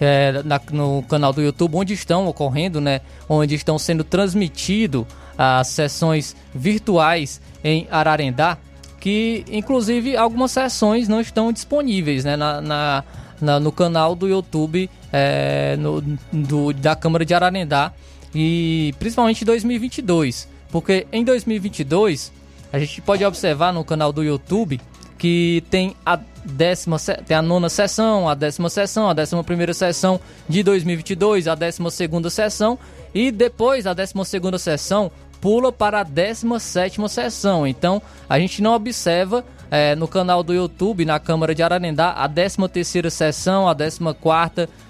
é, 0.00 0.42
na, 0.44 0.60
no 0.72 1.02
canal 1.02 1.32
do 1.32 1.42
YouTube, 1.42 1.76
onde 1.76 1.94
estão 1.94 2.26
ocorrendo, 2.26 2.80
né, 2.80 3.00
onde 3.28 3.54
estão 3.54 3.78
sendo 3.78 4.04
transmitido 4.04 5.06
as 5.36 5.68
sessões 5.68 6.36
virtuais 6.54 7.40
em 7.64 7.86
Ararendá, 7.90 8.58
que 8.98 9.44
inclusive 9.50 10.16
algumas 10.16 10.50
sessões 10.50 11.08
não 11.08 11.20
estão 11.20 11.52
disponíveis 11.52 12.24
né, 12.24 12.36
na, 12.36 12.60
na 12.60 13.04
na, 13.40 13.58
no 13.60 13.72
canal 13.72 14.14
do 14.14 14.28
YouTube 14.28 14.88
é, 15.12 15.76
no, 15.76 16.00
do, 16.32 16.72
da 16.72 16.94
Câmara 16.94 17.24
de 17.24 17.34
Ararendá 17.34 17.92
e 18.34 18.94
principalmente 18.98 19.42
em 19.42 19.44
2022, 19.44 20.48
porque 20.70 21.06
em 21.12 21.24
2022 21.24 22.32
a 22.72 22.78
gente 22.78 23.00
pode 23.00 23.24
observar 23.24 23.72
no 23.72 23.84
canal 23.84 24.12
do 24.12 24.22
YouTube 24.22 24.80
que 25.18 25.62
tem 25.70 25.94
a 26.06 26.18
décima 26.44 26.96
tem 27.26 27.36
a 27.36 27.42
nona 27.42 27.68
sessão, 27.68 28.28
a 28.28 28.34
décima 28.34 28.70
sessão, 28.70 29.10
a 29.10 29.12
décima 29.12 29.44
primeira 29.44 29.74
sessão 29.74 30.18
de 30.48 30.62
2022, 30.62 31.48
a 31.48 31.54
décima 31.54 31.90
segunda 31.90 32.30
sessão 32.30 32.78
e 33.14 33.30
depois 33.30 33.86
a 33.86 33.92
décima 33.92 34.24
segunda 34.24 34.58
sessão 34.58 35.10
pula 35.40 35.72
para 35.72 36.00
a 36.00 36.02
17 36.02 37.08
sessão. 37.08 37.66
Então, 37.66 38.00
a 38.28 38.38
gente 38.38 38.62
não 38.62 38.74
observa 38.74 39.44
é, 39.70 39.94
no 39.94 40.08
canal 40.08 40.42
do 40.42 40.52
YouTube, 40.52 41.04
na 41.04 41.20
Câmara 41.20 41.54
de 41.54 41.62
Ararendá, 41.62 42.10
a 42.10 42.28
13 42.28 43.10
sessão, 43.10 43.68
a 43.68 43.74
14 43.74 44.00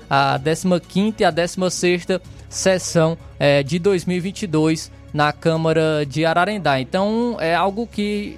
a 0.08 0.40
15 0.88 1.14
e 1.20 1.24
a 1.24 1.30
16 1.30 2.06
sessão 2.48 3.16
é, 3.38 3.62
de 3.62 3.78
2022 3.78 4.90
na 5.12 5.32
Câmara 5.32 6.04
de 6.06 6.24
Ararendá. 6.24 6.80
Então, 6.80 7.36
é 7.38 7.54
algo 7.54 7.86
que 7.86 8.36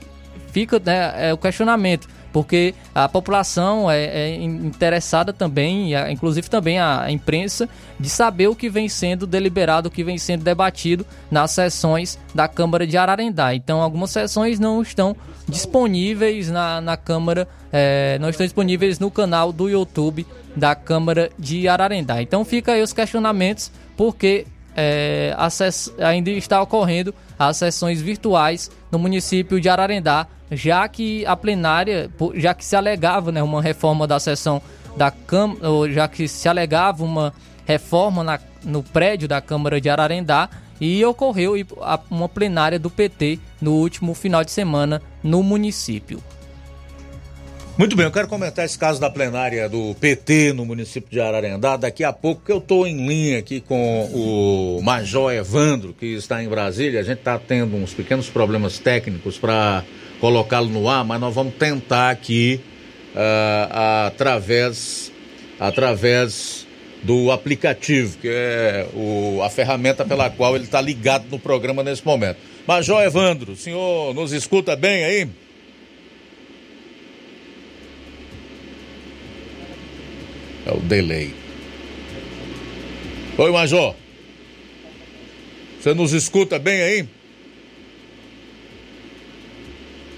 fica 0.49 0.81
né, 0.85 1.29
é, 1.29 1.33
o 1.33 1.39
questionamento 1.39 2.09
porque 2.33 2.75
a 2.95 3.09
população 3.09 3.91
é, 3.91 4.05
é 4.05 4.35
interessada 4.35 5.33
também, 5.33 5.93
inclusive 6.11 6.49
também 6.49 6.79
a 6.79 7.11
imprensa, 7.11 7.69
de 8.01 8.09
saber 8.09 8.49
o 8.49 8.57
que 8.57 8.69
vem 8.69 8.89
sendo 8.89 9.27
deliberado, 9.27 9.89
o 9.89 9.91
que 9.91 10.03
vem 10.03 10.19
sendo 10.19 10.43
debatido 10.43 11.07
nas 11.31 11.51
sessões 11.51 12.19
da 12.35 12.49
Câmara 12.49 12.87
de 12.87 12.97
Ararendá. 12.97 13.55
Então, 13.55 13.83
algumas 13.83 14.11
sessões 14.11 14.59
não 14.59 14.81
estão 14.83 15.15
disponíveis 15.49 16.51
na, 16.51 16.81
na 16.81 16.97
Câmara, 16.97 17.47
é, 17.73 18.19
não 18.21 18.29
estão 18.29 18.47
disponíveis 18.47 18.99
no 18.99 19.11
canal 19.11 19.53
do 19.53 19.69
YouTube 19.69 20.27
da 20.57 20.75
Câmara 20.75 21.31
de 21.39 21.69
Ararendá. 21.69 22.23
Então, 22.23 22.45
fica 22.45 22.73
aí 22.73 22.83
os 22.83 22.93
questionamentos, 22.93 23.71
porque 23.97 24.47
é, 24.77 25.37
ainda 25.99 26.31
está 26.31 26.61
ocorrendo 26.63 27.15
as 27.39 27.57
sessões 27.57 28.01
virtuais 28.01 28.71
no 28.93 28.99
município 28.99 29.61
de 29.61 29.69
Ararendá 29.69 30.29
já 30.53 30.87
que 30.87 31.25
a 31.25 31.35
plenária, 31.35 32.11
já 32.35 32.55
que 32.55 32.65
se 32.65 32.77
alegava 32.77 33.33
né, 33.33 33.43
uma 33.43 33.63
reforma 33.63 34.07
da 34.07 34.21
sessão 34.21 34.61
da 34.97 35.11
Câmara, 35.11 35.91
já 35.91 36.07
que 36.07 36.29
se 36.29 36.49
alegava 36.49 37.03
uma 37.03 37.33
reforma 37.65 38.23
na, 38.23 38.39
no 38.63 38.83
prédio 38.83 39.27
da 39.27 39.41
Câmara 39.41 39.81
de 39.81 39.89
Ararendá 39.89 40.51
e 40.81 41.03
ocorreu 41.05 41.55
uma 42.11 42.29
plenária 42.29 42.79
do 42.79 42.91
PT 42.91 43.39
no 43.61 43.73
último 43.73 44.15
final 44.15 44.45
de 44.45 44.51
semana 44.51 45.01
no 45.23 45.43
município. 45.43 46.23
Muito 47.79 47.97
bem, 47.97 48.05
eu 48.05 48.13
quero 48.13 48.29
comentar 48.29 48.67
esse 48.67 48.79
caso 48.79 49.01
da 49.01 49.09
plenária 49.09 49.67
do 49.67 49.95
PT 49.95 50.53
no 50.53 50.67
município 50.67 51.11
de 51.11 51.19
Ararendá 51.19 51.79
daqui 51.79 52.05
a 52.05 52.13
pouco, 52.13 52.43
que 52.45 52.53
eu 52.53 52.59
estou 52.59 52.87
em 52.87 53.07
linha 53.07 53.39
aqui 53.39 53.63
com 53.63 54.05
o 54.13 54.83
Major 54.83 55.33
Evandro, 55.33 55.95
que 55.95 56.05
está 56.07 56.43
em 56.45 56.49
Brasília. 56.49 57.01
A 57.01 57.03
gente 57.03 57.21
está 57.21 57.39
tendo 57.39 57.75
uns 57.75 57.95
pequenos 57.95 58.29
problemas 58.29 58.79
técnicos 58.79 59.39
para 59.39 59.83
colocá-lo 60.21 60.69
no 60.69 60.87
ar, 60.87 61.03
mas 61.03 61.19
nós 61.19 61.35
vamos 61.35 61.55
tentar 61.55 62.11
aqui 62.11 62.61
uh, 63.15 64.07
através, 64.07 65.11
através 65.59 66.67
do 67.03 67.31
aplicativo, 67.31 68.19
que 68.19 68.29
é 68.29 68.87
o, 68.95 69.41
a 69.43 69.49
ferramenta 69.49 70.05
pela 70.05 70.29
qual 70.29 70.55
ele 70.55 70.65
está 70.65 70.81
ligado 70.81 71.25
no 71.31 71.39
programa 71.39 71.83
nesse 71.83 72.05
momento. 72.05 72.37
Major 72.67 73.03
Evandro, 73.03 73.53
o 73.53 73.57
senhor 73.57 74.15
nos 74.15 74.31
escuta 74.31 74.77
bem 74.77 75.05
aí? 75.05 75.29
É 80.73 80.77
o 80.77 80.81
delay. 80.81 81.35
Oi, 83.37 83.51
Major. 83.51 83.95
Você 85.79 85.93
nos 85.93 86.13
escuta 86.13 86.59
bem 86.59 86.81
aí? 86.81 87.09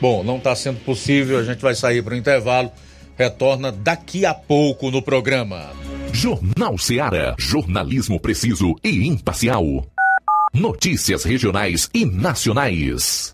Bom, 0.01 0.23
não 0.23 0.37
está 0.37 0.55
sendo 0.55 0.79
possível, 0.81 1.39
a 1.39 1.43
gente 1.43 1.61
vai 1.61 1.75
sair 1.75 2.03
para 2.03 2.15
o 2.15 2.17
intervalo. 2.17 2.71
Retorna 3.17 3.73
daqui 3.73 4.27
a 4.27 4.35
pouco 4.35 4.91
no 4.91 5.03
programa. 5.03 5.73
Jornal 6.13 6.77
Seara. 6.79 7.35
Jornalismo 7.39 8.21
preciso 8.21 8.75
e 8.85 9.07
imparcial. 9.09 9.65
Notícias 10.53 11.25
regionais 11.25 11.89
e 11.93 12.05
nacionais. 12.05 13.34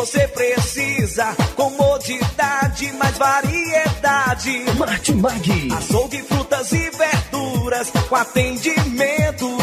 você 0.00 0.26
precisa. 0.28 1.36
Comodidade, 1.54 2.90
mais 2.94 3.18
variedade. 3.18 4.64
Martimag. 4.78 5.68
Açougue, 5.76 6.22
frutas 6.22 6.72
e 6.72 6.90
verduras. 6.90 7.90
Com 8.08 8.16
atendimento 8.16 9.59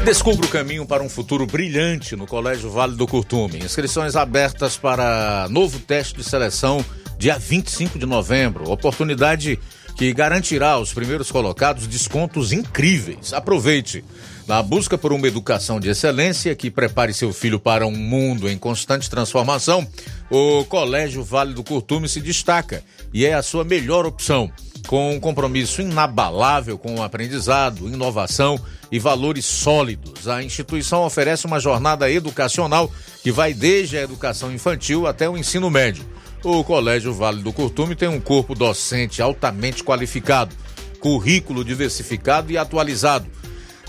Descubra 0.03 0.47
o 0.47 0.49
caminho 0.49 0.83
para 0.83 1.03
um 1.03 1.09
futuro 1.09 1.45
brilhante 1.45 2.15
no 2.15 2.25
Colégio 2.25 2.71
Vale 2.71 2.95
do 2.95 3.05
Curtume. 3.05 3.59
Inscrições 3.59 4.15
abertas 4.15 4.75
para 4.75 5.47
novo 5.49 5.79
teste 5.79 6.15
de 6.15 6.23
seleção 6.23 6.83
dia 7.19 7.37
25 7.37 7.99
de 7.99 8.07
novembro. 8.07 8.67
Oportunidade 8.71 9.59
que 9.95 10.11
garantirá 10.11 10.71
aos 10.71 10.91
primeiros 10.91 11.31
colocados 11.31 11.85
descontos 11.85 12.51
incríveis. 12.51 13.31
Aproveite. 13.31 14.03
Na 14.47 14.63
busca 14.63 14.97
por 14.97 15.13
uma 15.13 15.27
educação 15.27 15.79
de 15.79 15.89
excelência 15.89 16.55
que 16.55 16.71
prepare 16.71 17.13
seu 17.13 17.31
filho 17.31 17.59
para 17.59 17.85
um 17.85 17.95
mundo 17.95 18.49
em 18.49 18.57
constante 18.57 19.07
transformação, 19.07 19.87
o 20.31 20.65
Colégio 20.65 21.23
Vale 21.23 21.53
do 21.53 21.63
Curtume 21.63 22.09
se 22.09 22.19
destaca 22.19 22.83
e 23.13 23.23
é 23.23 23.35
a 23.35 23.43
sua 23.43 23.63
melhor 23.63 24.07
opção. 24.07 24.51
Com 24.87 25.15
um 25.15 25.19
compromisso 25.19 25.81
inabalável 25.81 26.77
com 26.77 26.95
o 26.95 27.03
aprendizado, 27.03 27.87
inovação 27.87 28.59
e 28.91 28.99
valores 28.99 29.45
sólidos, 29.45 30.27
a 30.27 30.43
instituição 30.43 31.03
oferece 31.03 31.45
uma 31.45 31.59
jornada 31.59 32.11
educacional 32.11 32.91
que 33.23 33.31
vai 33.31 33.53
desde 33.53 33.97
a 33.97 34.01
educação 34.01 34.51
infantil 34.51 35.07
até 35.07 35.29
o 35.29 35.37
ensino 35.37 35.69
médio. 35.69 36.03
O 36.43 36.63
Colégio 36.63 37.13
Vale 37.13 37.41
do 37.41 37.53
Curtume 37.53 37.95
tem 37.95 38.09
um 38.09 38.19
corpo 38.19 38.53
docente 38.55 39.21
altamente 39.21 39.83
qualificado, 39.83 40.55
currículo 40.99 41.63
diversificado 41.63 42.51
e 42.51 42.57
atualizado. 42.57 43.29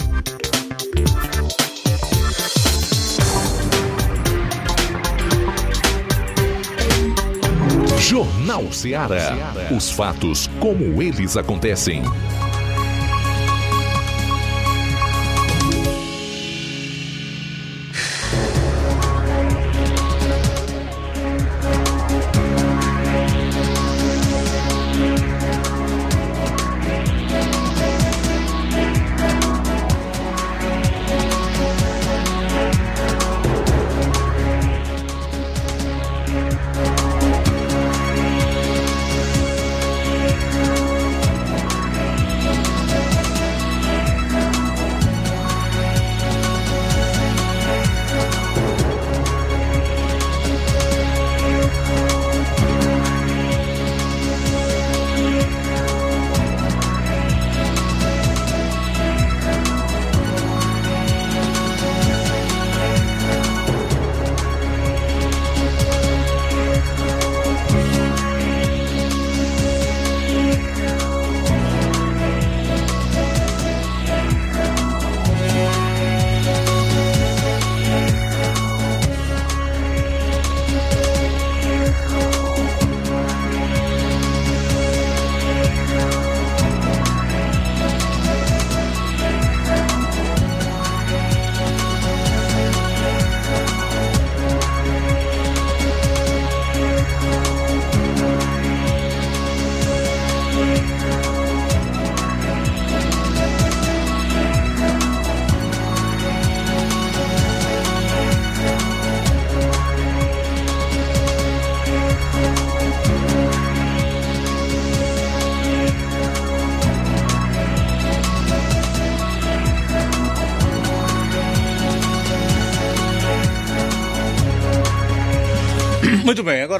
Jornal 7.99 8.73
Ceará. 8.73 9.37
Os 9.75 9.91
fatos 9.91 10.49
como 10.61 11.03
eles 11.03 11.37
acontecem. 11.37 12.05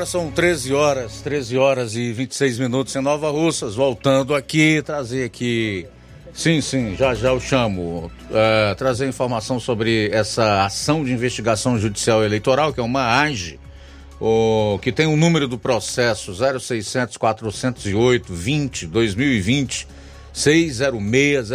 Agora 0.03 0.07
são 0.07 0.31
13 0.31 0.75
horas, 0.75 1.21
13 1.21 1.57
horas 1.57 1.95
e 1.95 2.13
26 2.13 2.59
minutos 2.59 2.95
em 2.97 3.01
Nova 3.01 3.31
Russas. 3.31 3.75
Voltando 3.77 4.35
aqui, 4.35 4.83
trazer 4.85 5.25
aqui. 5.25 5.87
Sim, 6.35 6.61
sim, 6.61 6.97
já 6.97 7.15
já 7.15 7.29
eu 7.29 7.39
chamo. 7.39 8.11
Uh, 8.29 8.75
trazer 8.77 9.09
informação 9.09 9.61
sobre 9.61 10.11
essa 10.13 10.65
ação 10.65 11.05
de 11.05 11.13
investigação 11.13 11.79
judicial 11.79 12.25
eleitoral, 12.25 12.73
que 12.73 12.81
é 12.81 12.83
uma 12.83 13.23
AGE, 13.23 13.61
o, 14.21 14.79
que 14.83 14.91
tem 14.91 15.07
o 15.07 15.11
um 15.11 15.17
número 15.17 15.47
do 15.47 15.59
processo 15.59 16.33
0600 16.35 17.17
408 17.17 18.33
20 18.33 18.87
2020 18.87 19.87
606 20.33 21.49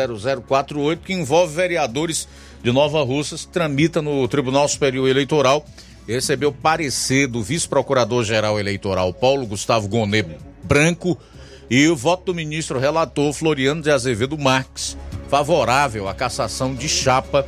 0048, 0.48 1.02
que 1.04 1.14
envolve 1.14 1.54
vereadores 1.54 2.28
de 2.64 2.72
Nova 2.72 3.04
Russas, 3.04 3.46
tramita 3.46 4.02
no 4.02 4.26
Tribunal 4.28 4.68
Superior 4.68 5.10
Eleitoral 5.10 5.66
recebeu 6.08 6.52
parecer 6.52 7.28
do 7.28 7.44
vice-procurador-geral 7.44 8.60
eleitoral 8.60 9.14
Paulo 9.14 9.46
Gustavo 9.46 9.88
Gonê 9.88 10.24
Branco 10.64 11.18
e 11.70 11.88
o 11.88 11.96
voto 11.96 12.28
do 12.28 12.36
ministro 12.36 12.80
relator 12.80 13.34
Floriano 13.34 13.82
de 13.82 13.92
Azevedo 13.92 14.38
Marques, 14.38 14.98
favorável 15.28 16.08
à 16.08 16.14
cassação 16.14 16.74
de 16.74 16.88
chapa 16.88 17.46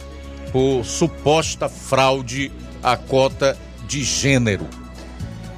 por 0.52 0.84
suposta 0.84 1.70
fraude 1.70 2.52
à 2.84 2.98
cota 2.98 3.58
de 3.88 4.04
gênero. 4.04 4.68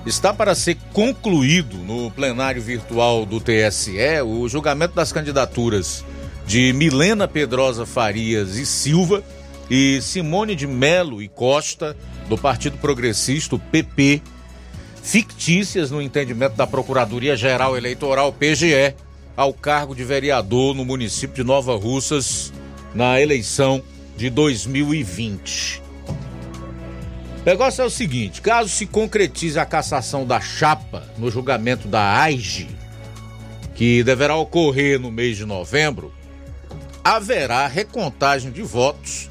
Está 0.06 0.34
para 0.34 0.56
ser 0.56 0.78
concluído 0.94 1.78
no 1.78 2.10
plenário 2.12 2.62
virtual 2.62 3.26
do 3.26 3.40
TSE 3.40 4.22
o 4.26 4.48
julgamento 4.48 4.96
das 4.96 5.12
candidaturas 5.12 6.04
de 6.46 6.74
Milena 6.74 7.28
Pedrosa 7.28 7.86
Farias 7.86 8.58
e 8.58 8.66
Silva 8.66 9.24
e 9.70 10.02
Simone 10.02 10.56
de 10.56 10.68
Melo 10.68 11.22
e 11.22 11.28
Costa 11.28 11.96
do 12.32 12.38
Partido 12.38 12.78
Progressista, 12.78 13.58
o 13.58 13.60
PP, 13.60 14.22
fictícias 15.04 15.92
no 15.92 16.02
entendimento 16.02 16.56
da 16.56 16.66
Procuradoria-Geral 16.66 17.76
Eleitoral, 17.76 18.32
PGE, 18.32 18.96
ao 19.36 19.54
cargo 19.54 19.94
de 19.94 20.06
vereador 20.06 20.74
no 20.74 20.86
município 20.86 21.36
de 21.36 21.44
Nova 21.44 21.76
Russas 21.76 22.54
na 22.96 23.20
eleição 23.20 23.84
de 24.16 24.30
2020. 24.30 25.82
O 27.42 27.46
negócio 27.46 27.82
é 27.82 27.86
o 27.86 27.90
seguinte: 27.90 28.42
caso 28.42 28.70
se 28.70 28.86
concretize 28.86 29.60
a 29.60 29.66
cassação 29.66 30.26
da 30.26 30.40
chapa 30.40 31.04
no 31.18 31.30
julgamento 31.30 31.90
da 31.90 32.18
AIGE, 32.22 32.70
que 33.76 34.04
deverá 34.04 34.38
ocorrer 34.38 34.98
no 34.98 35.12
mês 35.12 35.36
de 35.36 35.46
novembro, 35.46 36.14
haverá 37.04 37.68
recontagem 37.68 38.52
de 38.52 38.62
votos 38.62 39.30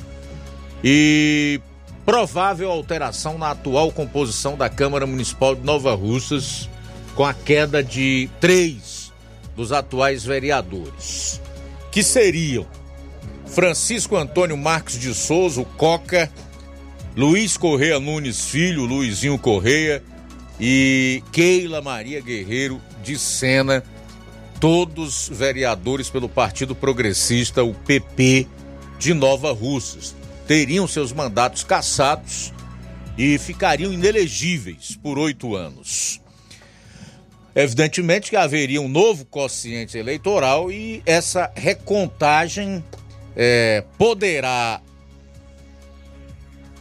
e 0.85 1.63
provável 2.11 2.69
alteração 2.73 3.39
na 3.39 3.53
atual 3.53 3.93
composição 3.93 4.57
da 4.57 4.69
Câmara 4.69 5.07
Municipal 5.07 5.55
de 5.55 5.63
Nova 5.63 5.95
Russas, 5.95 6.69
com 7.15 7.25
a 7.25 7.33
queda 7.33 7.85
de 7.85 8.29
três 8.41 9.13
dos 9.55 9.71
atuais 9.71 10.25
vereadores, 10.25 11.41
que 11.93 12.03
seriam 12.03 12.67
Francisco 13.47 14.17
Antônio 14.17 14.57
Marques 14.57 14.99
de 14.99 15.15
Souza, 15.15 15.61
o 15.61 15.65
Coca, 15.65 16.29
Luiz 17.17 17.57
Correia 17.57 18.01
Nunes 18.01 18.47
Filho, 18.47 18.87
Luizinho 18.87 19.39
Correia 19.39 20.03
e 20.59 21.23
Keila 21.31 21.81
Maria 21.81 22.21
Guerreiro 22.21 22.81
de 23.05 23.17
Sena, 23.17 23.85
todos 24.59 25.31
vereadores 25.33 26.11
pelo 26.11 26.29
Partido 26.29 26.75
Progressista, 26.75 27.63
o 27.63 27.73
PP 27.73 28.49
de 28.99 29.15
Nova 29.15 29.53
Russas 29.53 30.19
teriam 30.51 30.89
seus 30.89 31.13
mandatos 31.13 31.63
cassados 31.63 32.53
e 33.17 33.39
ficariam 33.39 33.93
inelegíveis 33.93 34.99
por 35.01 35.17
oito 35.17 35.55
anos. 35.55 36.21
Evidentemente 37.55 38.31
que 38.31 38.37
haveria 38.37 38.81
um 38.81 38.89
novo 38.89 39.25
quociente 39.25 39.97
eleitoral 39.97 40.69
e 40.73 41.05
essa 41.07 41.53
recontagem 41.55 42.85
é, 43.37 43.85
poderá 43.97 44.81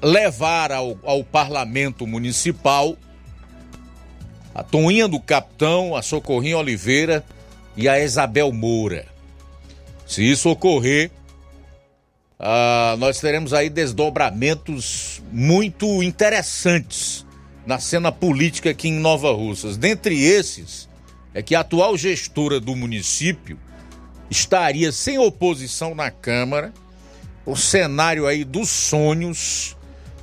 levar 0.01 0.71
ao, 0.71 0.97
ao 1.03 1.23
parlamento 1.23 2.07
municipal 2.07 2.97
a 4.55 4.63
Toninha 4.63 5.07
do 5.07 5.19
Capitão, 5.19 5.95
a 5.95 6.01
Socorrinha 6.01 6.57
Oliveira 6.57 7.23
e 7.77 7.87
a 7.87 8.03
Isabel 8.03 8.51
Moura. 8.51 9.05
Se 10.07 10.27
isso 10.27 10.49
ocorrer, 10.49 11.11
ah, 12.39 12.95
nós 12.97 13.19
teremos 13.19 13.53
aí 13.53 13.69
desdobramentos 13.69 15.21
muito 15.29 16.01
interessantes 16.01 17.25
na 17.65 17.79
cena 17.79 18.11
política 18.11 18.69
aqui 18.69 18.87
em 18.87 18.97
Nova 18.99 19.33
Russas. 19.33 19.75
Dentre 19.75 20.23
esses, 20.23 20.87
é 21.33 21.41
que 21.41 21.53
a 21.53 21.59
atual 21.59 21.97
gestora 21.97 22.59
do 22.59 22.75
município 22.75 23.59
estaria 24.29 24.91
sem 24.91 25.19
oposição 25.19 25.93
na 25.93 26.09
Câmara, 26.09 26.73
o 27.45 27.57
cenário 27.57 28.25
aí 28.25 28.45
dos 28.45 28.69
sonhos 28.69 29.75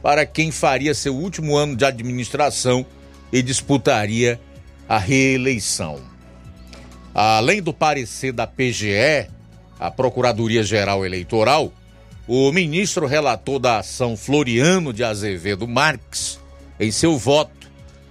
para 0.02 0.24
quem 0.24 0.50
faria 0.50 0.94
seu 0.94 1.14
último 1.14 1.56
ano 1.56 1.76
de 1.76 1.84
administração 1.84 2.86
e 3.32 3.42
disputaria 3.42 4.40
a 4.88 4.98
reeleição. 4.98 6.00
Além 7.14 7.60
do 7.60 7.74
parecer 7.74 8.32
da 8.32 8.46
PGE, 8.46 9.28
a 9.78 9.90
Procuradoria-Geral 9.90 11.04
Eleitoral, 11.04 11.72
o 12.28 12.50
ministro 12.50 13.06
relator 13.06 13.58
da 13.58 13.78
ação 13.78 14.16
Floriano 14.16 14.92
de 14.92 15.04
Azevedo 15.04 15.68
Marques, 15.68 16.40
em 16.78 16.90
seu 16.90 17.16
voto, 17.16 17.70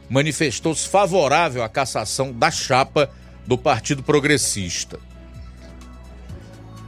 manifestou-se 0.09 0.87
favorável 0.87 1.63
à 1.63 1.69
cassação 1.69 2.31
da 2.31 2.49
chapa 2.49 3.09
do 3.45 3.57
Partido 3.57 4.03
Progressista. 4.03 4.99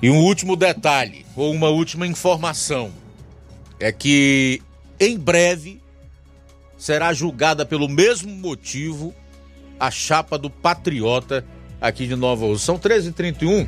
E 0.01 0.09
um 0.09 0.17
último 0.19 0.55
detalhe, 0.55 1.25
ou 1.35 1.51
uma 1.51 1.69
última 1.69 2.05
informação, 2.07 2.91
é 3.79 3.91
que 3.91 4.61
em 4.99 5.17
breve 5.17 5.81
será 6.77 7.13
julgada 7.13 7.65
pelo 7.65 7.89
mesmo 7.89 8.31
motivo 8.31 9.13
a 9.79 9.91
chapa 9.91 10.37
do 10.37 10.49
Patriota 10.49 11.43
aqui 11.81 12.07
de 12.07 12.15
Nova 12.15 12.45
Rússia. 12.45 12.65
São 12.65 12.79
13h31. 12.79 13.67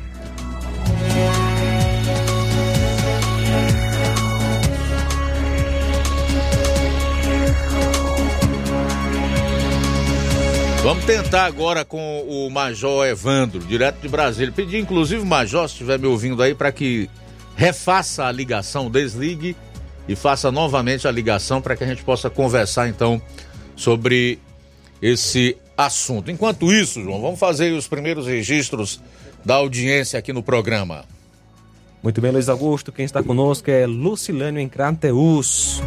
Vamos 10.82 11.04
tentar 11.04 11.44
agora 11.44 11.84
com 11.84 12.22
o 12.26 12.48
Major 12.48 13.06
Evandro, 13.06 13.60
direto 13.60 14.00
de 14.00 14.08
Brasília. 14.08 14.50
Pedi 14.50 14.78
inclusive 14.78 15.22
Major, 15.22 15.68
se 15.68 15.74
estiver 15.74 15.98
me 15.98 16.06
ouvindo 16.06 16.42
aí, 16.42 16.54
para 16.54 16.72
que 16.72 17.08
refaça 17.54 18.24
a 18.24 18.32
ligação, 18.32 18.90
desligue 18.90 19.54
e 20.08 20.16
faça 20.16 20.50
novamente 20.50 21.06
a 21.06 21.10
ligação 21.10 21.60
para 21.60 21.76
que 21.76 21.84
a 21.84 21.86
gente 21.86 22.02
possa 22.02 22.30
conversar 22.30 22.88
então 22.88 23.20
sobre 23.76 24.38
esse 25.02 25.54
assunto. 25.76 26.30
Enquanto 26.30 26.72
isso, 26.72 27.02
João, 27.02 27.20
vamos 27.20 27.38
fazer 27.38 27.72
os 27.72 27.86
primeiros 27.86 28.26
registros 28.26 29.02
da 29.44 29.56
audiência 29.56 30.18
aqui 30.18 30.32
no 30.32 30.42
programa. 30.42 31.04
Muito 32.02 32.22
bem, 32.22 32.32
Luiz 32.32 32.48
Augusto. 32.48 32.90
Quem 32.90 33.04
está 33.04 33.22
conosco 33.22 33.70
é 33.70 33.86
Lucilânio 33.86 34.58
em 34.58 34.68
Crateus. 34.68 35.82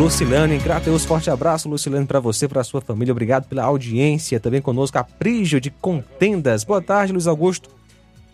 Lucilânio 0.00 0.56
em 0.56 0.58
Crateus, 0.58 1.04
forte 1.04 1.28
abraço, 1.28 1.68
Lucilânio, 1.68 2.06
para 2.06 2.18
você, 2.18 2.48
para 2.48 2.64
sua 2.64 2.80
família. 2.80 3.12
Obrigado 3.12 3.46
pela 3.46 3.64
audiência. 3.64 4.40
Também 4.40 4.62
conosco, 4.62 4.96
Aprígio 4.96 5.60
de 5.60 5.68
Contendas. 5.70 6.64
Boa 6.64 6.80
tarde, 6.80 7.12
Luiz 7.12 7.26
Augusto. 7.26 7.68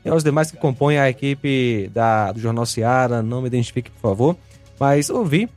E 0.04 0.08
aos 0.08 0.22
demais 0.22 0.48
que 0.48 0.56
compõem 0.56 0.96
a 0.96 1.10
equipe 1.10 1.90
da, 1.92 2.30
do 2.30 2.38
Jornal 2.38 2.64
Seara, 2.66 3.20
não 3.20 3.42
me 3.42 3.48
identifique, 3.48 3.90
por 3.90 4.00
favor. 4.00 4.36
Mas 4.78 5.10
ouvi 5.10 5.48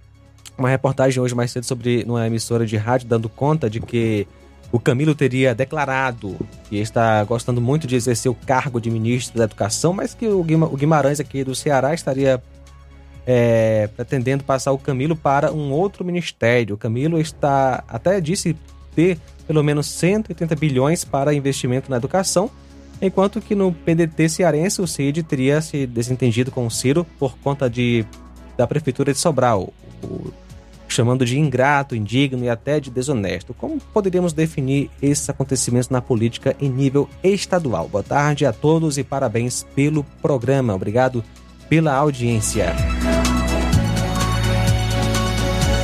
uma 0.57 0.67
reportagem 0.67 1.21
hoje 1.21 1.35
mais 1.35 1.51
cedo 1.51 1.65
sobre 1.65 2.03
uma 2.07 2.25
emissora 2.25 2.65
de 2.65 2.75
rádio 2.75 3.07
dando 3.07 3.29
conta 3.29 3.69
de 3.69 3.79
que 3.79 4.27
o 4.71 4.79
Camilo 4.79 5.13
teria 5.13 5.53
declarado 5.53 6.35
que 6.67 6.77
está 6.77 7.23
gostando 7.23 7.61
muito 7.61 7.85
de 7.85 7.95
exercer 7.95 8.31
o 8.31 8.35
cargo 8.35 8.81
de 8.81 8.89
ministro 8.89 9.37
da 9.37 9.43
Educação, 9.43 9.93
mas 9.93 10.15
que 10.15 10.27
o 10.27 10.43
Guimarães 10.43 11.19
aqui 11.19 11.43
do 11.43 11.53
Ceará 11.53 11.93
estaria 11.93 12.41
é, 13.31 13.87
pretendendo 13.95 14.43
passar 14.43 14.71
o 14.71 14.77
Camilo 14.79 15.15
para 15.15 15.53
um 15.53 15.71
outro 15.71 16.03
ministério. 16.03 16.73
O 16.73 16.77
Camilo 16.79 17.21
está 17.21 17.83
até 17.87 18.19
disse 18.19 18.57
ter 18.95 19.19
pelo 19.45 19.63
menos 19.63 19.85
180 19.85 20.55
bilhões 20.55 21.05
para 21.05 21.31
investimento 21.31 21.91
na 21.91 21.97
educação, 21.97 22.49
enquanto 22.99 23.39
que 23.39 23.53
no 23.53 23.71
PDT 23.71 24.29
cearense 24.29 24.81
o 24.81 24.87
CID 24.87 25.21
teria 25.21 25.61
se 25.61 25.85
desentendido 25.85 26.49
com 26.49 26.65
o 26.65 26.71
Ciro 26.71 27.05
por 27.19 27.37
conta 27.37 27.69
de, 27.69 28.03
da 28.57 28.65
prefeitura 28.65 29.13
de 29.13 29.19
Sobral. 29.19 29.71
O, 30.03 30.33
chamando 30.87 31.23
de 31.23 31.37
ingrato, 31.37 31.95
indigno 31.95 32.43
e 32.43 32.49
até 32.49 32.79
de 32.79 32.89
desonesto. 32.89 33.53
Como 33.53 33.79
poderíamos 33.93 34.33
definir 34.33 34.89
esses 34.99 35.29
acontecimentos 35.29 35.89
na 35.89 36.01
política 36.01 36.55
em 36.59 36.67
nível 36.67 37.07
estadual? 37.23 37.87
Boa 37.87 38.03
tarde 38.03 38.43
a 38.43 38.51
todos 38.51 38.97
e 38.97 39.03
parabéns 39.03 39.67
pelo 39.75 40.03
programa. 40.19 40.73
Obrigado 40.73 41.23
pela 41.69 41.93
audiência. 41.93 42.75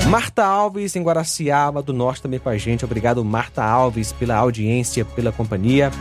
Marta 0.10 0.46
Alves, 0.46 0.96
em 0.96 1.02
Guaraciaba 1.02 1.82
do 1.82 1.92
Norte, 1.92 2.22
também 2.22 2.40
com 2.40 2.50
a 2.50 2.58
gente. 2.58 2.86
Obrigado, 2.86 3.26
Marta 3.26 3.64
Alves, 3.64 4.14
pela 4.14 4.36
audiência, 4.36 5.04
pela 5.04 5.32
companhia. 5.32 5.92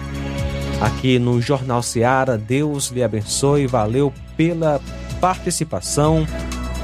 Aqui 0.81 1.19
no 1.19 1.41
Jornal 1.41 1.83
Seara, 1.83 2.37
Deus 2.37 2.89
lhe 2.89 3.03
abençoe, 3.03 3.67
valeu 3.67 4.13
pela 4.37 4.81
participação. 5.21 6.27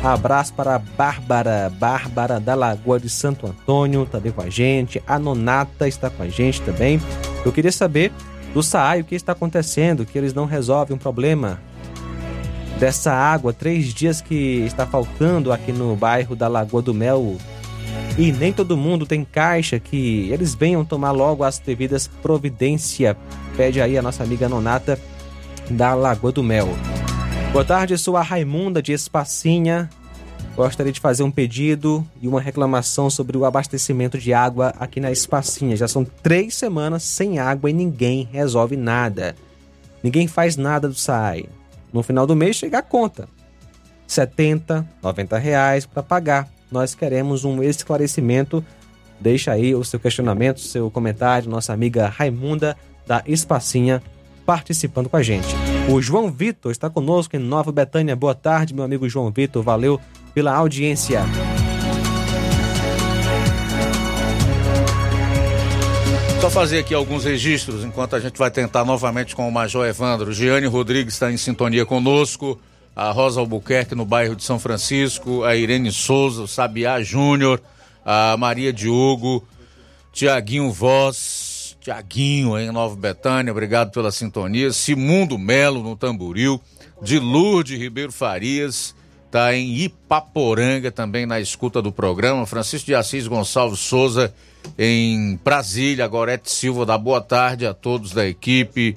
Abraço 0.03 0.55
para 0.55 0.77
a 0.77 0.79
Bárbara, 0.79 1.71
Bárbara 1.79 2.41
da 2.41 2.55
Lagoa 2.55 2.99
de 2.99 3.11
Santo 3.11 3.47
Antônio, 3.47 4.07
também 4.07 4.33
com 4.33 4.41
a 4.41 4.49
gente. 4.49 5.03
A 5.07 5.19
Nonata 5.19 5.87
está 5.87 6.09
com 6.09 6.23
a 6.23 6.29
gente 6.29 6.63
também. 6.63 6.99
Eu 7.45 7.53
queria 7.53 7.73
saber 7.73 8.11
do 8.55 8.63
SAAI 8.63 9.03
o 9.03 9.05
que 9.05 9.15
está 9.15 9.33
acontecendo, 9.33 10.07
que 10.07 10.17
eles 10.17 10.33
não 10.33 10.47
resolvem 10.47 10.97
um 10.97 10.99
problema 10.99 11.61
dessa 12.81 13.13
água. 13.13 13.53
Três 13.53 13.93
dias 13.93 14.23
que 14.23 14.65
está 14.65 14.87
faltando 14.87 15.53
aqui 15.53 15.71
no 15.71 15.95
bairro 15.95 16.35
da 16.35 16.49
Lagoa 16.49 16.81
do 16.81 16.95
Mel. 16.95 17.37
E 18.19 18.33
nem 18.33 18.53
todo 18.53 18.77
mundo 18.77 19.07
tem 19.07 19.25
caixa 19.25 19.79
que 19.79 20.29
eles 20.31 20.55
venham 20.55 20.85
tomar 20.85 21.11
logo 21.13 21.45
as 21.45 21.59
devidas 21.59 22.09
providências. 22.09 23.17
Pede 23.57 23.81
aí 23.81 23.99
a 23.99 24.03
nossa 24.03 24.25
amiga 24.25 24.49
Nonata 24.49 24.99
da 25.71 25.95
Lagoa 25.95 26.33
do 26.33 26.43
Mel. 26.43 26.69
Boa 27.53 27.65
tarde, 27.65 27.99
sou 27.99 28.17
a 28.17 28.23
Raimunda 28.23 28.83
de 28.83 28.93
Espacinha. 28.93 29.91
Gostaria 30.57 30.93
de 30.93 31.01
fazer 31.01 31.23
um 31.23 31.31
pedido 31.31 32.07
e 32.21 32.27
uma 32.27 32.41
reclamação 32.41 33.09
sobre 33.09 33.37
o 33.37 33.45
abastecimento 33.45 34.19
de 34.19 34.33
água 34.33 34.75
aqui 34.79 35.01
na 35.01 35.11
Espacinha. 35.11 35.77
Já 35.77 35.87
são 35.87 36.05
três 36.05 36.55
semanas 36.55 37.03
sem 37.03 37.39
água 37.39 37.71
e 37.71 37.73
ninguém 37.73 38.29
resolve 38.33 38.77
nada. 38.77 39.37
Ninguém 40.03 40.27
faz 40.27 40.57
nada 40.57 40.89
do 40.89 40.95
SAI. 40.95 41.47
No 41.93 42.03
final 42.03 42.27
do 42.27 42.37
mês 42.37 42.57
chega 42.57 42.79
a 42.79 42.83
conta. 42.83 43.29
70, 44.07 44.87
90 45.03 45.39
reais 45.39 45.87
para 45.87 46.03
pagar. 46.03 46.49
Nós 46.71 46.95
queremos 46.95 47.45
um 47.45 47.63
esclarecimento. 47.63 48.65
Deixa 49.21 49.53
aí 49.53 49.75
o 49.75 49.85
seu 49.85 50.01
questionamento, 50.01 50.61
seu 50.61 50.91
comentário. 50.91 51.51
Nossa 51.51 51.73
amiga 51.73 52.09
Raimunda 52.09 52.77
da 53.07 53.23
Espacinha 53.27 54.03
participando 54.47 55.09
com 55.09 55.17
a 55.17 55.23
gente. 55.23 55.47
O 55.89 56.01
João 56.01 56.31
Vitor 56.31 56.73
está 56.73 56.91
conosco 56.91 57.37
em 57.37 57.39
Nova 57.39 57.71
Betânia. 57.71 58.17
Boa 58.17 58.35
tarde, 58.35 58.75
meu 58.75 58.85
amigo 58.85 59.09
João 59.09 59.31
Vitor. 59.31 59.63
Valeu 59.63 60.01
pela 60.35 60.55
audiência. 60.55 61.21
Fazer 66.53 66.81
aqui 66.81 66.93
alguns 66.93 67.25
registros 67.25 67.85
enquanto 67.85 68.17
a 68.17 68.21
gente 68.21 68.37
vai 68.37 68.51
tentar 68.51 68.85
novamente 68.85 69.37
com 69.37 69.49
o 69.49 69.53
Major 69.53 69.87
Evandro. 69.87 70.33
Giane 70.33 70.67
Rodrigues 70.67 71.15
está 71.15 71.31
em 71.31 71.37
sintonia 71.37 71.87
conosco. 71.87 72.61
A 72.95 73.11
Rosa 73.13 73.41
Albuquerque 73.41 73.95
no 73.95 74.05
bairro 74.05 74.35
de 74.35 74.43
São 74.43 74.59
Francisco. 74.59 75.45
A 75.45 75.55
Irene 75.55 75.93
Souza, 75.93 76.43
o 76.43 76.49
Sabiá 76.49 77.01
Júnior. 77.03 77.63
A 78.05 78.37
Maria 78.37 78.73
Diogo. 78.73 79.47
Tiaguinho 80.13 80.71
Voz. 80.73 81.77
Tiaguinho 81.81 82.59
em 82.59 82.71
Nova 82.71 82.95
Betânia, 82.95 83.53
obrigado 83.53 83.91
pela 83.91 84.13
sintonia. 84.13 84.71
Simundo 84.73 85.39
Melo 85.39 85.83
no 85.83 85.97
Tamboril. 85.97 86.61
De 87.01 87.19
Lourdes 87.19 87.79
Ribeiro 87.79 88.13
Farias, 88.13 88.95
está 89.25 89.55
em 89.55 89.79
Ipaporanga 89.79 90.91
também 90.91 91.25
na 91.25 91.41
escuta 91.41 91.81
do 91.81 91.91
programa. 91.91 92.45
Francisco 92.45 92.87
de 92.87 92.95
Assis 92.95 93.27
Gonçalves 93.27 93.79
Souza 93.81 94.35
em 94.79 95.39
Brasília. 95.45 96.07
Gorete 96.07 96.51
Silva 96.51 96.87
da 96.87 96.97
boa 96.97 97.21
tarde 97.21 97.67
a 97.67 97.75
todos 97.75 98.13
da 98.13 98.27
equipe. 98.27 98.97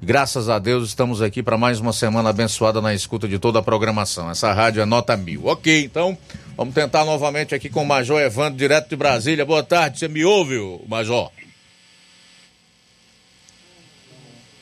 Graças 0.00 0.48
a 0.48 0.58
Deus 0.58 0.88
estamos 0.88 1.20
aqui 1.20 1.42
para 1.42 1.58
mais 1.58 1.80
uma 1.80 1.92
semana 1.92 2.30
abençoada 2.30 2.80
na 2.80 2.94
escuta 2.94 3.26
de 3.26 3.38
toda 3.38 3.58
a 3.58 3.62
programação. 3.62 4.30
Essa 4.30 4.52
rádio 4.52 4.80
é 4.80 4.86
nota 4.86 5.16
mil. 5.16 5.46
Ok, 5.46 5.84
então 5.84 6.16
vamos 6.56 6.72
tentar 6.72 7.04
novamente 7.04 7.54
aqui 7.54 7.68
com 7.68 7.82
o 7.82 7.86
Major 7.86 8.20
Evandro, 8.20 8.56
direto 8.56 8.88
de 8.88 8.96
Brasília. 8.96 9.44
Boa 9.44 9.62
tarde, 9.62 9.98
você 9.98 10.06
me 10.06 10.24
ouve, 10.24 10.56
Major? 10.86 11.32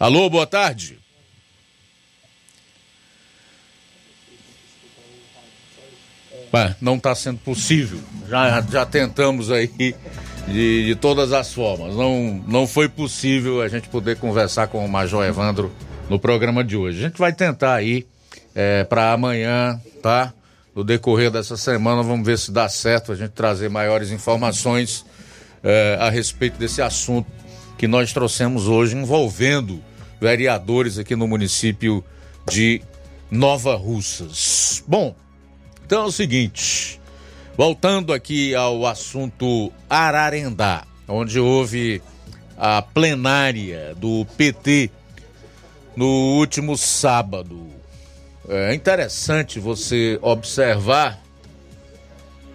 Alô, 0.01 0.29
boa 0.31 0.47
tarde. 0.47 0.99
não 6.81 6.97
está 6.97 7.15
sendo 7.15 7.39
possível. 7.39 8.01
Já, 8.29 8.61
já 8.63 8.87
tentamos 8.87 9.51
aí 9.51 9.95
de, 10.47 10.87
de 10.87 10.95
todas 10.95 11.33
as 11.33 11.53
formas. 11.53 11.95
Não, 11.95 12.43
não 12.47 12.67
foi 12.67 12.89
possível 12.89 13.61
a 13.61 13.69
gente 13.69 13.89
poder 13.89 14.17
conversar 14.17 14.69
com 14.69 14.85
o 14.85 14.89
Major 14.89 15.25
Evandro 15.25 15.73
no 16.09 16.19
programa 16.19 16.63
de 16.63 16.77
hoje. 16.77 16.99
A 16.99 17.09
gente 17.09 17.19
vai 17.19 17.33
tentar 17.33 17.75
aí 17.75 18.07
é, 18.55 18.85
para 18.85 19.13
amanhã, 19.13 19.81
tá? 20.03 20.33
No 20.75 20.85
decorrer 20.85 21.31
dessa 21.31 21.57
semana, 21.57 22.03
vamos 22.03 22.27
ver 22.27 22.39
se 22.39 22.51
dá 22.51 22.69
certo 22.69 23.13
a 23.13 23.17
gente 23.17 23.31
trazer 23.31 23.69
maiores 23.69 24.11
informações 24.11 25.05
é, 25.63 25.97
a 25.99 26.11
respeito 26.11 26.59
desse 26.59 26.83
assunto 26.83 27.27
que 27.79 27.89
nós 27.89 28.13
trouxemos 28.13 28.69
hoje 28.69 28.97
envolvendo 28.97 29.83
vereadores 30.21 30.99
aqui 30.99 31.17
no 31.17 31.27
município 31.27 32.05
de 32.51 32.81
Nova 33.31 33.75
Russas. 33.75 34.83
Bom, 34.87 35.15
então 35.85 36.03
é 36.03 36.07
o 36.07 36.13
seguinte, 36.13 37.01
voltando 37.57 38.13
aqui 38.13 38.55
ao 38.55 38.87
assunto 38.87 39.73
Ararendá, 39.89 40.85
onde 41.09 41.41
houve 41.41 42.03
a 42.57 42.83
plenária 42.83 43.95
do 43.97 44.27
PT 44.37 44.91
no 45.97 46.07
último 46.39 46.77
sábado. 46.77 47.67
É 48.49 48.75
interessante 48.75 49.59
você 49.59 50.19
observar 50.21 51.19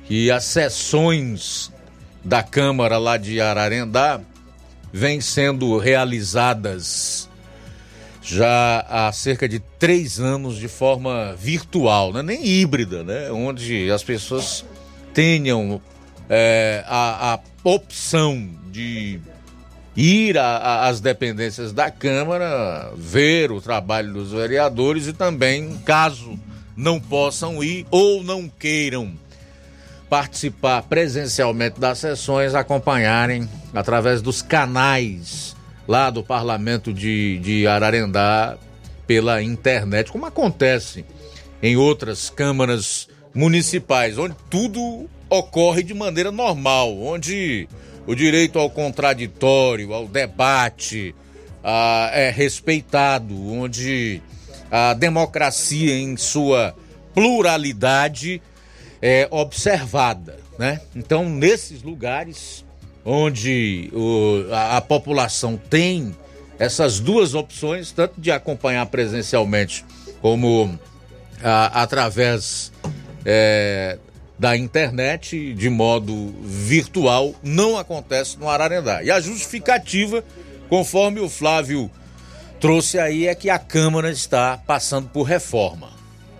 que 0.05 0.29
as 0.29 0.45
sessões 0.45 1.71
da 2.23 2.43
Câmara 2.43 2.97
lá 2.97 3.17
de 3.17 3.41
Ararendá 3.41 4.21
vêm 4.93 5.19
sendo 5.19 5.77
realizadas 5.77 7.27
já 8.21 8.85
há 8.87 9.11
cerca 9.11 9.49
de 9.49 9.59
três 9.79 10.19
anos 10.19 10.57
de 10.57 10.67
forma 10.67 11.35
virtual, 11.35 12.13
né? 12.13 12.21
nem 12.21 12.45
híbrida, 12.45 13.03
né? 13.03 13.31
onde 13.31 13.89
as 13.89 14.03
pessoas 14.03 14.63
tenham 15.13 15.81
é, 16.29 16.83
a, 16.87 17.33
a, 17.33 17.39
opção 17.63 18.49
de 18.71 19.19
ir 19.95 20.37
às 20.37 20.99
dependências 20.99 21.71
da 21.73 21.91
Câmara, 21.91 22.91
ver 22.95 23.51
o 23.51 23.61
trabalho 23.61 24.13
dos 24.13 24.31
vereadores 24.31 25.07
e 25.07 25.13
também, 25.13 25.77
caso 25.85 26.39
não 26.75 26.99
possam 26.99 27.63
ir 27.63 27.85
ou 27.91 28.23
não 28.23 28.47
queiram 28.47 29.13
participar 30.09 30.81
presencialmente 30.83 31.79
das 31.79 31.99
sessões, 31.99 32.55
acompanharem 32.55 33.47
através 33.73 34.21
dos 34.21 34.41
canais 34.41 35.55
lá 35.87 36.09
do 36.09 36.23
parlamento 36.23 36.93
de, 36.93 37.39
de 37.39 37.67
Ararendá 37.67 38.57
pela 39.05 39.41
internet, 39.41 40.11
como 40.11 40.25
acontece 40.25 41.05
em 41.61 41.75
outras 41.77 42.29
câmaras 42.29 43.07
municipais, 43.33 44.17
onde 44.17 44.35
tudo 44.49 45.09
ocorre 45.29 45.83
de 45.83 45.93
maneira 45.93 46.31
normal, 46.31 46.97
onde 46.99 47.67
o 48.05 48.15
direito 48.15 48.59
ao 48.59 48.69
contraditório, 48.69 49.93
ao 49.93 50.07
debate 50.07 51.15
ah, 51.63 52.09
é 52.13 52.29
respeitado, 52.29 53.35
onde 53.53 54.21
a 54.69 54.93
democracia 54.93 55.97
em 55.97 56.17
sua 56.17 56.75
pluralidade 57.13 58.41
é 59.01 59.27
observada, 59.31 60.37
né? 60.57 60.79
Então, 60.95 61.29
nesses 61.29 61.81
lugares 61.81 62.65
onde 63.03 63.89
o, 63.93 64.45
a, 64.51 64.77
a, 64.77 64.81
população 64.81 65.57
tem 65.57 66.15
essas 66.59 66.99
duas 66.99 67.33
opções, 67.33 67.91
tanto 67.91 68.21
de 68.21 68.31
acompanhar 68.31 68.85
presencialmente 68.85 69.83
como 70.21 70.79
a, 71.43 71.81
através 71.81 72.71
é, 73.25 73.97
da 74.37 74.57
internet, 74.57 75.53
de 75.53 75.69
modo 75.69 76.33
virtual, 76.41 77.35
não 77.43 77.77
acontece 77.77 78.39
no 78.39 78.49
Ararendá. 78.49 79.03
E 79.03 79.11
a 79.11 79.19
justificativa, 79.19 80.23
conforme 80.67 81.19
o 81.19 81.29
Flávio 81.29 81.91
trouxe 82.59 82.97
aí, 82.97 83.27
é 83.27 83.35
que 83.35 83.49
a 83.49 83.59
Câmara 83.59 84.09
está 84.09 84.57
passando 84.57 85.09
por 85.09 85.23
reforma. 85.23 85.89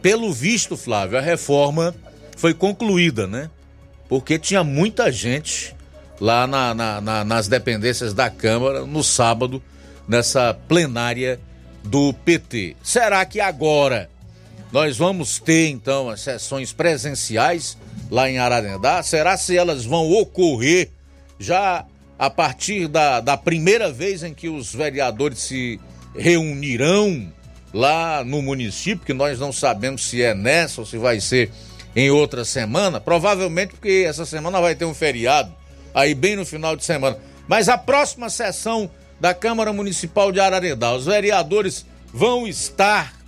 Pelo 0.02 0.34
visto, 0.34 0.76
Flávio, 0.76 1.18
a 1.18 1.22
reforma 1.22 1.94
foi 2.36 2.54
concluída, 2.54 3.28
né? 3.28 3.50
Porque 4.10 4.40
tinha 4.40 4.64
muita 4.64 5.12
gente 5.12 5.76
lá 6.20 6.46
na, 6.46 6.74
na, 6.74 7.02
na, 7.02 7.24
nas 7.24 7.48
dependências 7.48 8.14
da 8.14 8.30
Câmara 8.30 8.86
no 8.86 9.04
sábado, 9.04 9.62
nessa 10.08 10.54
plenária 10.68 11.40
do 11.84 12.14
PT. 12.14 12.76
Será 12.84 13.26
que 13.26 13.40
agora 13.40 14.10
nós 14.72 14.98
vamos 14.98 15.40
ter 15.40 15.68
então 15.68 16.10
as 16.10 16.22
sessões 16.22 16.72
presenciais 16.72 17.78
lá 18.10 18.30
em 18.30 18.38
Ararendá? 18.38 19.04
Será 19.04 19.36
se 19.38 19.58
elas 19.58 19.86
vão 19.86 20.10
ocorrer 20.12 20.90
já 21.40 21.86
a 22.18 22.30
partir 22.30 22.88
da, 22.88 23.20
da 23.20 23.36
primeira 23.36 23.92
vez 23.92 24.24
em 24.24 24.34
que 24.34 24.48
os 24.48 24.74
vereadores 24.74 25.40
se 25.40 25.80
reunirão 26.16 27.32
lá 27.74 28.24
no 28.24 28.42
município, 28.42 29.06
que 29.06 29.14
nós 29.14 29.40
não 29.40 29.52
sabemos 29.52 30.08
se 30.08 30.22
é 30.22 30.34
nessa 30.34 30.82
ou 30.82 30.88
se 30.88 30.98
vai 30.98 31.20
ser 31.20 31.52
em 31.96 32.10
outra 32.10 32.46
semana, 32.46 33.02
provavelmente 33.02 33.72
porque 33.72 34.06
essa 34.08 34.26
semana 34.26 34.62
vai 34.62 34.76
ter 34.76 34.86
um 34.86 34.94
feriado 34.94 35.54
aí 35.94 36.14
bem 36.14 36.36
no 36.36 36.46
final 36.46 36.76
de 36.76 36.86
semana. 36.86 37.18
Mas 37.48 37.68
a 37.68 37.78
próxima 37.78 38.30
sessão 38.30 38.90
da 39.20 39.34
Câmara 39.34 39.74
Municipal 39.74 40.32
de 40.32 40.40
Ararendá, 40.40 40.94
os 40.94 41.06
vereadores 41.06 41.86
vão 42.14 42.48
estar 42.48 43.21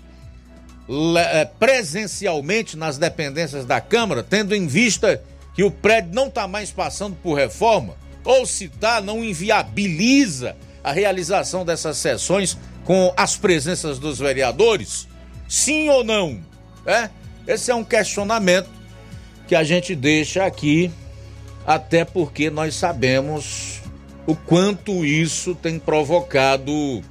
presencialmente 1.59 2.77
nas 2.77 2.97
dependências 2.97 3.65
da 3.65 3.79
Câmara, 3.79 4.23
tendo 4.23 4.55
em 4.55 4.67
vista 4.67 5.21
que 5.55 5.63
o 5.63 5.71
prédio 5.71 6.13
não 6.13 6.27
está 6.27 6.47
mais 6.47 6.71
passando 6.71 7.15
por 7.15 7.35
reforma, 7.35 7.95
ou 8.23 8.45
se 8.45 8.65
está, 8.65 9.01
não 9.01 9.23
inviabiliza 9.23 10.55
a 10.83 10.91
realização 10.91 11.63
dessas 11.63 11.97
sessões 11.97 12.57
com 12.83 13.13
as 13.15 13.37
presenças 13.37 13.99
dos 13.99 14.19
vereadores? 14.19 15.07
Sim 15.47 15.89
ou 15.89 16.03
não? 16.03 16.39
É? 16.85 17.09
Esse 17.47 17.71
é 17.71 17.75
um 17.75 17.83
questionamento 17.83 18.69
que 19.47 19.55
a 19.55 19.63
gente 19.63 19.95
deixa 19.95 20.45
aqui 20.45 20.91
até 21.65 22.03
porque 22.03 22.49
nós 22.49 22.75
sabemos 22.75 23.81
o 24.25 24.35
quanto 24.35 25.05
isso 25.05 25.55
tem 25.55 25.79
provocado 25.79 27.01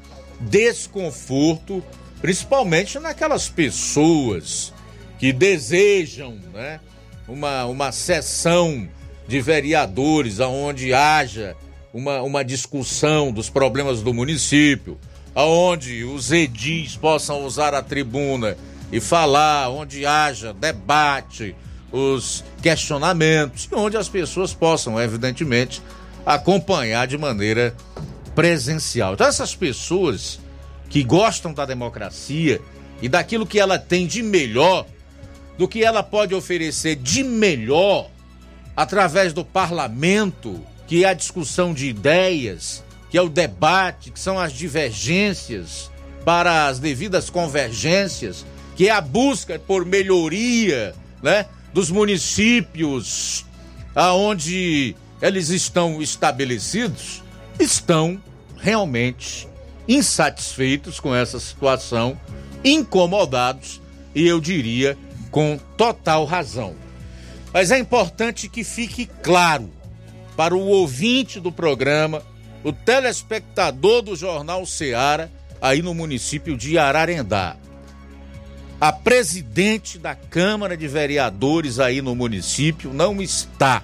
desconforto, 0.40 1.82
principalmente 2.23 3.01
naquelas 3.01 3.49
pessoas 3.49 4.73
que 5.19 5.32
desejam 5.32 6.39
né, 6.55 6.78
uma, 7.27 7.66
uma 7.66 7.90
sessão 7.90 8.89
de 9.27 9.40
vereadores 9.40 10.39
onde 10.39 10.94
haja 10.94 11.57
uma, 11.93 12.23
uma 12.23 12.44
discussão 12.44 13.32
dos 13.32 13.51
problemas 13.51 14.03
do 14.03 14.15
município, 14.15 14.97
aonde 15.35 16.05
os 16.05 16.31
edis 16.31 16.97
possam 16.97 17.44
usar 17.44 17.74
a 17.74 17.82
tribuna 17.82 18.57
e 18.93 19.01
falar, 19.01 19.69
onde 19.69 20.07
haja 20.07 20.53
debate, 20.55 21.57
os 21.90 22.44
questionamentos, 22.62 23.69
onde 23.73 23.97
as 23.97 24.09
pessoas 24.09 24.55
possam, 24.55 25.01
evidentemente, 25.01 25.82
acompanhar 26.24 27.07
de 27.07 27.19
maneira 27.19 27.74
presencial. 28.35 29.15
Então, 29.15 29.27
essas 29.27 29.55
pessoas 29.55 30.40
que 30.93 31.02
gostam 31.02 31.55
da 31.55 31.64
democracia 31.64 32.60
e 33.01 33.09
daquilo 33.09 33.47
que 33.47 33.59
ela 33.59 33.78
tem 33.78 34.06
de 34.06 34.23
melhor, 34.23 34.86
do 35.56 35.66
que 35.66 35.82
ela 35.82 36.02
pode 36.02 36.35
oferecer 36.35 36.97
de 36.97 37.24
melhor 37.24 38.10
através 38.77 39.32
do 39.32 39.43
parlamento, 39.43 40.60
que 40.86 41.02
é 41.02 41.09
a 41.09 41.14
discussão 41.14 41.73
de 41.73 41.89
ideias, 41.89 42.85
que 43.10 43.16
é 43.16 43.23
o 43.23 43.31
debate, 43.31 44.10
que 44.10 44.20
são 44.20 44.39
as 44.39 44.52
divergências 44.52 45.90
para 46.27 46.66
as 46.66 46.78
devidas 46.78 47.31
convergências, 47.31 48.44
que 48.77 48.89
é 48.89 48.90
a 48.90 49.01
busca 49.01 49.59
por 49.59 49.86
melhoria, 49.86 50.94
né? 51.23 51.47
dos 51.73 51.90
municípios 51.90 53.47
aonde 53.94 54.94
eles 55.23 55.48
estão 55.48 56.02
estabelecidos 56.02 57.23
estão 57.59 58.20
realmente 58.59 59.48
insatisfeitos 59.86 61.00
com 61.00 61.14
essa 61.14 61.38
situação, 61.40 62.18
incomodados 62.64 63.80
e 64.14 64.26
eu 64.26 64.40
diria 64.40 64.96
com 65.30 65.59
total 65.76 66.24
razão. 66.24 66.74
Mas 67.52 67.70
é 67.70 67.78
importante 67.78 68.48
que 68.48 68.64
fique 68.64 69.06
claro 69.22 69.70
para 70.36 70.54
o 70.54 70.66
ouvinte 70.66 71.40
do 71.40 71.52
programa, 71.52 72.22
o 72.64 72.72
telespectador 72.72 74.02
do 74.02 74.16
Jornal 74.16 74.64
Ceará, 74.64 75.28
aí 75.60 75.82
no 75.82 75.94
município 75.94 76.56
de 76.56 76.78
Ararendá 76.78 77.56
a 78.82 78.90
presidente 78.90 79.96
da 79.96 80.12
Câmara 80.12 80.76
de 80.76 80.88
Vereadores 80.88 81.78
aí 81.78 82.02
no 82.02 82.16
município 82.16 82.92
não 82.92 83.22
está 83.22 83.80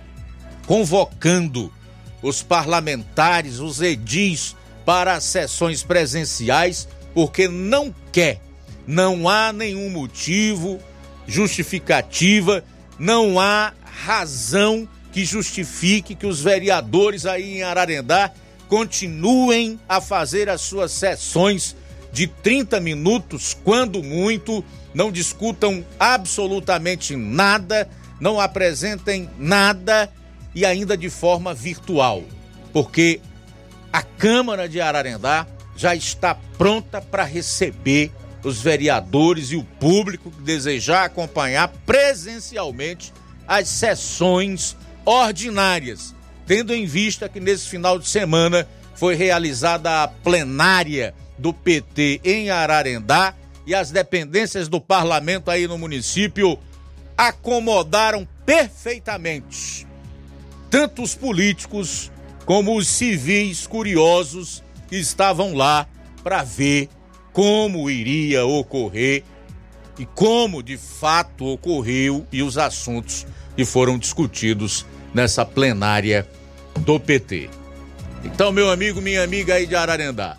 convocando 0.66 1.72
os 2.20 2.42
parlamentares, 2.42 3.60
os 3.60 3.80
edis, 3.80 4.56
para 4.88 5.16
as 5.16 5.24
sessões 5.24 5.82
presenciais, 5.82 6.88
porque 7.12 7.46
não 7.46 7.94
quer. 8.10 8.40
Não 8.86 9.28
há 9.28 9.52
nenhum 9.52 9.90
motivo, 9.90 10.80
justificativa 11.26 12.64
não 12.98 13.38
há 13.38 13.74
razão 13.84 14.88
que 15.12 15.26
justifique 15.26 16.14
que 16.14 16.26
os 16.26 16.40
vereadores 16.40 17.26
aí 17.26 17.58
em 17.58 17.62
Ararendá 17.62 18.32
continuem 18.66 19.78
a 19.86 20.00
fazer 20.00 20.48
as 20.48 20.62
suas 20.62 20.90
sessões 20.90 21.76
de 22.10 22.26
30 22.26 22.80
minutos, 22.80 23.54
quando 23.62 24.02
muito, 24.02 24.64
não 24.94 25.12
discutam 25.12 25.84
absolutamente 26.00 27.14
nada, 27.14 27.86
não 28.18 28.40
apresentem 28.40 29.28
nada 29.38 30.10
e 30.54 30.64
ainda 30.64 30.96
de 30.96 31.10
forma 31.10 31.52
virtual, 31.52 32.24
porque 32.72 33.20
a 33.92 34.02
Câmara 34.02 34.68
de 34.68 34.80
Ararendá 34.80 35.46
já 35.76 35.94
está 35.94 36.34
pronta 36.34 37.00
para 37.00 37.24
receber 37.24 38.12
os 38.42 38.60
vereadores 38.60 39.50
e 39.50 39.56
o 39.56 39.64
público 39.64 40.30
que 40.30 40.42
desejar 40.42 41.04
acompanhar 41.04 41.68
presencialmente 41.86 43.12
as 43.46 43.68
sessões 43.68 44.76
ordinárias, 45.04 46.14
tendo 46.46 46.74
em 46.74 46.84
vista 46.86 47.28
que 47.28 47.40
nesse 47.40 47.68
final 47.68 47.98
de 47.98 48.06
semana 48.06 48.66
foi 48.94 49.14
realizada 49.14 50.02
a 50.02 50.08
plenária 50.08 51.14
do 51.38 51.52
PT 51.52 52.20
em 52.24 52.50
Ararendá 52.50 53.34
e 53.66 53.74
as 53.74 53.90
dependências 53.90 54.68
do 54.68 54.80
parlamento 54.80 55.50
aí 55.50 55.66
no 55.66 55.78
município 55.78 56.58
acomodaram 57.16 58.26
perfeitamente. 58.44 59.86
Tanto 60.70 61.02
os 61.02 61.14
políticos 61.14 62.10
como 62.48 62.78
os 62.78 62.88
civis 62.88 63.66
curiosos 63.66 64.64
que 64.88 64.96
estavam 64.96 65.52
lá 65.54 65.86
para 66.24 66.42
ver 66.42 66.88
como 67.30 67.90
iria 67.90 68.46
ocorrer 68.46 69.22
e 69.98 70.06
como 70.06 70.62
de 70.62 70.78
fato 70.78 71.44
ocorreu 71.44 72.26
e 72.32 72.42
os 72.42 72.56
assuntos 72.56 73.26
que 73.54 73.66
foram 73.66 73.98
discutidos 73.98 74.86
nessa 75.12 75.44
plenária 75.44 76.26
do 76.78 76.98
PT. 76.98 77.50
Então, 78.24 78.50
meu 78.50 78.70
amigo, 78.70 78.98
minha 79.02 79.22
amiga 79.22 79.56
aí 79.56 79.66
de 79.66 79.76
Ararendá, 79.76 80.38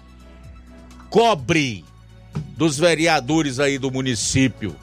cobre 1.11 1.85
dos 2.57 2.79
vereadores 2.79 3.59
aí 3.59 3.77
do 3.77 3.91
município 3.91 4.75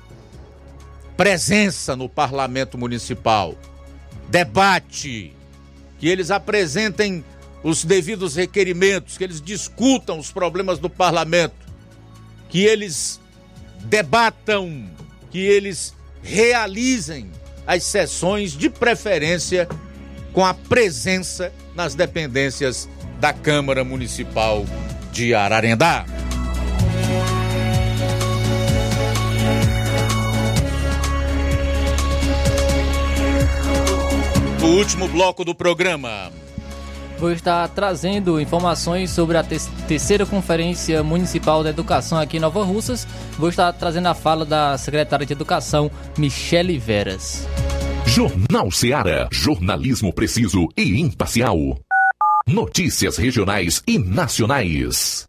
presença 1.17 1.97
no 1.97 2.09
parlamento 2.09 2.79
municipal, 2.79 3.57
debate, 4.29 5.36
que 5.99 6.09
eles 6.09 6.31
apresentem 6.31 7.25
os 7.63 7.85
devidos 7.85 8.37
requerimentos, 8.37 9.17
que 9.19 9.25
eles 9.25 9.41
discutam 9.41 10.19
os 10.19 10.31
problemas 10.31 10.79
do 10.79 10.89
parlamento, 10.89 11.55
que 12.49 12.65
eles 12.65 13.21
debatam, 13.85 14.89
que 15.31 15.41
eles 15.41 15.95
realizem 16.23 17.31
as 17.67 17.83
sessões 17.83 18.53
de 18.53 18.71
preferência 18.71 19.69
com 20.33 20.45
a 20.45 20.55
presença 20.55 21.53
nas 21.75 21.95
dependências 21.95 22.89
da 23.19 23.33
Câmara 23.33 23.83
Municipal 23.83 24.65
de 25.11 25.35
Ararendá. 25.35 26.05
O 34.67 34.71
último 34.71 35.07
bloco 35.07 35.45
do 35.45 35.55
programa. 35.55 36.33
Vou 37.21 37.31
estar 37.31 37.69
trazendo 37.69 38.41
informações 38.41 39.11
sobre 39.11 39.39
a 39.39 39.45
te 39.45 39.61
terceira 39.87 40.27
Conferência 40.27 41.05
Municipal 41.05 41.63
da 41.63 41.71
Educação 41.71 42.19
aqui 42.19 42.39
em 42.39 42.41
Nova 42.41 42.65
Russas. 42.65 43.07
Vou 43.39 43.49
estar 43.49 43.73
trazendo 43.75 44.09
a 44.09 44.15
fala 44.15 44.45
da 44.45 44.77
secretária 44.77 45.25
de 45.25 45.33
Educação, 45.33 45.89
Michele 46.19 46.79
Veras. 46.79 47.47
Jornal 48.07 48.69
Seara. 48.73 49.29
Jornalismo 49.31 50.13
preciso 50.13 50.67
e 50.77 51.01
imparcial. 51.01 51.57
Notícias 52.49 53.19
regionais 53.19 53.85
e 53.87 54.01
nacionais. 54.01 55.29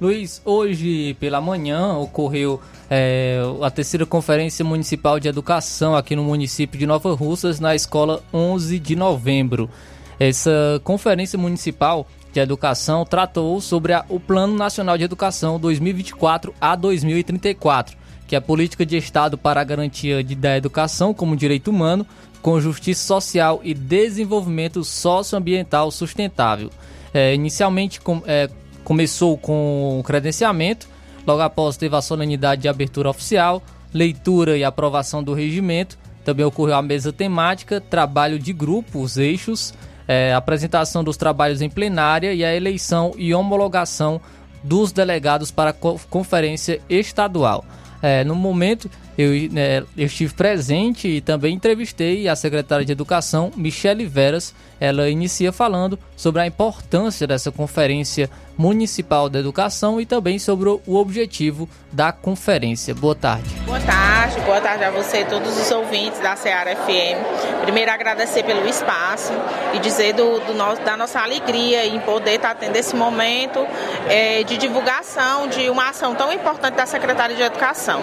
Luiz, 0.00 0.40
hoje 0.46 1.14
pela 1.20 1.42
manhã 1.42 1.92
ocorreu 1.98 2.58
é, 2.90 3.38
a 3.62 3.70
terceira 3.70 4.04
Conferência 4.04 4.64
Municipal 4.64 5.20
de 5.20 5.28
Educação 5.28 5.94
aqui 5.94 6.16
no 6.16 6.24
município 6.24 6.76
de 6.76 6.86
Nova 6.86 7.14
Russas, 7.14 7.60
na 7.60 7.72
escola 7.72 8.20
11 8.34 8.80
de 8.80 8.96
novembro. 8.96 9.70
Essa 10.18 10.80
Conferência 10.82 11.38
Municipal 11.38 12.04
de 12.32 12.40
Educação 12.40 13.04
tratou 13.04 13.60
sobre 13.60 13.92
a, 13.92 14.04
o 14.08 14.18
Plano 14.18 14.56
Nacional 14.56 14.98
de 14.98 15.04
Educação 15.04 15.58
2024 15.60 16.52
a 16.60 16.74
2034, 16.74 17.96
que 18.26 18.34
é 18.34 18.38
a 18.38 18.42
política 18.42 18.84
de 18.84 18.96
Estado 18.96 19.38
para 19.38 19.60
a 19.60 19.64
garantia 19.64 20.22
de, 20.24 20.34
da 20.34 20.56
educação 20.56 21.14
como 21.14 21.36
direito 21.36 21.70
humano, 21.70 22.04
com 22.42 22.60
justiça 22.60 23.06
social 23.06 23.60
e 23.62 23.72
desenvolvimento 23.72 24.82
socioambiental 24.82 25.92
sustentável. 25.92 26.70
É, 27.14 27.34
inicialmente 27.34 28.00
com, 28.00 28.22
é, 28.26 28.48
começou 28.82 29.38
com 29.38 30.00
o 30.00 30.02
credenciamento, 30.02 30.88
logo 31.26 31.42
após 31.42 31.76
teve 31.76 31.94
a 31.96 32.02
solenidade 32.02 32.62
de 32.62 32.68
abertura 32.68 33.10
oficial, 33.10 33.62
leitura 33.92 34.56
e 34.56 34.64
aprovação 34.64 35.22
do 35.22 35.34
regimento, 35.34 35.98
também 36.24 36.44
ocorreu 36.44 36.76
a 36.76 36.82
mesa 36.82 37.12
temática, 37.12 37.80
trabalho 37.80 38.38
de 38.38 38.52
grupo, 38.52 39.00
os 39.00 39.16
eixos, 39.16 39.74
é, 40.06 40.34
apresentação 40.34 41.02
dos 41.02 41.16
trabalhos 41.16 41.62
em 41.62 41.70
plenária 41.70 42.32
e 42.32 42.44
a 42.44 42.54
eleição 42.54 43.12
e 43.16 43.32
homologação 43.32 44.20
dos 44.62 44.92
delegados 44.92 45.50
para 45.50 45.70
a 45.70 45.72
conferência 45.72 46.80
estadual. 46.88 47.64
É, 48.02 48.24
no 48.24 48.34
momento, 48.34 48.90
eu, 49.20 49.50
é, 49.56 49.82
eu, 49.96 50.06
estive 50.06 50.32
presente 50.32 51.08
e 51.08 51.20
também 51.20 51.54
entrevistei 51.54 52.28
a 52.28 52.34
secretária 52.34 52.84
de 52.84 52.92
Educação, 52.92 53.50
Michele 53.56 54.06
Veras. 54.06 54.54
Ela 54.78 55.10
inicia 55.10 55.52
falando 55.52 55.98
sobre 56.16 56.40
a 56.40 56.46
importância 56.46 57.26
dessa 57.26 57.52
conferência 57.52 58.30
municipal 58.56 59.28
da 59.28 59.38
educação 59.38 60.00
e 60.00 60.06
também 60.06 60.38
sobre 60.38 60.68
o 60.68 60.94
objetivo 60.96 61.68
da 61.90 62.12
conferência. 62.12 62.94
Boa 62.94 63.14
tarde. 63.14 63.48
Boa 63.64 63.80
tarde, 63.80 64.40
boa 64.40 64.60
tarde 64.60 64.84
a 64.84 64.90
você 64.90 65.24
todos 65.24 65.58
os 65.58 65.70
ouvintes 65.70 66.20
da 66.20 66.36
Seara 66.36 66.76
FM. 66.76 67.62
Primeiro 67.62 67.90
agradecer 67.90 68.42
pelo 68.42 68.66
espaço 68.68 69.32
e 69.74 69.78
dizer 69.78 70.12
do, 70.12 70.40
do 70.40 70.54
nosso, 70.54 70.82
da 70.82 70.96
nossa 70.96 71.20
alegria 71.20 71.86
em 71.86 72.00
poder 72.00 72.34
estar 72.34 72.54
tendo 72.54 72.76
esse 72.76 72.94
momento 72.94 73.66
é, 74.08 74.42
de 74.44 74.58
divulgação 74.58 75.48
de 75.48 75.70
uma 75.70 75.88
ação 75.88 76.14
tão 76.14 76.32
importante 76.32 76.74
da 76.74 76.86
Secretaria 76.86 77.36
de 77.36 77.42
Educação. 77.42 78.00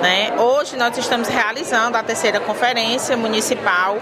Né? 0.00 0.32
Hoje 0.42 0.74
nós 0.74 0.96
estamos 0.96 1.28
realizando 1.28 1.98
a 1.98 2.02
terceira 2.02 2.40
conferência 2.40 3.14
municipal 3.14 3.98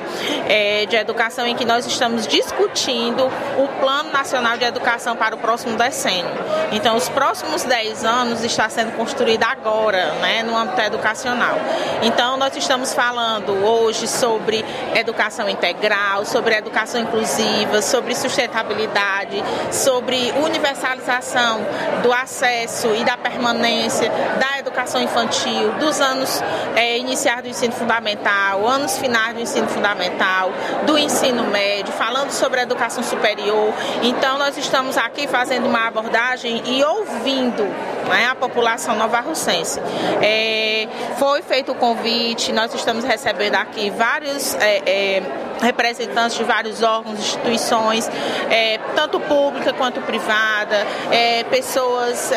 é, 0.48 0.86
de 0.86 0.94
educação 0.94 1.44
em 1.44 1.56
que 1.56 1.64
nós 1.64 1.84
estamos 1.84 2.28
discutindo 2.28 3.26
o 3.26 3.80
Plano 3.80 4.12
Nacional 4.12 4.56
de 4.56 4.64
Educação 4.64 5.16
para 5.16 5.34
o 5.34 5.38
próximo 5.38 5.76
decênio. 5.76 6.30
Então, 6.70 6.96
os 6.96 7.08
próximos 7.08 7.64
10 7.64 8.04
anos 8.04 8.44
está 8.44 8.68
sendo 8.68 8.92
construído 8.92 9.42
agora, 9.42 10.12
né, 10.20 10.44
no 10.44 10.56
âmbito 10.56 10.80
educacional. 10.80 11.56
Então, 12.02 12.36
nós 12.36 12.56
estamos 12.56 12.94
falando 12.94 13.50
hoje 13.64 14.06
sobre 14.06 14.64
educação 14.94 15.48
integral, 15.48 16.24
sobre 16.24 16.54
educação 16.54 17.00
inclusiva, 17.00 17.82
sobre 17.82 18.14
sustentabilidade, 18.14 19.42
sobre 19.72 20.32
universalização 20.40 21.66
do 22.00 22.12
acesso 22.12 22.94
e 22.94 23.02
da 23.02 23.16
permanência 23.16 24.08
da 24.38 24.60
educação 24.60 25.02
infantil, 25.02 25.72
dos 25.80 26.00
anos 26.00 26.27
é, 26.76 26.98
iniciais 26.98 27.42
do 27.42 27.48
ensino 27.48 27.72
fundamental, 27.72 28.66
anos 28.66 28.98
finais 28.98 29.34
do 29.34 29.40
ensino 29.40 29.68
fundamental, 29.68 30.50
do 30.86 30.98
ensino 30.98 31.44
médio, 31.44 31.92
falando 31.92 32.30
sobre 32.30 32.60
a 32.60 32.62
educação 32.62 33.02
superior. 33.02 33.72
Então, 34.02 34.38
nós 34.38 34.56
estamos 34.56 34.96
aqui 34.96 35.26
fazendo 35.26 35.66
uma 35.66 35.86
abordagem 35.86 36.62
e 36.66 36.84
ouvindo 36.84 37.64
né, 38.08 38.26
a 38.30 38.34
população 38.34 38.96
nova-russense. 38.96 39.80
É, 40.22 40.88
foi 41.18 41.42
feito 41.42 41.72
o 41.72 41.74
convite, 41.74 42.52
nós 42.52 42.74
estamos 42.74 43.04
recebendo 43.04 43.54
aqui 43.56 43.90
vários 43.90 44.54
é, 44.54 44.82
é, 44.86 45.22
representantes 45.60 46.36
de 46.36 46.44
vários 46.44 46.82
órgãos, 46.82 47.18
instituições, 47.18 48.08
é, 48.50 48.78
tanto 48.94 49.20
pública 49.20 49.72
quanto 49.72 50.00
privada, 50.00 50.86
é, 51.10 51.44
pessoas, 51.44 52.32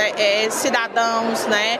cidadãos, 0.49 1.45
né, 1.45 1.79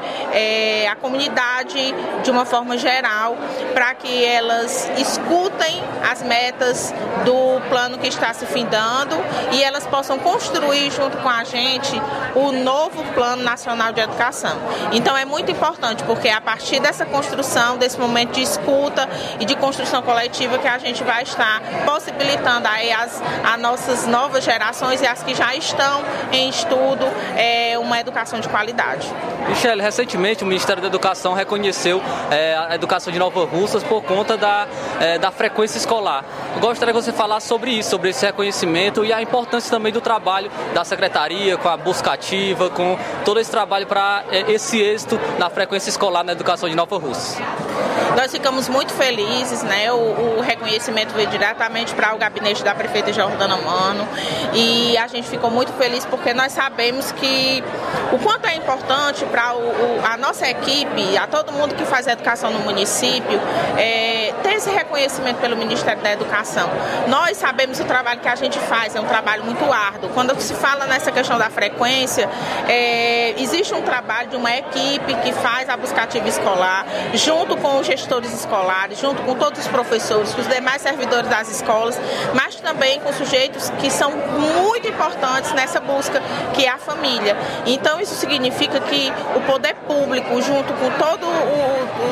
a 0.89 0.95
comunidade 0.95 1.90
de 2.23 2.31
uma 2.31 2.45
forma 2.45 2.77
geral, 2.77 3.38
para 3.73 3.93
que 3.95 4.23
elas 4.26 4.89
escutem 4.97 5.81
as 6.09 6.22
metas 6.22 6.93
do 7.26 7.61
plano 7.69 7.97
que 7.97 8.07
está 8.07 8.34
se 8.34 8.45
findando 8.45 9.15
e 9.51 9.63
elas 9.63 9.85
possam 9.88 10.19
construir 10.19 10.91
junto 10.91 11.18
com 11.18 11.30
a 11.30 11.43
gente 11.43 12.01
o 12.35 12.51
novo 12.51 13.03
Plano 13.13 13.43
Nacional 13.43 13.91
de 13.91 14.01
Educação. 14.01 14.57
Então 14.91 15.15
é 15.15 15.26
muito 15.26 15.51
importante, 15.51 16.03
porque 16.03 16.27
é 16.27 16.34
a 16.34 16.41
partir 16.41 16.80
dessa 16.80 17.05
construção, 17.05 17.77
desse 17.77 17.99
momento 17.99 18.34
de 18.34 18.41
escuta 18.41 19.07
e 19.39 19.45
de 19.45 19.55
construção 19.55 20.01
coletiva 20.01 20.57
que 20.57 20.68
a 20.68 20.77
gente 20.77 21.03
vai 21.03 21.23
estar 21.23 21.61
possibilitando 21.85 22.68
aí 22.68 22.91
as, 22.91 23.22
as 23.43 23.59
nossas 23.59 24.07
novas 24.07 24.43
gerações 24.43 25.01
e 25.01 25.07
as 25.07 25.23
que 25.23 25.34
já 25.34 25.55
estão 25.55 26.01
em 26.31 26.49
estudo 26.49 27.05
é, 27.35 27.77
uma 27.80 27.99
educação 27.99 28.39
de 28.39 28.47
qualidade. 28.49 29.07
Michele, 29.47 29.81
recentemente 29.81 30.43
o 30.43 30.47
Ministério 30.47 30.81
da 30.81 30.88
Educação 30.88 31.34
reconheceu 31.34 31.81
é, 31.90 32.56
a 32.70 32.76
educação 32.76 33.12
de 33.12 33.20
Nova 33.20 33.45
Russas 33.45 33.84
por 33.84 34.02
conta 34.03 34.38
da, 34.38 34.68
é, 34.99 35.18
da 35.18 35.32
frequência 35.32 35.78
escolar. 35.78 36.24
Gostaria 36.60 36.94
que 36.94 37.02
você 37.02 37.12
falasse 37.12 37.48
sobre 37.48 37.72
isso, 37.72 37.90
sobre 37.90 38.10
esse 38.10 38.26
reconhecimento 38.26 39.03
e 39.06 39.14
a 39.14 39.22
importância 39.22 39.70
também 39.72 39.91
do 39.91 40.02
trabalho 40.02 40.52
da 40.74 40.84
Secretaria, 40.84 41.58
com 41.58 41.70
a 41.70 41.78
busca 41.78 42.12
ativa, 42.12 42.70
com 42.70 42.98
todo 43.26 43.40
esse 43.40 43.52
trabalho 43.52 43.88
para 43.88 44.24
é, 44.32 44.52
esse 44.52 44.82
êxito 44.82 45.20
na 45.38 45.49
frequência 45.49 45.90
escolar 45.90 46.24
na 46.24 46.34
educação 46.34 46.70
de 46.70 46.76
Nova 46.76 46.98
Russa. 46.98 47.41
Nós 48.16 48.32
ficamos 48.32 48.68
muito 48.68 48.94
felizes, 48.94 49.64
né? 49.64 49.91
O, 49.91 50.38
o 50.38 50.41
reconhecimento 50.41 51.14
veio 51.14 51.30
diretamente 51.30 51.94
para 51.94 52.14
o 52.14 52.18
gabinete 52.18 52.64
da 52.64 52.76
prefeita 52.76 53.14
Jordana 53.14 53.58
Mano 53.58 54.08
e 54.53 54.98
a 54.98 55.08
gente 55.08 55.28
ficou 55.28 55.49
muito 55.49 55.72
feliz 55.74 56.06
porque 56.06 56.34
nós 56.34 56.52
sabemos 56.52 57.12
que 57.14 57.64
o 58.12 58.20
quanto 58.20 58.45
é 58.48 58.56
importante 58.56 59.26
para 59.26 59.53
a 60.03 60.18
nossa 60.18 60.49
equipe, 60.49 61.18
a 61.18 61.28
todo 61.28 61.52
mundo 61.52 61.70
que 61.73 61.85
faz 61.85 62.07
educação 62.07 62.52
no 62.52 62.60
município, 62.60 63.39
é, 63.77 64.34
ter 64.43 64.56
esse 64.56 64.69
reconhecimento 64.69 65.38
pelo 65.38 65.56
Ministério 65.56 66.02
da 66.02 66.11
Educação. 66.11 66.69
Nós 67.07 67.38
sabemos 67.38 67.80
o 67.80 67.85
trabalho 67.85 68.19
que 68.19 68.27
a 68.27 68.35
gente 68.35 68.60
faz, 68.60 68.95
é 68.95 68.99
um 69.02 69.06
trabalho 69.06 69.43
muito 69.43 69.72
árduo. 69.72 70.10
Quando 70.14 70.39
se 70.41 70.53
fala 70.53 70.85
nessa 70.85 71.11
questão 71.11 71.38
da 71.38 71.49
frequência, 71.49 72.30
é, 72.68 73.34
existe 73.38 73.73
um 73.73 73.81
trabalho 73.81 74.30
de 74.30 74.35
uma 74.35 74.56
equipe 74.56 75.14
que 75.23 75.31
faz 75.34 75.69
a 75.69 75.77
buscativa 75.77 76.27
escolar, 76.27 76.85
junto 77.14 77.57
com 77.57 77.80
os 77.80 77.88
gestores 77.88 78.34
escolares, 78.34 78.99
junto 78.99 79.22
com 79.23 79.35
todos 79.35 79.60
os 79.60 79.68
professores, 79.68 80.34
com 80.34 80.41
os 80.41 80.48
demais 80.48 80.81
servidores 80.81 81.30
das 81.30 81.49
escolas, 81.49 81.99
mas 82.34 82.56
também 82.56 82.99
com 82.99 83.11
sujeitos 83.14 83.69
que 83.80 83.89
são 83.89 84.11
muito 84.11 84.88
importantes 84.88 85.52
nessa 85.53 85.80
busca, 85.80 86.22
que 86.53 86.65
é 86.65 86.69
a 86.69 86.77
família. 86.77 87.35
Então 87.65 87.99
isso 87.99 88.15
significa 88.15 88.80
que 88.80 89.11
o 89.35 89.41
poder 89.41 89.76
público, 89.88 90.41
junto 90.41 90.73
com 90.73 90.89
todos 90.91 91.27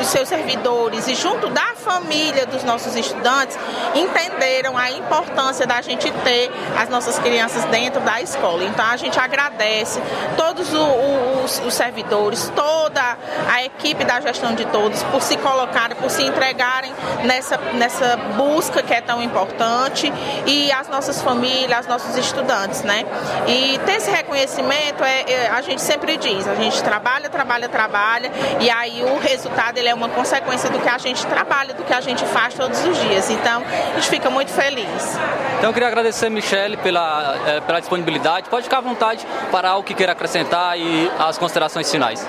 os 0.00 0.06
seus 0.06 0.28
servidores 0.28 1.06
e 1.08 1.14
junto 1.14 1.48
da 1.48 1.74
família 1.74 2.46
dos 2.46 2.64
nossos 2.64 2.94
estudantes, 2.94 3.58
entenderam 3.94 4.76
a 4.76 4.90
importância 4.90 5.66
da 5.66 5.80
gente 5.82 6.10
ter 6.10 6.50
as 6.78 6.88
nossas 6.88 7.18
crianças 7.18 7.64
dentro 7.66 8.00
da 8.00 8.20
escola. 8.20 8.64
Então 8.64 8.84
a 8.84 8.96
gente 8.96 9.18
agradece 9.18 10.00
todos 10.36 10.72
os, 10.72 11.62
os 11.66 11.74
servidores, 11.74 12.50
toda 12.54 13.16
a 13.48 13.64
equipe 13.64 14.04
da 14.04 14.20
gestão 14.20 14.54
de 14.54 14.64
todos 14.66 15.02
por 15.04 15.22
se 15.22 15.36
colocarem, 15.38 15.96
por 15.96 16.10
se 16.10 16.22
entregarem 16.22 16.92
nessa, 17.24 17.56
nessa 17.74 18.16
busca 18.36 18.82
que 18.82 18.94
é 18.94 19.00
tão 19.00 19.22
importante 19.22 20.12
e 20.46 20.70
as 20.72 20.88
nossas 20.88 21.20
famílias, 21.22 21.80
os 21.80 21.86
nossos 21.86 22.16
estudantes, 22.16 22.82
né? 22.82 23.04
E 23.46 23.78
ter 23.84 23.96
esse 23.96 24.10
reconhecimento, 24.10 25.02
é, 25.02 25.22
é, 25.30 25.48
a 25.48 25.60
gente 25.62 25.80
sempre 25.82 26.16
diz, 26.16 26.46
a 26.46 26.54
gente 26.54 26.82
trabalha, 26.82 27.28
trabalha, 27.28 27.68
trabalha 27.68 28.30
e 28.60 28.70
aí 28.70 29.02
o 29.02 29.18
resultado 29.18 29.39
ele 29.76 29.88
é 29.88 29.94
uma 29.94 30.08
consequência 30.08 30.68
do 30.70 30.78
que 30.78 30.88
a 30.88 30.98
gente 30.98 31.26
trabalha, 31.26 31.74
do 31.74 31.84
que 31.84 31.92
a 31.92 32.00
gente 32.00 32.24
faz 32.26 32.54
todos 32.54 32.84
os 32.84 32.98
dias. 33.00 33.30
Então, 33.30 33.62
a 33.62 33.94
gente 33.94 34.08
fica 34.08 34.30
muito 34.30 34.50
feliz. 34.50 35.18
Então, 35.58 35.70
eu 35.70 35.72
queria 35.72 35.88
agradecer, 35.88 36.28
Michele, 36.30 36.76
pela, 36.76 37.36
é, 37.46 37.60
pela 37.60 37.80
disponibilidade. 37.80 38.48
Pode 38.48 38.64
ficar 38.64 38.78
à 38.78 38.80
vontade 38.80 39.26
para 39.50 39.76
o 39.76 39.82
que 39.82 39.94
queira 39.94 40.12
acrescentar 40.12 40.78
e 40.78 41.10
as 41.18 41.38
considerações 41.38 41.90
finais. 41.90 42.26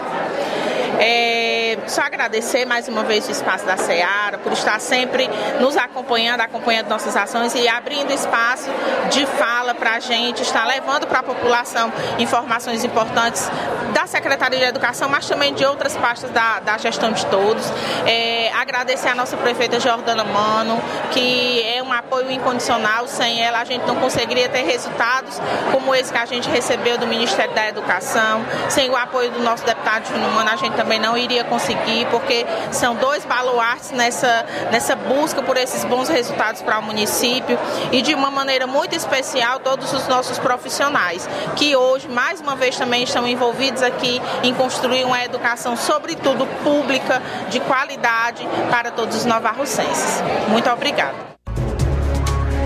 É, 1.00 1.51
só 1.88 2.02
agradecer 2.02 2.66
mais 2.66 2.88
uma 2.88 3.04
vez 3.04 3.28
o 3.28 3.32
espaço 3.32 3.66
da 3.66 3.78
Seara 3.78 4.38
por 4.38 4.54
estar 4.54 4.80
sempre 4.80 5.30
nos 5.60 5.78
acompanhando, 5.78 6.42
acompanhando 6.42 6.90
nossas 6.90 7.16
ações 7.16 7.54
e 7.56 7.68
abrindo 7.68 8.12
espaço 8.12 8.70
de 9.10 9.26
fala 9.26 9.74
para 9.74 9.96
a 9.96 10.00
gente, 10.00 10.42
estar 10.42 10.66
levando 10.66 11.08
para 11.08 11.20
a 11.20 11.24
população 11.24 11.92
informações 12.20 12.84
importantes 12.84 13.50
da 13.94 14.08
Secretaria 14.08 14.60
de 14.60 14.66
Educação, 14.66 15.10
mas 15.10 15.28
também 15.28 15.54
de 15.54 15.66
outras 15.66 15.96
pastas 15.98 16.30
da, 16.32 16.60
da 16.60 16.78
gestão 16.78 17.12
de 17.12 17.26
todos. 17.28 17.72
É, 18.06 18.52
agradecer 18.54 19.10
a 19.10 19.16
nossa 19.16 19.36
prefeita 19.38 19.80
Jordana 19.80 20.24
Mano, 20.24 20.82
que 21.12 21.62
é 21.64 21.82
um 21.84 21.92
apoio 21.92 22.32
incondicional. 22.32 23.08
Sem 23.08 23.44
ela, 23.44 23.60
a 23.60 23.66
gente 23.66 23.86
não 23.86 23.96
conseguiria 23.98 24.48
ter 24.50 24.64
resultados 24.64 25.40
como 25.72 25.94
esse 25.94 26.12
que 26.12 26.18
a 26.18 26.26
gente 26.26 26.50
recebeu 26.50 26.98
do 26.98 27.08
Ministério 27.08 27.54
da 27.54 27.68
Educação. 27.68 28.46
Sem 28.70 28.90
o 28.90 28.96
apoio 28.96 29.32
do 29.32 29.40
nosso 29.40 29.66
deputado 29.66 30.08
Júnior 30.08 30.32
Mano, 30.32 30.50
a 30.50 30.56
gente 30.56 30.76
também 30.76 31.00
não 31.00 31.18
iria 31.18 31.44
conseguir, 31.76 32.06
porque 32.08 32.46
são 32.72 32.96
dois 32.96 33.26
baluartes 33.26 33.92
nessa, 33.92 34.46
nessa 34.72 34.96
busca 34.96 35.42
por 35.42 35.58
esses 35.58 35.84
bons 35.86 36.10
resultados 36.10 36.62
para 36.62 36.80
o 36.80 36.84
município 36.84 37.58
e 37.92 38.02
de 38.02 38.14
uma 38.14 38.32
maneira 38.32 38.68
muito 38.68 38.96
especial 38.96 39.60
todos 39.60 39.92
os 39.94 40.08
nossos 40.08 40.38
profissionais, 40.40 41.28
que 41.56 41.76
hoje, 41.76 42.08
mais 42.08 42.42
uma 42.42 42.56
vez, 42.56 42.78
também 42.78 43.04
estão 43.04 43.28
envolvidos 43.28 43.82
aqui 43.82 44.22
em 44.44 44.54
construir 44.54 45.04
uma 45.04 45.24
educação, 45.24 45.76
sobretudo 45.76 46.46
pública, 46.64 47.22
de 47.50 47.60
qualidade 47.62 48.48
para 48.70 48.92
todos 48.92 49.18
os 49.18 49.26
novarrocenses. 49.26 50.22
Muito 50.50 50.70
obrigada. 50.70 51.32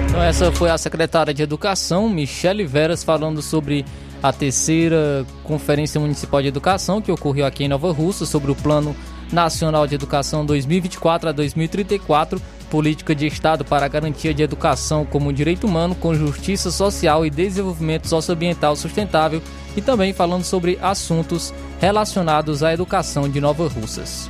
Então 0.07 0.23
essa 0.23 0.49
foi 0.51 0.69
a 0.69 0.77
secretária 0.77 1.33
de 1.33 1.43
Educação, 1.43 2.07
Michele 2.07 2.65
Veras, 2.65 3.03
falando 3.03 3.41
sobre 3.41 3.85
a 4.21 4.33
terceira 4.33 5.25
Conferência 5.43 5.99
Municipal 5.99 6.41
de 6.41 6.47
Educação, 6.47 7.01
que 7.01 7.11
ocorreu 7.11 7.45
aqui 7.45 7.63
em 7.63 7.67
Nova 7.67 7.91
Russa, 7.91 8.25
sobre 8.25 8.51
o 8.51 8.55
Plano 8.55 8.95
Nacional 9.31 9.87
de 9.87 9.95
Educação 9.95 10.45
2024 10.45 11.29
a 11.29 11.31
2034, 11.31 12.41
política 12.69 13.15
de 13.15 13.27
Estado 13.27 13.63
para 13.63 13.85
a 13.85 13.89
garantia 13.89 14.33
de 14.33 14.43
educação 14.43 15.05
como 15.05 15.33
direito 15.33 15.67
humano, 15.67 15.95
com 15.95 16.13
justiça 16.13 16.71
social 16.71 17.25
e 17.25 17.29
desenvolvimento 17.29 18.07
socioambiental 18.07 18.75
sustentável, 18.75 19.41
e 19.75 19.81
também 19.81 20.13
falando 20.13 20.43
sobre 20.43 20.79
assuntos 20.81 21.53
relacionados 21.79 22.63
à 22.63 22.73
educação 22.73 23.29
de 23.29 23.41
Nova 23.41 23.67
Russas. 23.67 24.29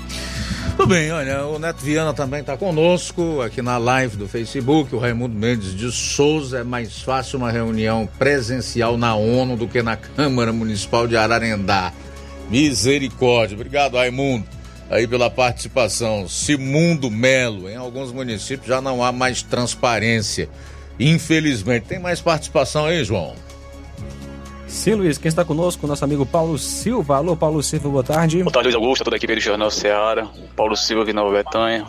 Tudo 0.75 0.87
bem, 0.87 1.09
olha, 1.11 1.45
o 1.45 1.57
Neto 1.57 1.77
Viana 1.77 2.13
também 2.13 2.41
está 2.41 2.57
conosco 2.57 3.41
aqui 3.41 3.61
na 3.61 3.77
live 3.77 4.17
do 4.17 4.27
Facebook. 4.27 4.93
O 4.93 4.99
Raimundo 4.99 5.33
Mendes 5.33 5.73
de 5.73 5.89
Souza. 5.91 6.59
É 6.59 6.63
mais 6.63 7.01
fácil 7.01 7.39
uma 7.39 7.49
reunião 7.49 8.07
presencial 8.19 8.97
na 8.97 9.15
ONU 9.15 9.55
do 9.55 9.67
que 9.67 9.81
na 9.81 9.95
Câmara 9.95 10.51
Municipal 10.51 11.07
de 11.07 11.15
Ararendá. 11.15 11.93
Misericórdia. 12.49 13.55
Obrigado, 13.55 13.95
Raimundo, 13.95 14.45
aí 14.89 15.07
pela 15.07 15.29
participação. 15.29 16.27
Simundo 16.27 17.09
Melo. 17.09 17.69
Em 17.69 17.77
alguns 17.77 18.11
municípios 18.11 18.67
já 18.67 18.81
não 18.81 19.03
há 19.03 19.11
mais 19.11 19.41
transparência. 19.41 20.49
Infelizmente. 20.99 21.87
Tem 21.87 21.99
mais 21.99 22.19
participação 22.19 22.85
aí, 22.85 23.03
João? 23.03 23.33
Sim, 24.67 24.95
Luiz, 24.95 25.17
quem 25.17 25.29
está 25.29 25.45
conosco, 25.45 25.87
nosso 25.87 26.03
amigo 26.03 26.25
Paulo 26.25 26.57
Silva. 26.57 27.17
Alô, 27.17 27.35
Paulo 27.35 27.61
Silva, 27.61 27.89
boa 27.89 28.03
tarde. 28.03 28.43
Boa 28.43 28.51
tarde, 28.51 28.69
Luiz 28.69 28.75
Augusto, 28.75 29.03
toda 29.03 29.15
a 29.15 29.17
equipe 29.17 29.35
do 29.35 29.41
Jornal 29.41 29.71
Ceará. 29.71 30.27
Paulo 30.55 30.75
Silva 30.75 31.03
aqui 31.03 31.13
na 31.13 31.21
Nova 31.21 31.35
Betânia. 31.35 31.85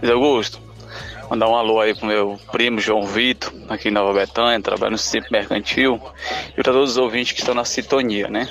Luiz 0.00 0.12
Augusto, 0.12 0.60
mandar 1.28 1.48
um 1.48 1.56
alô 1.56 1.80
aí 1.80 1.94
pro 1.94 2.06
meu 2.06 2.38
primo 2.50 2.80
João 2.80 3.02
Vitor, 3.02 3.52
aqui 3.68 3.88
em 3.88 3.92
Nova 3.92 4.12
Betânia, 4.18 4.60
trabalha 4.60 4.92
no 4.92 4.98
Simples 4.98 5.30
Mercantil. 5.30 6.00
E 6.56 6.62
para 6.62 6.72
todos 6.72 6.92
os 6.92 6.96
ouvintes 6.96 7.32
que 7.32 7.40
estão 7.40 7.54
na 7.54 7.64
sintonia, 7.64 8.28
né? 8.28 8.48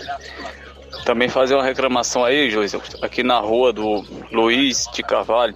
Também 1.06 1.30
fazer 1.30 1.56
uma 1.56 1.64
reclamação 1.64 2.24
aí, 2.24 2.54
Augusto, 2.54 2.98
aqui 3.02 3.24
na 3.24 3.40
rua 3.40 3.74
do 3.74 4.06
Luiz 4.32 4.88
de 4.94 5.02
Carvalho. 5.02 5.56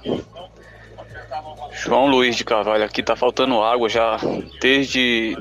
João 1.72 2.08
Luiz 2.08 2.36
de 2.36 2.44
Carvalho, 2.46 2.84
aqui 2.84 3.04
tá 3.04 3.16
faltando 3.16 3.62
água 3.62 3.90
já 3.90 4.18
desde 4.62 5.38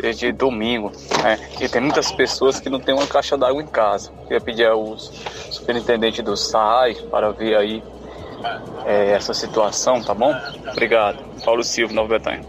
desde 0.00 0.30
domingo, 0.32 0.92
né? 1.22 1.38
E 1.60 1.68
tem 1.68 1.80
muitas 1.80 2.12
pessoas 2.12 2.60
que 2.60 2.68
não 2.68 2.78
tem 2.78 2.94
uma 2.94 3.06
caixa 3.06 3.36
d'água 3.36 3.62
em 3.62 3.66
casa. 3.66 4.10
Queria 4.22 4.40
pedir 4.40 4.66
ao 4.66 4.96
superintendente 4.98 6.22
do 6.22 6.36
SAI 6.36 6.94
para 7.10 7.30
ver 7.32 7.56
aí 7.56 7.82
é, 8.84 9.12
essa 9.12 9.32
situação, 9.34 10.02
tá 10.02 10.14
bom? 10.14 10.34
Obrigado. 10.70 11.24
Paulo 11.44 11.64
Silva, 11.64 11.92
Nova 11.92 12.18
Betânia. 12.18 12.44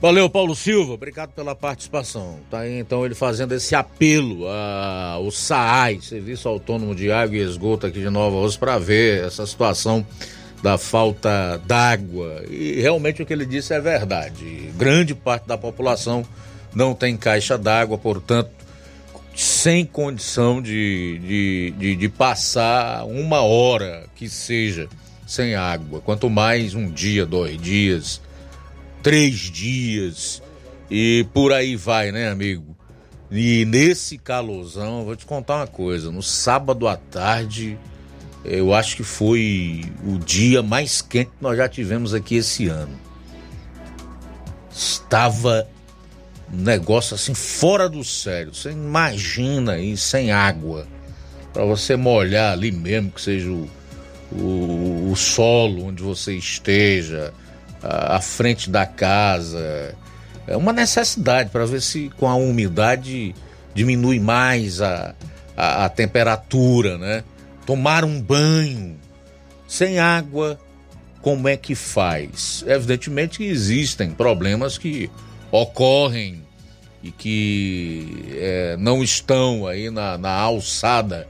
Valeu, 0.00 0.28
Paulo 0.28 0.56
Silva, 0.56 0.94
obrigado 0.94 1.30
pela 1.30 1.54
participação. 1.54 2.40
Tá 2.50 2.60
aí 2.60 2.76
então 2.76 3.06
ele 3.06 3.14
fazendo 3.14 3.52
esse 3.52 3.72
apelo 3.72 4.48
ao 4.48 5.30
SAAI, 5.30 6.00
Serviço 6.00 6.48
Autônomo 6.48 6.92
de 6.92 7.12
Água 7.12 7.36
e 7.36 7.40
Esgoto 7.40 7.86
aqui 7.86 8.00
de 8.00 8.10
Nova 8.10 8.34
Rosa, 8.34 8.58
para 8.58 8.78
ver 8.80 9.24
essa 9.24 9.46
situação 9.46 10.04
da 10.62 10.78
falta 10.78 11.60
d'água. 11.66 12.44
E 12.48 12.80
realmente 12.80 13.22
o 13.22 13.26
que 13.26 13.32
ele 13.32 13.44
disse 13.44 13.74
é 13.74 13.80
verdade. 13.80 14.70
Grande 14.76 15.14
parte 15.14 15.46
da 15.46 15.58
população 15.58 16.24
não 16.74 16.94
tem 16.94 17.16
caixa 17.16 17.58
d'água, 17.58 17.98
portanto, 17.98 18.50
sem 19.34 19.84
condição 19.84 20.62
de, 20.62 21.18
de, 21.18 21.74
de, 21.76 21.96
de, 21.96 22.08
passar 22.08 23.04
uma 23.04 23.40
hora 23.40 24.06
que 24.14 24.28
seja 24.28 24.88
sem 25.26 25.54
água. 25.54 26.00
Quanto 26.00 26.30
mais 26.30 26.74
um 26.74 26.90
dia, 26.90 27.26
dois 27.26 27.60
dias, 27.60 28.20
três 29.02 29.34
dias 29.34 30.42
e 30.90 31.26
por 31.32 31.52
aí 31.52 31.74
vai, 31.74 32.12
né, 32.12 32.28
amigo? 32.28 32.76
E 33.30 33.64
nesse 33.64 34.18
calorzão, 34.18 35.06
vou 35.06 35.16
te 35.16 35.24
contar 35.24 35.56
uma 35.56 35.66
coisa: 35.66 36.10
no 36.10 36.22
sábado 36.22 36.86
à 36.86 36.96
tarde 36.96 37.78
eu 38.44 38.74
acho 38.74 38.96
que 38.96 39.04
foi 39.04 39.84
o 40.04 40.18
dia 40.18 40.62
mais 40.62 41.00
quente 41.00 41.26
que 41.26 41.42
nós 41.42 41.56
já 41.56 41.68
tivemos 41.68 42.12
aqui 42.12 42.36
esse 42.36 42.68
ano. 42.68 42.98
Estava 44.74 45.68
um 46.52 46.56
negócio 46.56 47.14
assim 47.14 47.34
fora 47.34 47.88
do 47.88 48.02
sério. 48.02 48.54
Você 48.54 48.70
imagina 48.70 49.72
aí 49.72 49.96
sem 49.96 50.32
água. 50.32 50.86
Para 51.52 51.64
você 51.64 51.96
molhar 51.96 52.52
ali 52.52 52.72
mesmo, 52.72 53.10
que 53.10 53.20
seja 53.20 53.48
o, 53.50 53.68
o, 54.32 55.10
o 55.12 55.16
solo 55.16 55.86
onde 55.86 56.02
você 56.02 56.32
esteja, 56.34 57.32
a, 57.82 58.16
a 58.16 58.20
frente 58.20 58.70
da 58.70 58.86
casa. 58.86 59.94
É 60.46 60.56
uma 60.56 60.72
necessidade 60.72 61.50
para 61.50 61.64
ver 61.64 61.80
se 61.80 62.10
com 62.16 62.26
a 62.26 62.34
umidade 62.34 63.34
diminui 63.74 64.18
mais 64.18 64.80
a, 64.80 65.14
a, 65.56 65.84
a 65.84 65.88
temperatura, 65.88 66.98
né? 66.98 67.22
Tomar 67.66 68.04
um 68.04 68.20
banho 68.20 68.96
sem 69.66 69.98
água, 69.98 70.58
como 71.20 71.48
é 71.48 71.56
que 71.56 71.74
faz? 71.74 72.64
Evidentemente 72.66 73.38
que 73.38 73.44
existem 73.44 74.10
problemas 74.10 74.76
que 74.76 75.10
ocorrem 75.50 76.42
e 77.02 77.10
que 77.10 78.26
é, 78.32 78.76
não 78.78 79.02
estão 79.02 79.66
aí 79.66 79.90
na, 79.90 80.16
na 80.18 80.32
alçada 80.32 81.26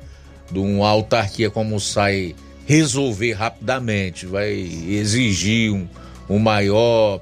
de 0.50 0.59
uma 0.59 0.88
autarquia 0.88 1.50
como 1.50 1.80
sai 1.80 2.34
resolver 2.66 3.32
rapidamente, 3.32 4.26
vai 4.26 4.52
exigir 4.52 5.72
um, 5.72 5.88
um 6.28 6.38
maior 6.38 7.20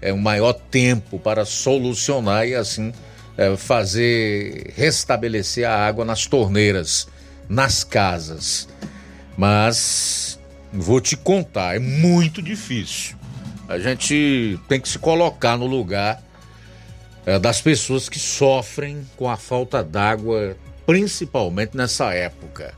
é, 0.00 0.12
um 0.12 0.18
maior 0.18 0.52
tempo 0.52 1.18
para 1.18 1.44
solucionar 1.44 2.46
e 2.46 2.54
assim 2.54 2.92
é, 3.36 3.56
fazer 3.56 4.72
restabelecer 4.76 5.66
a 5.66 5.74
água 5.74 6.04
nas 6.04 6.26
torneiras, 6.26 7.08
nas 7.52 7.84
casas. 7.84 8.66
Mas 9.36 10.38
vou 10.72 11.00
te 11.00 11.16
contar, 11.16 11.76
é 11.76 11.78
muito 11.78 12.40
difícil. 12.40 13.16
A 13.68 13.78
gente 13.78 14.58
tem 14.68 14.80
que 14.80 14.88
se 14.88 14.98
colocar 14.98 15.56
no 15.56 15.66
lugar 15.66 16.22
é, 17.24 17.38
das 17.38 17.60
pessoas 17.60 18.08
que 18.08 18.18
sofrem 18.18 19.06
com 19.16 19.28
a 19.28 19.36
falta 19.36 19.82
d'água, 19.84 20.56
principalmente 20.86 21.76
nessa 21.76 22.12
época. 22.12 22.74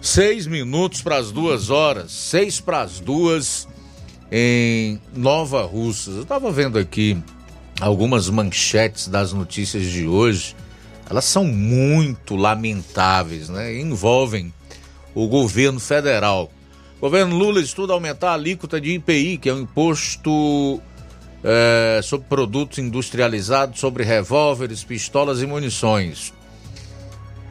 Seis 0.00 0.46
minutos 0.46 1.02
para 1.02 1.16
as 1.16 1.30
duas 1.30 1.70
horas, 1.70 2.10
seis 2.10 2.60
para 2.60 2.80
as 2.80 2.98
duas 2.98 3.68
em 4.30 5.00
Nova 5.14 5.62
Russas. 5.62 6.16
Eu 6.16 6.22
estava 6.22 6.50
vendo 6.50 6.78
aqui 6.78 7.22
algumas 7.80 8.28
manchetes 8.28 9.06
das 9.08 9.32
notícias 9.32 9.84
de 9.84 10.06
hoje. 10.06 10.56
Elas 11.12 11.26
são 11.26 11.44
muito 11.44 12.36
lamentáveis, 12.36 13.50
né? 13.50 13.78
Envolvem 13.78 14.50
o 15.14 15.28
governo 15.28 15.78
federal. 15.78 16.50
O 16.96 17.00
governo 17.02 17.36
Lula 17.36 17.60
estuda 17.60 17.92
aumentar 17.92 18.30
a 18.30 18.32
alíquota 18.32 18.80
de 18.80 18.92
IPI, 18.92 19.36
que 19.36 19.50
é 19.50 19.52
o 19.52 19.58
imposto 19.58 20.80
é, 21.44 22.00
sobre 22.02 22.26
produtos 22.28 22.78
industrializados, 22.78 23.78
sobre 23.78 24.04
revólveres, 24.04 24.82
pistolas 24.84 25.42
e 25.42 25.46
munições. 25.46 26.32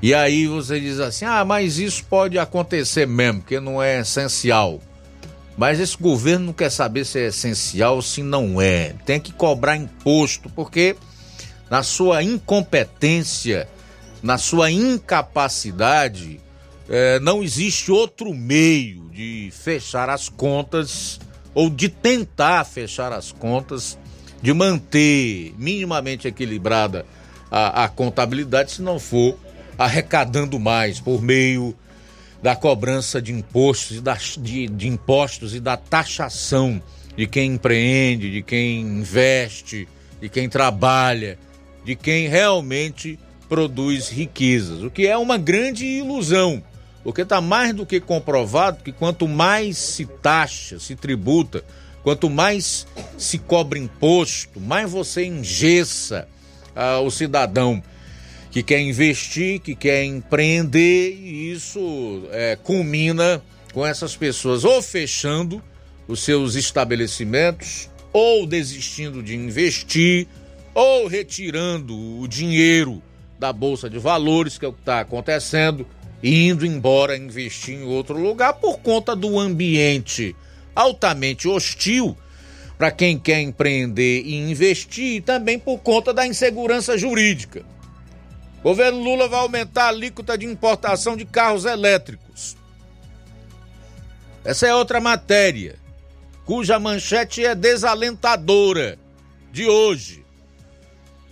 E 0.01 0.11
aí 0.11 0.47
você 0.47 0.79
diz 0.79 0.99
assim: 0.99 1.25
ah, 1.25 1.45
mas 1.45 1.77
isso 1.77 2.03
pode 2.05 2.39
acontecer 2.39 3.05
mesmo, 3.05 3.41
porque 3.41 3.59
não 3.59 3.79
é 3.79 3.99
essencial. 3.99 4.79
Mas 5.55 5.79
esse 5.79 5.95
governo 5.95 6.47
não 6.47 6.53
quer 6.53 6.71
saber 6.71 7.05
se 7.05 7.19
é 7.19 7.27
essencial 7.27 7.97
ou 7.97 8.01
se 8.01 8.23
não 8.23 8.59
é. 8.59 8.95
Tem 9.05 9.19
que 9.19 9.31
cobrar 9.31 9.77
imposto, 9.77 10.49
porque 10.49 10.95
na 11.71 11.83
sua 11.83 12.21
incompetência, 12.21 13.65
na 14.21 14.37
sua 14.37 14.69
incapacidade, 14.69 16.41
é, 16.89 17.17
não 17.21 17.41
existe 17.41 17.89
outro 17.89 18.33
meio 18.33 19.09
de 19.09 19.49
fechar 19.53 20.09
as 20.09 20.27
contas 20.27 21.17
ou 21.53 21.69
de 21.69 21.87
tentar 21.87 22.65
fechar 22.65 23.13
as 23.13 23.31
contas, 23.31 23.97
de 24.41 24.53
manter 24.53 25.53
minimamente 25.57 26.27
equilibrada 26.27 27.05
a, 27.49 27.85
a 27.85 27.87
contabilidade, 27.87 28.73
se 28.73 28.81
não 28.81 28.99
for 28.99 29.37
arrecadando 29.77 30.59
mais 30.59 30.99
por 30.99 31.21
meio 31.21 31.73
da 32.43 32.53
cobrança 32.53 33.21
de 33.21 33.31
impostos 33.31 33.97
e 33.97 34.01
da, 34.01 34.17
de, 34.37 34.67
de 34.67 34.87
impostos 34.89 35.55
e 35.55 35.59
da 35.61 35.77
taxação 35.77 36.81
de 37.15 37.27
quem 37.27 37.53
empreende, 37.53 38.29
de 38.29 38.41
quem 38.41 38.81
investe, 38.81 39.87
de 40.19 40.27
quem 40.27 40.49
trabalha, 40.49 41.39
de 41.83 41.95
quem 41.95 42.27
realmente 42.27 43.17
produz 43.49 44.09
riquezas, 44.09 44.81
o 44.83 44.89
que 44.89 45.07
é 45.07 45.17
uma 45.17 45.37
grande 45.37 45.85
ilusão, 45.85 46.63
porque 47.03 47.21
está 47.21 47.41
mais 47.41 47.73
do 47.73 47.85
que 47.85 47.99
comprovado 47.99 48.83
que 48.83 48.91
quanto 48.91 49.27
mais 49.27 49.77
se 49.77 50.05
taxa, 50.05 50.79
se 50.79 50.95
tributa, 50.95 51.63
quanto 52.03 52.29
mais 52.29 52.87
se 53.17 53.37
cobra 53.37 53.77
imposto, 53.77 54.59
mais 54.59 54.89
você 54.89 55.25
engessa 55.25 56.27
ah, 56.75 56.99
o 56.99 57.11
cidadão 57.11 57.81
que 58.51 58.61
quer 58.61 58.81
investir, 58.81 59.59
que 59.59 59.73
quer 59.73 60.03
empreender, 60.03 61.13
e 61.13 61.51
isso 61.53 62.27
é, 62.31 62.57
culmina 62.61 63.41
com 63.73 63.85
essas 63.85 64.15
pessoas 64.15 64.65
ou 64.65 64.81
fechando 64.81 65.63
os 66.07 66.21
seus 66.21 66.55
estabelecimentos, 66.55 67.89
ou 68.11 68.45
desistindo 68.45 69.23
de 69.23 69.35
investir, 69.35 70.27
ou 70.73 71.07
retirando 71.07 71.97
o 72.19 72.27
dinheiro 72.27 73.01
da 73.37 73.51
Bolsa 73.51 73.89
de 73.89 73.99
Valores, 73.99 74.57
que 74.57 74.65
é 74.65 74.67
o 74.67 74.73
que 74.73 74.79
está 74.79 74.99
acontecendo, 74.99 75.85
e 76.21 76.47
indo 76.47 76.65
embora 76.65 77.17
investir 77.17 77.75
em 77.75 77.83
outro 77.83 78.17
lugar 78.17 78.53
por 78.53 78.79
conta 78.79 79.15
do 79.15 79.39
ambiente 79.39 80.35
altamente 80.75 81.47
hostil 81.47 82.15
para 82.77 82.91
quem 82.91 83.17
quer 83.17 83.39
empreender 83.41 84.23
e 84.23 84.35
investir, 84.35 85.17
e 85.17 85.21
também 85.21 85.59
por 85.59 85.77
conta 85.79 86.11
da 86.11 86.25
insegurança 86.25 86.97
jurídica. 86.97 87.63
Governo 88.63 89.03
Lula 89.03 89.27
vai 89.27 89.39
aumentar 89.39 89.85
a 89.85 89.89
alíquota 89.89 90.35
de 90.35 90.45
importação 90.45 91.15
de 91.15 91.25
carros 91.25 91.65
elétricos. 91.65 92.57
Essa 94.43 94.65
é 94.65 94.73
outra 94.73 94.99
matéria, 94.99 95.75
cuja 96.43 96.79
manchete 96.79 97.45
é 97.45 97.53
desalentadora 97.53 98.97
de 99.51 99.67
hoje. 99.67 100.20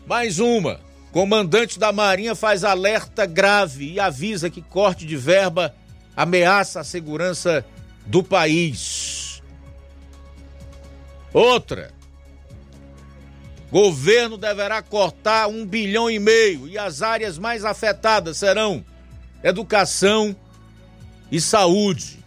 Mais 0.10 0.40
uma. 0.40 0.80
Comandante 1.12 1.78
da 1.78 1.92
Marinha 1.92 2.34
faz 2.34 2.64
alerta 2.64 3.28
grave 3.28 3.92
e 3.92 4.00
avisa 4.00 4.50
que 4.50 4.60
corte 4.60 5.06
de 5.06 5.16
verba 5.16 5.76
ameaça 6.18 6.80
a 6.80 6.84
segurança 6.84 7.64
do 8.08 8.24
país. 8.24 9.44
Outra. 11.32 11.92
Governo 13.72 14.36
deverá 14.36 14.82
cortar 14.82 15.48
um 15.48 15.64
bilhão 15.64 16.10
e 16.10 16.18
meio 16.18 16.68
e 16.68 16.76
as 16.76 17.04
áreas 17.04 17.38
mais 17.38 17.64
afetadas 17.64 18.38
serão 18.38 18.84
educação 19.44 20.36
e 21.32 21.40
saúde. 21.40 22.18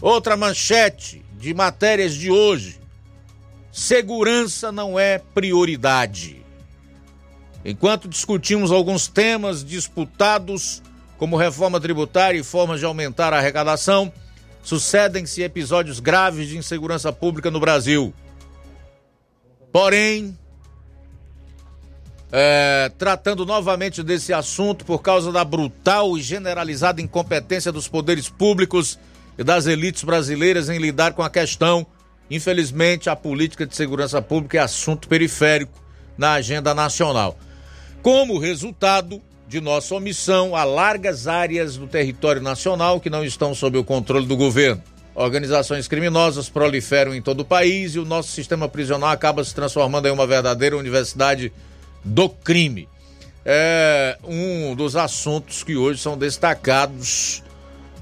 Outra 0.00 0.38
manchete 0.38 1.22
de 1.34 1.52
matérias 1.52 2.14
de 2.14 2.30
hoje: 2.30 2.80
segurança 3.74 4.70
não 4.70 4.96
é 4.96 5.18
prioridade. 5.18 6.46
Enquanto 7.64 8.06
discutimos 8.06 8.70
alguns 8.70 9.08
temas 9.08 9.64
disputados, 9.64 10.80
como 11.18 11.36
reforma 11.36 11.80
tributária 11.80 12.38
e 12.38 12.44
formas 12.44 12.78
de 12.78 12.86
aumentar 12.86 13.34
a 13.34 13.38
arrecadação, 13.38 14.12
sucedem-se 14.62 15.42
episódios 15.42 15.98
graves 15.98 16.46
de 16.48 16.56
insegurança 16.56 17.12
pública 17.12 17.50
no 17.50 17.58
Brasil. 17.58 18.14
Porém, 19.72 20.38
é, 22.30 22.92
tratando 22.96 23.44
novamente 23.44 24.04
desse 24.04 24.32
assunto 24.32 24.84
por 24.84 25.02
causa 25.02 25.32
da 25.32 25.44
brutal 25.44 26.16
e 26.16 26.22
generalizada 26.22 27.02
incompetência 27.02 27.72
dos 27.72 27.88
poderes 27.88 28.28
públicos 28.28 29.00
e 29.36 29.42
das 29.42 29.66
elites 29.66 30.04
brasileiras 30.04 30.68
em 30.68 30.78
lidar 30.78 31.14
com 31.14 31.22
a 31.22 31.30
questão, 31.30 31.84
infelizmente 32.30 33.10
a 33.10 33.16
política 33.16 33.66
de 33.66 33.74
segurança 33.74 34.20
pública 34.20 34.58
é 34.58 34.60
assunto 34.60 35.08
periférico 35.08 35.82
na 36.16 36.34
agenda 36.34 36.74
nacional. 36.74 37.38
Como 38.02 38.38
resultado 38.38 39.20
de 39.48 39.60
nossa 39.60 39.94
omissão, 39.94 40.56
há 40.56 40.64
largas 40.64 41.26
áreas 41.26 41.76
do 41.76 41.86
território 41.86 42.42
nacional 42.42 43.00
que 43.00 43.10
não 43.10 43.24
estão 43.24 43.54
sob 43.54 43.78
o 43.78 43.84
controle 43.84 44.26
do 44.26 44.36
governo. 44.36 44.82
Organizações 45.14 45.86
criminosas 45.86 46.48
proliferam 46.48 47.14
em 47.14 47.22
todo 47.22 47.40
o 47.40 47.44
país 47.44 47.94
e 47.94 48.00
o 48.00 48.04
nosso 48.04 48.32
sistema 48.32 48.68
prisional 48.68 49.10
acaba 49.10 49.44
se 49.44 49.54
transformando 49.54 50.08
em 50.08 50.10
uma 50.10 50.26
verdadeira 50.26 50.76
universidade 50.76 51.52
do 52.02 52.28
crime. 52.28 52.88
É 53.44 54.18
um 54.24 54.74
dos 54.74 54.96
assuntos 54.96 55.62
que 55.62 55.76
hoje 55.76 56.00
são 56.00 56.18
destacados 56.18 57.42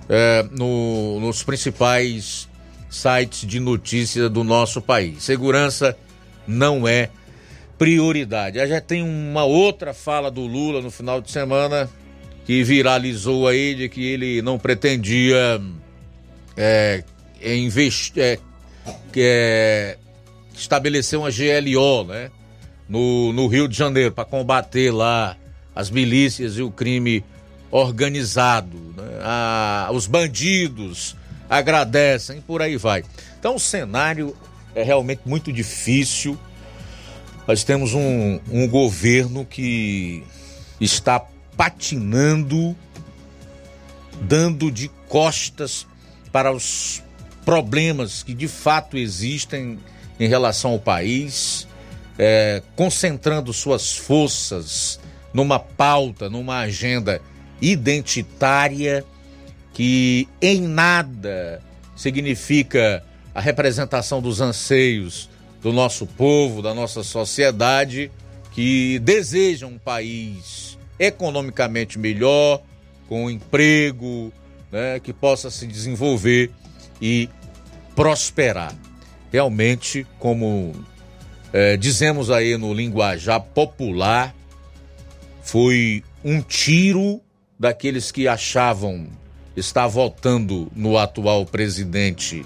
é, 0.08 0.46
no, 0.52 1.20
nos 1.20 1.42
principais 1.42 2.48
sites 2.92 3.46
de 3.46 3.58
notícia 3.58 4.28
do 4.28 4.44
nosso 4.44 4.82
país. 4.82 5.22
Segurança 5.22 5.96
não 6.46 6.86
é 6.86 7.08
prioridade. 7.78 8.60
A 8.60 8.66
gente 8.66 8.82
tem 8.82 9.02
uma 9.02 9.44
outra 9.44 9.94
fala 9.94 10.30
do 10.30 10.42
Lula 10.42 10.82
no 10.82 10.90
final 10.90 11.20
de 11.20 11.30
semana 11.30 11.88
que 12.44 12.62
viralizou 12.62 13.48
aí 13.48 13.74
de 13.74 13.88
que 13.88 14.04
ele 14.04 14.42
não 14.42 14.58
pretendia 14.58 15.58
é, 16.54 17.02
é, 17.40 17.58
é, 18.16 18.38
é, 19.16 19.98
estabelecer 20.54 21.18
uma 21.18 21.30
GLO, 21.30 22.04
né? 22.04 22.30
No, 22.88 23.32
no 23.32 23.46
Rio 23.46 23.66
de 23.66 23.76
Janeiro, 23.76 24.12
para 24.12 24.26
combater 24.26 24.92
lá 24.92 25.34
as 25.74 25.90
milícias 25.90 26.58
e 26.58 26.62
o 26.62 26.70
crime 26.70 27.24
organizado. 27.70 28.76
Né? 28.94 29.18
Ah, 29.22 29.88
os 29.92 30.06
bandidos 30.06 31.16
agradecem, 31.58 32.40
por 32.40 32.62
aí 32.62 32.76
vai. 32.76 33.04
Então 33.38 33.56
o 33.56 33.60
cenário 33.60 34.36
é 34.74 34.82
realmente 34.82 35.22
muito 35.26 35.52
difícil. 35.52 36.38
Nós 37.46 37.62
temos 37.62 37.92
um, 37.94 38.40
um 38.50 38.66
governo 38.68 39.44
que 39.44 40.22
está 40.80 41.24
patinando, 41.56 42.76
dando 44.22 44.70
de 44.70 44.88
costas 45.08 45.86
para 46.30 46.50
os 46.52 47.02
problemas 47.44 48.22
que 48.22 48.32
de 48.32 48.48
fato 48.48 48.96
existem 48.96 49.78
em 50.18 50.28
relação 50.28 50.72
ao 50.72 50.78
país. 50.78 51.66
é, 52.18 52.62
concentrando 52.76 53.52
suas 53.52 53.96
forças 53.96 55.00
numa 55.32 55.58
pauta, 55.58 56.28
numa 56.28 56.58
agenda 56.58 57.20
identitária 57.60 59.04
que 59.72 60.28
em 60.40 60.60
nada 60.60 61.62
significa 61.96 63.02
a 63.34 63.40
representação 63.40 64.20
dos 64.20 64.40
anseios 64.40 65.28
do 65.62 65.72
nosso 65.72 66.06
povo, 66.06 66.60
da 66.60 66.74
nossa 66.74 67.02
sociedade, 67.02 68.10
que 68.52 68.98
deseja 68.98 69.66
um 69.66 69.78
país 69.78 70.78
economicamente 70.98 71.98
melhor, 71.98 72.60
com 73.08 73.30
emprego, 73.30 74.32
né, 74.70 75.00
que 75.00 75.12
possa 75.12 75.50
se 75.50 75.66
desenvolver 75.66 76.50
e 77.00 77.28
prosperar. 77.94 78.74
Realmente, 79.30 80.06
como 80.18 80.72
é, 81.52 81.76
dizemos 81.76 82.30
aí 82.30 82.56
no 82.56 82.74
linguajar 82.74 83.40
popular, 83.40 84.34
foi 85.42 86.02
um 86.24 86.40
tiro 86.40 87.20
daqueles 87.58 88.10
que 88.10 88.28
achavam 88.28 89.06
estar 89.56 89.86
votando 89.86 90.70
no 90.74 90.96
atual 90.96 91.44
presidente, 91.44 92.44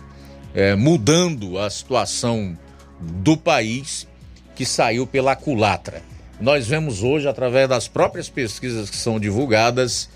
é, 0.54 0.74
mudando 0.74 1.58
a 1.58 1.68
situação 1.70 2.56
do 3.00 3.36
país, 3.36 4.06
que 4.54 4.64
saiu 4.64 5.06
pela 5.06 5.36
culatra. 5.36 6.02
Nós 6.40 6.66
vemos 6.66 7.02
hoje, 7.02 7.28
através 7.28 7.68
das 7.68 7.88
próprias 7.88 8.28
pesquisas 8.28 8.90
que 8.90 8.96
são 8.96 9.20
divulgadas, 9.20 10.08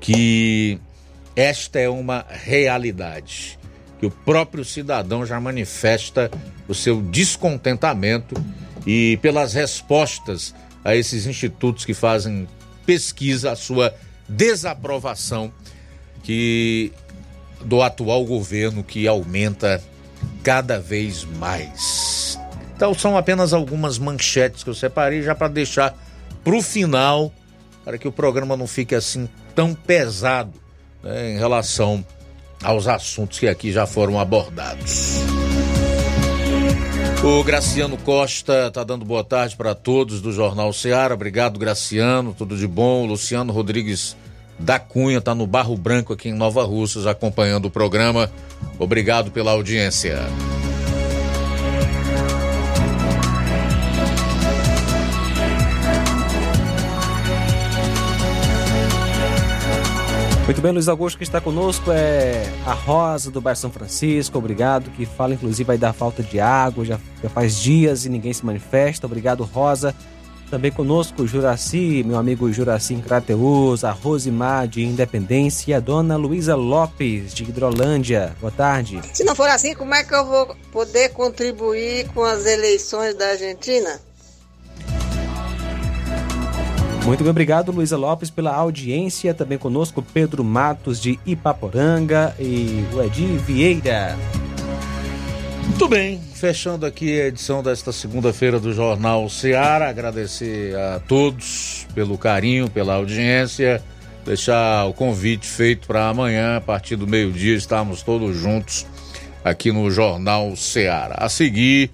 que 0.00 0.78
esta 1.34 1.78
é 1.78 1.88
uma 1.88 2.24
realidade, 2.28 3.58
que 3.98 4.06
o 4.06 4.10
próprio 4.10 4.64
cidadão 4.64 5.26
já 5.26 5.40
manifesta 5.40 6.30
o 6.66 6.74
seu 6.74 7.02
descontentamento 7.02 8.34
e 8.86 9.18
pelas 9.22 9.54
respostas 9.54 10.54
a 10.84 10.94
esses 10.96 11.26
institutos 11.26 11.84
que 11.84 11.94
fazem 11.94 12.48
pesquisa, 12.86 13.52
a 13.52 13.56
sua 13.56 13.94
desaprovação 14.28 15.52
que 16.22 16.92
do 17.64 17.82
atual 17.82 18.24
governo 18.24 18.84
que 18.84 19.06
aumenta 19.06 19.82
cada 20.42 20.78
vez 20.78 21.24
mais. 21.24 22.38
Então 22.76 22.94
são 22.94 23.16
apenas 23.16 23.52
algumas 23.52 23.98
manchetes 23.98 24.62
que 24.62 24.70
eu 24.70 24.74
separei 24.74 25.22
já 25.22 25.34
para 25.34 25.48
deixar 25.48 25.96
para 26.44 26.54
o 26.54 26.62
final, 26.62 27.32
para 27.84 27.98
que 27.98 28.06
o 28.06 28.12
programa 28.12 28.56
não 28.56 28.66
fique 28.66 28.94
assim 28.94 29.28
tão 29.54 29.74
pesado 29.74 30.52
né, 31.02 31.32
em 31.32 31.38
relação 31.38 32.04
aos 32.62 32.86
assuntos 32.86 33.38
que 33.38 33.48
aqui 33.48 33.72
já 33.72 33.86
foram 33.86 34.18
abordados. 34.18 35.18
O 37.24 37.42
Graciano 37.42 37.96
Costa 37.98 38.68
está 38.68 38.84
dando 38.84 39.04
boa 39.04 39.24
tarde 39.24 39.56
para 39.56 39.74
todos 39.74 40.20
do 40.20 40.30
Jornal 40.30 40.72
Ceará. 40.72 41.14
Obrigado, 41.14 41.58
Graciano. 41.58 42.32
Tudo 42.32 42.56
de 42.56 42.66
bom. 42.66 43.04
Luciano 43.06 43.52
Rodrigues 43.52 44.16
da 44.58 44.78
Cunha 44.78 45.18
está 45.18 45.34
no 45.34 45.46
Barro 45.46 45.76
Branco 45.76 46.12
aqui 46.12 46.28
em 46.28 46.34
Nova 46.34 46.64
Russas 46.64 47.06
acompanhando 47.06 47.66
o 47.66 47.70
programa. 47.70 48.30
Obrigado 48.78 49.30
pela 49.30 49.52
audiência. 49.52 50.18
Muito 60.48 60.62
bem, 60.62 60.72
Luiz 60.72 60.88
Augusto, 60.88 61.18
que 61.18 61.24
está 61.24 61.42
conosco 61.42 61.92
é 61.92 62.50
a 62.64 62.72
Rosa 62.72 63.30
do 63.30 63.38
bairro 63.38 63.58
São 63.58 63.70
Francisco, 63.70 64.38
obrigado, 64.38 64.90
que 64.92 65.04
fala 65.04 65.34
inclusive 65.34 65.70
aí 65.70 65.76
da 65.76 65.92
falta 65.92 66.22
de 66.22 66.40
água, 66.40 66.86
já, 66.86 66.98
já 67.22 67.28
faz 67.28 67.54
dias 67.60 68.06
e 68.06 68.08
ninguém 68.08 68.32
se 68.32 68.46
manifesta. 68.46 69.06
Obrigado, 69.06 69.44
Rosa. 69.44 69.94
Também 70.50 70.72
conosco 70.72 71.22
o 71.22 71.26
Juraci, 71.26 72.02
meu 72.06 72.16
amigo 72.16 72.50
Juraci 72.50 72.94
em 72.94 73.02
Crateus, 73.02 73.84
a 73.84 73.90
Rosimar 73.90 74.66
de 74.66 74.82
Independência 74.82 75.70
e 75.70 75.74
a 75.74 75.80
dona 75.80 76.16
Luísa 76.16 76.56
Lopes 76.56 77.34
de 77.34 77.42
Hidrolândia. 77.42 78.34
Boa 78.40 78.50
tarde. 78.50 78.98
Se 79.12 79.24
não 79.24 79.34
for 79.34 79.48
assim, 79.50 79.74
como 79.74 79.94
é 79.94 80.02
que 80.02 80.14
eu 80.14 80.24
vou 80.24 80.56
poder 80.72 81.10
contribuir 81.10 82.08
com 82.14 82.24
as 82.24 82.46
eleições 82.46 83.14
da 83.14 83.28
Argentina? 83.28 84.00
Muito 87.04 87.22
bem, 87.22 87.30
obrigado, 87.30 87.70
Luísa 87.70 87.96
Lopes, 87.96 88.30
pela 88.30 88.54
audiência. 88.54 89.34
Também 89.34 89.58
conosco 89.58 90.02
Pedro 90.02 90.42
Matos 90.42 90.98
de 91.00 91.18
Ipaporanga 91.26 92.34
e 92.38 92.84
o 92.94 93.02
Edir 93.02 93.38
Vieira. 93.38 94.16
Muito 95.66 95.88
bem, 95.88 96.20
fechando 96.38 96.86
aqui 96.86 97.20
a 97.20 97.26
edição 97.26 97.62
desta 97.62 97.90
segunda-feira 97.90 98.60
do 98.60 98.72
Jornal 98.72 99.28
Seara. 99.28 99.88
Agradecer 99.88 100.76
a 100.76 101.00
todos 101.00 101.86
pelo 101.94 102.16
carinho, 102.16 102.70
pela 102.70 102.94
audiência. 102.94 103.82
Deixar 104.24 104.86
o 104.86 104.92
convite 104.92 105.46
feito 105.46 105.86
para 105.86 106.08
amanhã, 106.08 106.56
a 106.56 106.60
partir 106.60 106.94
do 106.94 107.06
meio-dia, 107.06 107.56
estarmos 107.56 108.02
todos 108.02 108.36
juntos 108.36 108.86
aqui 109.44 109.72
no 109.72 109.90
Jornal 109.90 110.54
Seara. 110.54 111.16
A 111.18 111.28
seguir, 111.28 111.90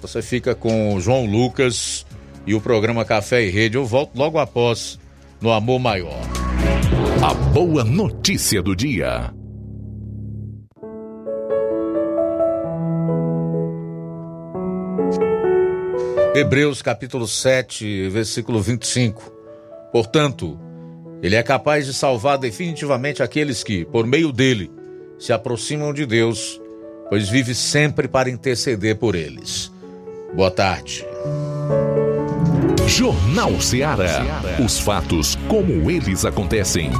você 0.00 0.20
fica 0.20 0.54
com 0.54 0.94
o 0.94 1.00
João 1.00 1.24
Lucas 1.24 2.04
e 2.46 2.54
o 2.54 2.60
programa 2.60 3.04
Café 3.04 3.44
e 3.44 3.50
Rede. 3.50 3.76
Eu 3.76 3.86
volto 3.86 4.14
logo 4.14 4.38
após 4.38 4.98
no 5.40 5.50
Amor 5.50 5.78
Maior. 5.78 6.20
A 7.22 7.32
boa 7.32 7.82
notícia 7.82 8.62
do 8.62 8.76
dia. 8.76 9.32
Hebreus 16.36 16.82
capítulo 16.82 17.26
7, 17.26 18.10
versículo 18.10 18.60
25. 18.60 19.32
Portanto, 19.90 20.60
ele 21.22 21.34
é 21.34 21.42
capaz 21.42 21.86
de 21.86 21.94
salvar 21.94 22.36
definitivamente 22.36 23.22
aqueles 23.22 23.64
que, 23.64 23.86
por 23.86 24.06
meio 24.06 24.30
dele, 24.30 24.70
se 25.18 25.32
aproximam 25.32 25.94
de 25.94 26.04
Deus, 26.04 26.60
pois 27.08 27.30
vive 27.30 27.54
sempre 27.54 28.06
para 28.06 28.28
interceder 28.28 28.96
por 28.96 29.14
eles. 29.14 29.72
Boa 30.34 30.50
tarde. 30.50 31.06
Jornal 32.86 33.58
Ceará. 33.58 34.42
Os 34.62 34.78
fatos 34.78 35.36
como 35.48 35.90
eles 35.90 36.26
acontecem. 36.26 36.90